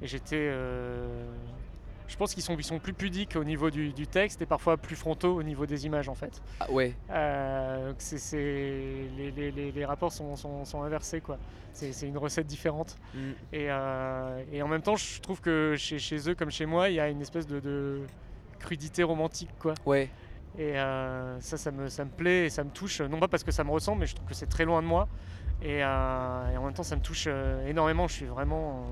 Et 0.02 0.06
j'étais. 0.06 0.36
euh, 0.50 1.24
je 2.08 2.16
pense 2.16 2.34
qu'ils 2.34 2.42
sont, 2.44 2.54
ils 2.56 2.62
sont 2.64 2.78
plus 2.78 2.92
pudiques 2.92 3.34
au 3.34 3.42
niveau 3.42 3.68
du, 3.70 3.92
du 3.92 4.06
texte 4.06 4.40
et 4.40 4.46
parfois 4.46 4.76
plus 4.76 4.94
frontaux 4.94 5.34
au 5.34 5.42
niveau 5.42 5.66
des 5.66 5.86
images 5.86 6.08
en 6.08 6.14
fait. 6.14 6.40
Ah, 6.60 6.70
ouais. 6.70 6.94
Euh, 7.10 7.92
c'est, 7.98 8.18
c'est- 8.18 8.38
les, 9.16 9.32
les- 9.34 9.50
les- 9.50 9.72
les 9.72 9.84
rapports 9.84 10.12
sont, 10.12 10.36
sont- 10.36 10.64
sont 10.64 10.82
inversés 10.84 11.20
quoi. 11.20 11.36
C'est, 11.72 11.92
c'est 11.92 12.06
une 12.06 12.16
recette 12.18 12.46
différente. 12.46 12.96
Mm. 13.12 13.18
Et, 13.52 13.66
euh, 13.70 14.42
et 14.52 14.62
en 14.62 14.68
même 14.68 14.82
temps, 14.82 14.94
je 14.96 15.20
trouve 15.20 15.40
que 15.40 15.74
chez, 15.76 15.98
chez 15.98 16.30
eux 16.30 16.34
comme 16.36 16.50
chez 16.50 16.64
moi, 16.66 16.90
il 16.90 16.94
y 16.94 17.00
a 17.00 17.08
une 17.08 17.20
espèce 17.22 17.46
de, 17.46 17.58
de 17.58 18.02
crudité 18.60 19.02
romantique 19.02 19.50
quoi. 19.58 19.74
Ouais. 19.84 20.08
Et 20.58 20.78
euh, 20.78 21.40
ça, 21.40 21.56
ça 21.56 21.70
me, 21.72 21.88
ça 21.88 22.04
me 22.04 22.10
plaît 22.10 22.46
et 22.46 22.50
ça 22.50 22.62
me 22.64 22.70
touche, 22.70 23.00
non 23.00 23.18
pas 23.18 23.28
parce 23.28 23.42
que 23.44 23.50
ça 23.50 23.64
me 23.64 23.70
ressemble, 23.70 24.00
mais 24.00 24.06
je 24.06 24.14
trouve 24.14 24.28
que 24.28 24.34
c'est 24.34 24.46
très 24.46 24.64
loin 24.64 24.80
de 24.80 24.86
moi. 24.86 25.08
Et, 25.60 25.82
euh, 25.82 26.52
et 26.52 26.56
en 26.56 26.64
même 26.64 26.72
temps, 26.72 26.82
ça 26.84 26.94
me 26.96 27.02
touche 27.02 27.26
énormément. 27.66 28.06
Je 28.06 28.12
suis 28.14 28.26
vraiment. 28.26 28.84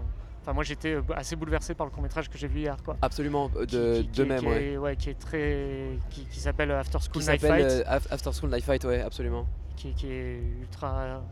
Euh, 0.45 0.51
Enfin, 0.51 0.53
moi, 0.53 0.63
j'étais 0.65 0.95
euh, 0.95 1.03
assez 1.17 1.37
bouleversé 1.37 1.75
par 1.75 1.87
le 1.87 1.91
court 1.93 2.03
métrage 2.03 2.29
que 2.29 2.37
j'ai 2.39 2.49
vu 2.49 2.61
hier, 2.61 2.77
quoi. 2.85 2.97
Absolument, 3.03 3.51
euh, 3.57 3.65
Qui- 3.67 3.77
de, 3.77 4.03
qui- 4.03 4.09
de 4.09 4.25
même, 4.25 4.41
qui 4.41 4.47
ouais. 4.47 4.65
est, 4.73 4.77
ouais, 4.77 4.97
qui 4.97 5.11
est 5.11 5.19
très, 5.19 5.99
qui, 6.11 6.27
s'appelle 6.39 6.71
After 6.71 6.99
School 6.99 7.23
Night 7.23 7.41
Fight, 7.41 7.65
euh, 7.65 7.83
Af- 7.87 8.07
After 8.11 8.31
School 8.33 8.51
Night 8.51 8.65
Fight, 8.65 8.85
ouais, 8.85 9.01
absolument. 9.01 9.47
qui 9.77 9.89
est 10.07 10.41
ultra, 10.61 11.23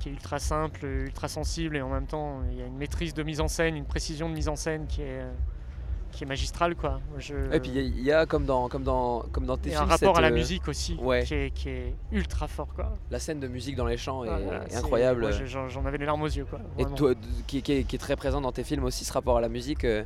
qui 0.00 0.10
est 0.10 0.12
ultra 0.12 0.38
simple, 0.38 0.84
ultra 0.84 1.28
sensible, 1.28 1.76
et 1.76 1.82
en 1.82 1.88
même 1.90 2.06
temps, 2.06 2.42
il 2.50 2.58
y 2.58 2.62
a 2.62 2.66
une 2.66 2.76
maîtrise 2.76 3.14
de 3.14 3.22
mise 3.22 3.40
en 3.40 3.48
scène, 3.48 3.76
une 3.76 3.84
précision 3.86 4.28
de 4.28 4.34
mise 4.34 4.48
en 4.48 4.56
scène 4.56 4.86
qui 4.86 5.02
est, 5.02 5.22
qui 6.12 6.24
est 6.24 6.26
magistrale, 6.26 6.74
quoi. 6.74 7.00
Je... 7.18 7.34
Et 7.52 7.60
puis 7.60 7.70
il 7.70 7.76
y 7.76 7.78
a- 7.78 7.82
il 7.82 8.00
y, 8.02 8.12
a 8.12 8.26
comme 8.26 8.44
dans, 8.44 8.68
comme 8.68 8.82
dans, 8.82 9.20
comme 9.30 9.46
dans 9.46 9.56
tes 9.56 9.70
films, 9.70 9.82
un 9.82 9.86
rapport 9.86 10.16
cette, 10.16 10.18
à 10.18 10.20
la 10.20 10.28
euh, 10.28 10.34
musique 10.34 10.66
aussi, 10.68 10.96
ouais. 11.00 11.22
qui, 11.24 11.34
est, 11.34 11.50
qui 11.50 11.68
est 11.68 11.94
ultra 12.12 12.48
fort, 12.48 12.74
quoi. 12.74 12.92
la 13.10 13.18
scène 13.20 13.40
de 13.40 13.46
musique 13.48 13.76
dans 13.76 13.86
les 13.86 13.96
champs 13.96 14.24
est, 14.24 14.28
c'est- 14.68 14.76
incroyable. 14.76 15.30
J'en 15.46 15.84
avais 15.86 15.98
les 15.98 16.06
larmes 16.06 16.22
aux 16.22 16.26
yeux, 16.26 16.44
quoi. 16.46 16.60
Et 16.78 16.84
toi, 16.86 17.14
qui, 17.46 17.62
qui 17.62 17.72
est, 17.72 17.84
qui 17.84 17.96
est 17.96 17.98
très 17.98 18.16
présent 18.16 18.40
dans 18.40 18.52
tes 18.52 18.64
films 18.64 18.84
aussi, 18.84 19.04
ce 19.04 19.12
rapport 19.12 19.36
à 19.36 19.40
la 19.40 19.48
musique. 19.48 19.84
euh, 19.84 20.04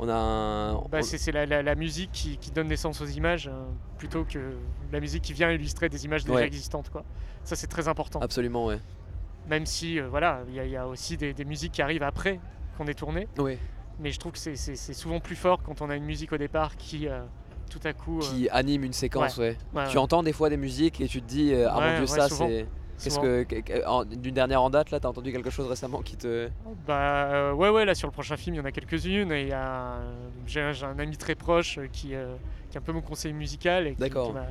on 0.00 0.08
a 0.08 0.14
un. 0.14 0.74
Bah, 0.90 1.02
c'est 1.02 1.30
la, 1.30 1.46
la- 1.46 1.62
la 1.62 1.74
musique 1.76 2.10
qui, 2.12 2.36
qui 2.36 2.50
donne 2.50 2.66
naissance 2.66 3.00
aux 3.00 3.06
images 3.06 3.46
euh, 3.46 3.52
plutôt 3.96 4.24
que 4.24 4.56
la 4.92 4.98
musique 4.98 5.22
qui 5.22 5.32
vient 5.32 5.52
illustrer 5.52 5.88
des 5.88 6.04
images 6.04 6.24
déjà 6.24 6.34
Ouais. 6.36 6.46
existantes. 6.46 6.90
Quoi. 6.90 7.04
Ça, 7.44 7.54
c'est 7.54 7.68
très 7.68 7.86
important. 7.86 8.18
Absolument, 8.20 8.66
ouais. 8.66 8.80
Même 9.48 9.66
si, 9.66 10.00
euh, 10.00 10.08
voilà, 10.08 10.40
il 10.48 10.54
y, 10.54 10.58
a- 10.60 10.64
il 10.64 10.70
y 10.72 10.76
a 10.76 10.88
aussi 10.88 11.16
des, 11.16 11.32
des 11.32 11.44
musiques 11.44 11.72
qui 11.72 11.80
arrivent 11.82 12.02
après 12.02 12.40
qu'on 12.76 12.86
ait 12.86 12.94
tourné. 12.94 13.28
Ouais. 13.38 13.56
Mais 14.00 14.10
je 14.10 14.18
trouve 14.18 14.32
que 14.32 14.38
c'est- 14.38 14.76
souvent 14.94 15.20
plus 15.20 15.36
fort 15.36 15.62
quand 15.62 15.80
on 15.82 15.90
a 15.90 15.96
une 15.96 16.04
musique 16.04 16.32
au 16.32 16.38
départ 16.38 16.76
qui, 16.76 17.08
euh, 17.08 17.22
tout 17.70 17.80
à 17.84 17.92
coup. 17.92 18.18
euh, 18.18 18.22
Qui 18.22 18.48
anime 18.50 18.84
une 18.84 18.92
séquence, 18.92 19.36
ouais. 19.38 19.56
ouais, 19.74 19.88
Tu 19.88 19.98
entends 19.98 20.22
des 20.22 20.32
fois 20.32 20.50
des 20.50 20.56
musiques 20.56 21.00
et 21.00 21.06
tu 21.08 21.20
te 21.22 21.26
dis, 21.26 21.52
euh, 21.52 21.68
ah 21.70 21.80
mon 21.80 21.96
dieu, 21.98 22.06
ça 22.06 22.28
c'est. 22.28 22.66
Qu'est-ce 23.02 23.18
que. 23.18 23.44
D'une 24.14 24.34
dernière 24.34 24.62
en 24.62 24.70
date, 24.70 24.90
là, 24.92 25.00
t'as 25.00 25.08
entendu 25.08 25.32
quelque 25.32 25.50
chose 25.50 25.66
récemment 25.66 26.00
qui 26.02 26.16
te. 26.16 26.48
Bah 26.86 27.24
euh, 27.32 27.52
ouais 27.52 27.68
ouais 27.68 27.84
là 27.84 27.94
sur 27.94 28.06
le 28.06 28.12
prochain 28.12 28.36
film 28.36 28.54
il 28.54 28.58
y 28.58 28.60
en 28.60 28.64
a 28.64 28.70
quelques-unes 28.72 29.32
et 29.32 29.42
il 29.42 29.48
y 29.48 29.52
a 29.52 29.94
euh, 29.96 30.12
j'ai 30.46 30.60
un, 30.60 30.98
ami 30.98 31.16
très 31.16 31.34
proche 31.34 31.78
euh, 31.78 31.88
qui, 31.92 32.14
euh, 32.14 32.36
qui 32.70 32.76
est 32.76 32.78
un 32.78 32.82
peu 32.82 32.92
mon 32.92 33.00
conseiller 33.00 33.34
musical 33.34 33.88
et 33.88 33.94
qui, 33.94 34.00
D'accord. 34.00 34.28
qui 34.28 34.32
m'a- 34.34 34.46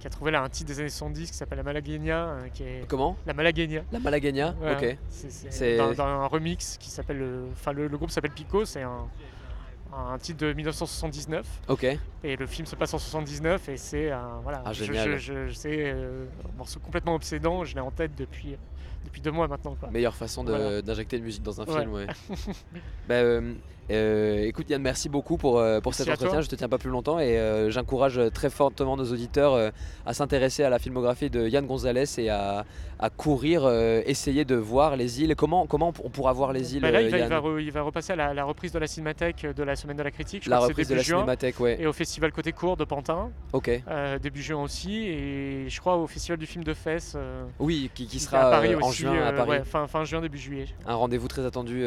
qui 0.00 0.06
a 0.06 0.10
trouvé 0.10 0.30
là 0.30 0.42
un 0.42 0.48
titre 0.48 0.68
des 0.68 0.80
années 0.80 0.88
70 0.88 1.30
qui 1.30 1.36
s'appelle 1.36 1.58
La 1.58 1.62
Malagueña 1.64 2.24
euh, 2.24 2.48
qui 2.52 2.62
est 2.64 2.88
Comment? 2.88 3.16
La 3.26 3.34
Malagueña 3.34 3.82
La 3.92 3.98
Malagueña 4.00 4.54
Voilà. 4.58 4.76
Ok. 4.78 4.96
C'est- 5.10 5.76
dans, 5.76 5.92
dans 5.92 6.02
un 6.04 6.26
remix 6.26 6.76
qui 6.78 6.90
s'appelle 6.90 7.18
le 7.18 7.44
enfin 7.52 7.72
le, 7.72 7.86
le 7.86 7.96
groupe 7.98 8.10
s'appelle 8.10 8.30
Pico 8.32 8.64
c'est 8.64 8.82
un, 8.82 9.06
un 9.94 10.18
titre 10.18 10.38
de 10.46 10.52
1979 10.52 11.46
Ok. 11.68 11.84
et 12.24 12.36
le 12.36 12.46
film 12.46 12.66
se 12.66 12.76
passe 12.76 12.94
en 12.94 12.98
79 12.98 13.68
et 13.68 13.76
c'est 13.76 14.10
un 14.10 14.40
voilà 14.42 14.62
Ah, 14.64 14.72
génial. 14.72 15.18
je- 15.18 15.32
euh, 15.66 16.24
un 16.52 16.56
morceau 16.56 16.80
complètement 16.80 17.14
obsédant 17.14 17.64
je 17.64 17.74
l'ai 17.74 17.80
en 17.80 17.90
tête 17.90 18.12
depuis 18.16 18.56
depuis 19.04 19.20
deux 19.22 19.30
mois 19.32 19.48
maintenant 19.48 19.74
quoi. 19.80 19.90
Meilleure 19.90 20.14
façon 20.14 20.44
de- 20.44 20.50
Voilà. 20.52 20.82
d'injecter 20.82 21.18
de 21.18 21.24
musique 21.24 21.42
dans 21.42 21.58
un 21.60 21.64
Ouais. 21.64 21.80
film, 21.80 21.92
ouais. 21.94 22.06
bah, 23.08 23.14
euh, 23.14 23.54
euh, 23.90 24.42
écoute 24.46 24.68
Yann, 24.70 24.80
merci 24.82 25.08
beaucoup 25.08 25.36
pour, 25.36 25.58
euh, 25.58 25.80
pour 25.80 25.94
cet 25.94 26.08
entretien. 26.08 26.40
Je 26.40 26.48
te 26.48 26.54
tiens 26.54 26.68
pas 26.68 26.78
plus 26.78 26.90
longtemps 26.90 27.18
et 27.18 27.38
euh, 27.38 27.70
j'encourage 27.70 28.20
très 28.34 28.50
fortement 28.50 28.96
nos 28.96 29.04
auditeurs 29.12 29.54
euh, 29.54 29.70
à 30.06 30.14
s'intéresser 30.14 30.62
à 30.64 30.70
la 30.70 30.78
filmographie 30.78 31.30
de 31.30 31.46
Yann 31.48 31.66
Gonzalez 31.66 32.04
et 32.18 32.28
à, 32.30 32.64
à 32.98 33.10
courir, 33.10 33.68
essayer 34.06 34.44
de 34.44 34.54
voir 34.56 34.96
les 34.96 35.22
îles. 35.22 35.34
Comment, 35.36 35.66
comment 35.66 35.92
on 36.04 36.10
pourra 36.10 36.32
voir 36.32 36.52
les 36.52 36.74
îles, 36.76 36.82
Bah 36.82 36.90
là, 36.90 37.00
il 37.02 37.10
va, 37.10 37.18
il 37.18 37.26
va 37.28 37.38
re- 37.40 37.60
il 37.62 37.70
va 37.72 37.82
repasser 37.82 38.12
à 38.12 38.16
la, 38.16 38.34
la 38.34 38.44
reprise 38.44 38.72
de 38.72 38.78
la 38.78 38.86
Cinémathèque 38.86 39.46
de 39.46 39.62
la 39.62 39.76
Semaine 39.76 39.96
de 39.96 40.02
la 40.02 40.10
Critique. 40.10 40.44
Je 40.44 40.50
La 40.50 40.56
crois 40.56 40.68
que 40.68 40.74
c'est 40.74 40.82
reprise 40.82 40.88
de 40.88 40.94
la 40.96 41.02
juin. 41.02 41.18
cinémathèque, 41.18 41.60
ouais. 41.60 41.80
Et 41.80 41.86
au 41.86 41.92
Festival 41.92 42.32
Côté 42.32 42.52
Court 42.52 42.76
de 42.76 42.84
Pantin, 42.84 43.30
Ok. 43.52 43.70
début 44.22 44.42
juin 44.42 44.62
aussi. 44.62 45.04
Et 45.06 45.64
je 45.68 45.80
crois 45.80 45.96
au 45.96 46.06
Festival 46.06 46.38
du 46.38 46.46
film 46.46 46.64
de 46.64 46.74
Fès. 46.74 47.16
Oui, 47.58 47.90
qui, 47.94 48.06
qui 48.06 48.18
sera 48.20 48.40
à 48.48 48.50
Paris 48.50 48.74
en 48.74 48.88
aussi, 48.88 49.02
juin 49.02 49.22
à 49.26 49.32
Paris. 49.32 49.50
ouais, 49.50 49.64
fin, 49.64 49.86
fin 49.86 50.04
juin, 50.04 50.20
début 50.20 50.38
juillet. 50.38 50.66
Un 50.86 50.94
rendez-vous 50.94 51.28
très 51.28 51.44
attendu. 51.46 51.82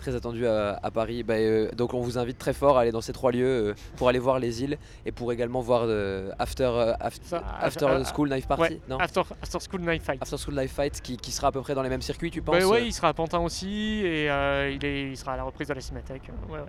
Très 0.00 0.14
attendu 0.16 0.46
à, 0.46 0.80
à 0.82 0.90
Paris. 0.90 1.22
Bah, 1.22 1.34
euh, 1.34 1.70
donc 1.72 1.92
on 1.92 2.00
vous 2.00 2.16
invite 2.16 2.38
très 2.38 2.54
fort 2.54 2.78
à 2.78 2.82
aller 2.82 2.90
dans 2.92 3.02
ces 3.02 3.12
trois 3.12 3.32
lieux 3.32 3.44
euh, 3.46 3.74
pour 3.96 4.08
aller 4.08 4.18
voir 4.18 4.38
les 4.38 4.62
îles 4.62 4.78
et 5.04 5.12
pour 5.12 5.30
également 5.30 5.60
voir 5.60 5.82
euh, 5.84 6.30
After, 6.38 6.94
After, 7.00 7.86
School 8.14 8.30
Knife 8.30 8.46
Party. 8.46 8.62
Ouais, 8.62 8.80
non 8.88 8.98
After, 8.98 9.20
After 9.42 9.58
School 9.60 9.82
Night 9.82 10.02
Fight. 10.02 10.22
After 10.22 10.36
School 10.38 10.54
Knife 10.54 10.72
Fight 10.72 11.00
qui, 11.02 11.16
qui 11.18 11.30
sera 11.32 11.48
à 11.48 11.52
peu 11.52 11.60
près 11.60 11.74
dans 11.74 11.82
les 11.82 11.90
mêmes 11.90 12.00
circuits, 12.00 12.30
tu 12.30 12.40
penses 12.40 12.58
Bah 12.58 12.66
ouais, 12.66 12.80
euh, 12.80 12.84
il 12.86 12.92
sera 12.94 13.08
à 13.08 13.12
Pantin 13.12 13.40
aussi 13.40 13.68
et 14.04 14.24
il, 14.26 14.84
est, 14.84 15.10
il 15.10 15.16
sera 15.18 15.34
à 15.34 15.36
la 15.36 15.42
reprise 15.42 15.68
de 15.68 15.74
la 15.74 15.80
Cinémathèque. 15.80 16.30
ouais, 16.48 16.58
ouais. 16.58 16.64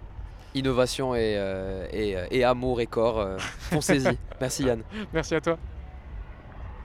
Innovation 0.54 1.16
et, 1.16 1.40
et, 1.94 2.18
et 2.30 2.44
amour 2.44 2.82
et 2.82 2.86
corps. 2.88 3.26
Foncez-y. 3.40 4.18
Merci 4.42 4.66
Yann. 4.66 4.82
Merci 5.14 5.36
à 5.36 5.40
toi. 5.40 5.58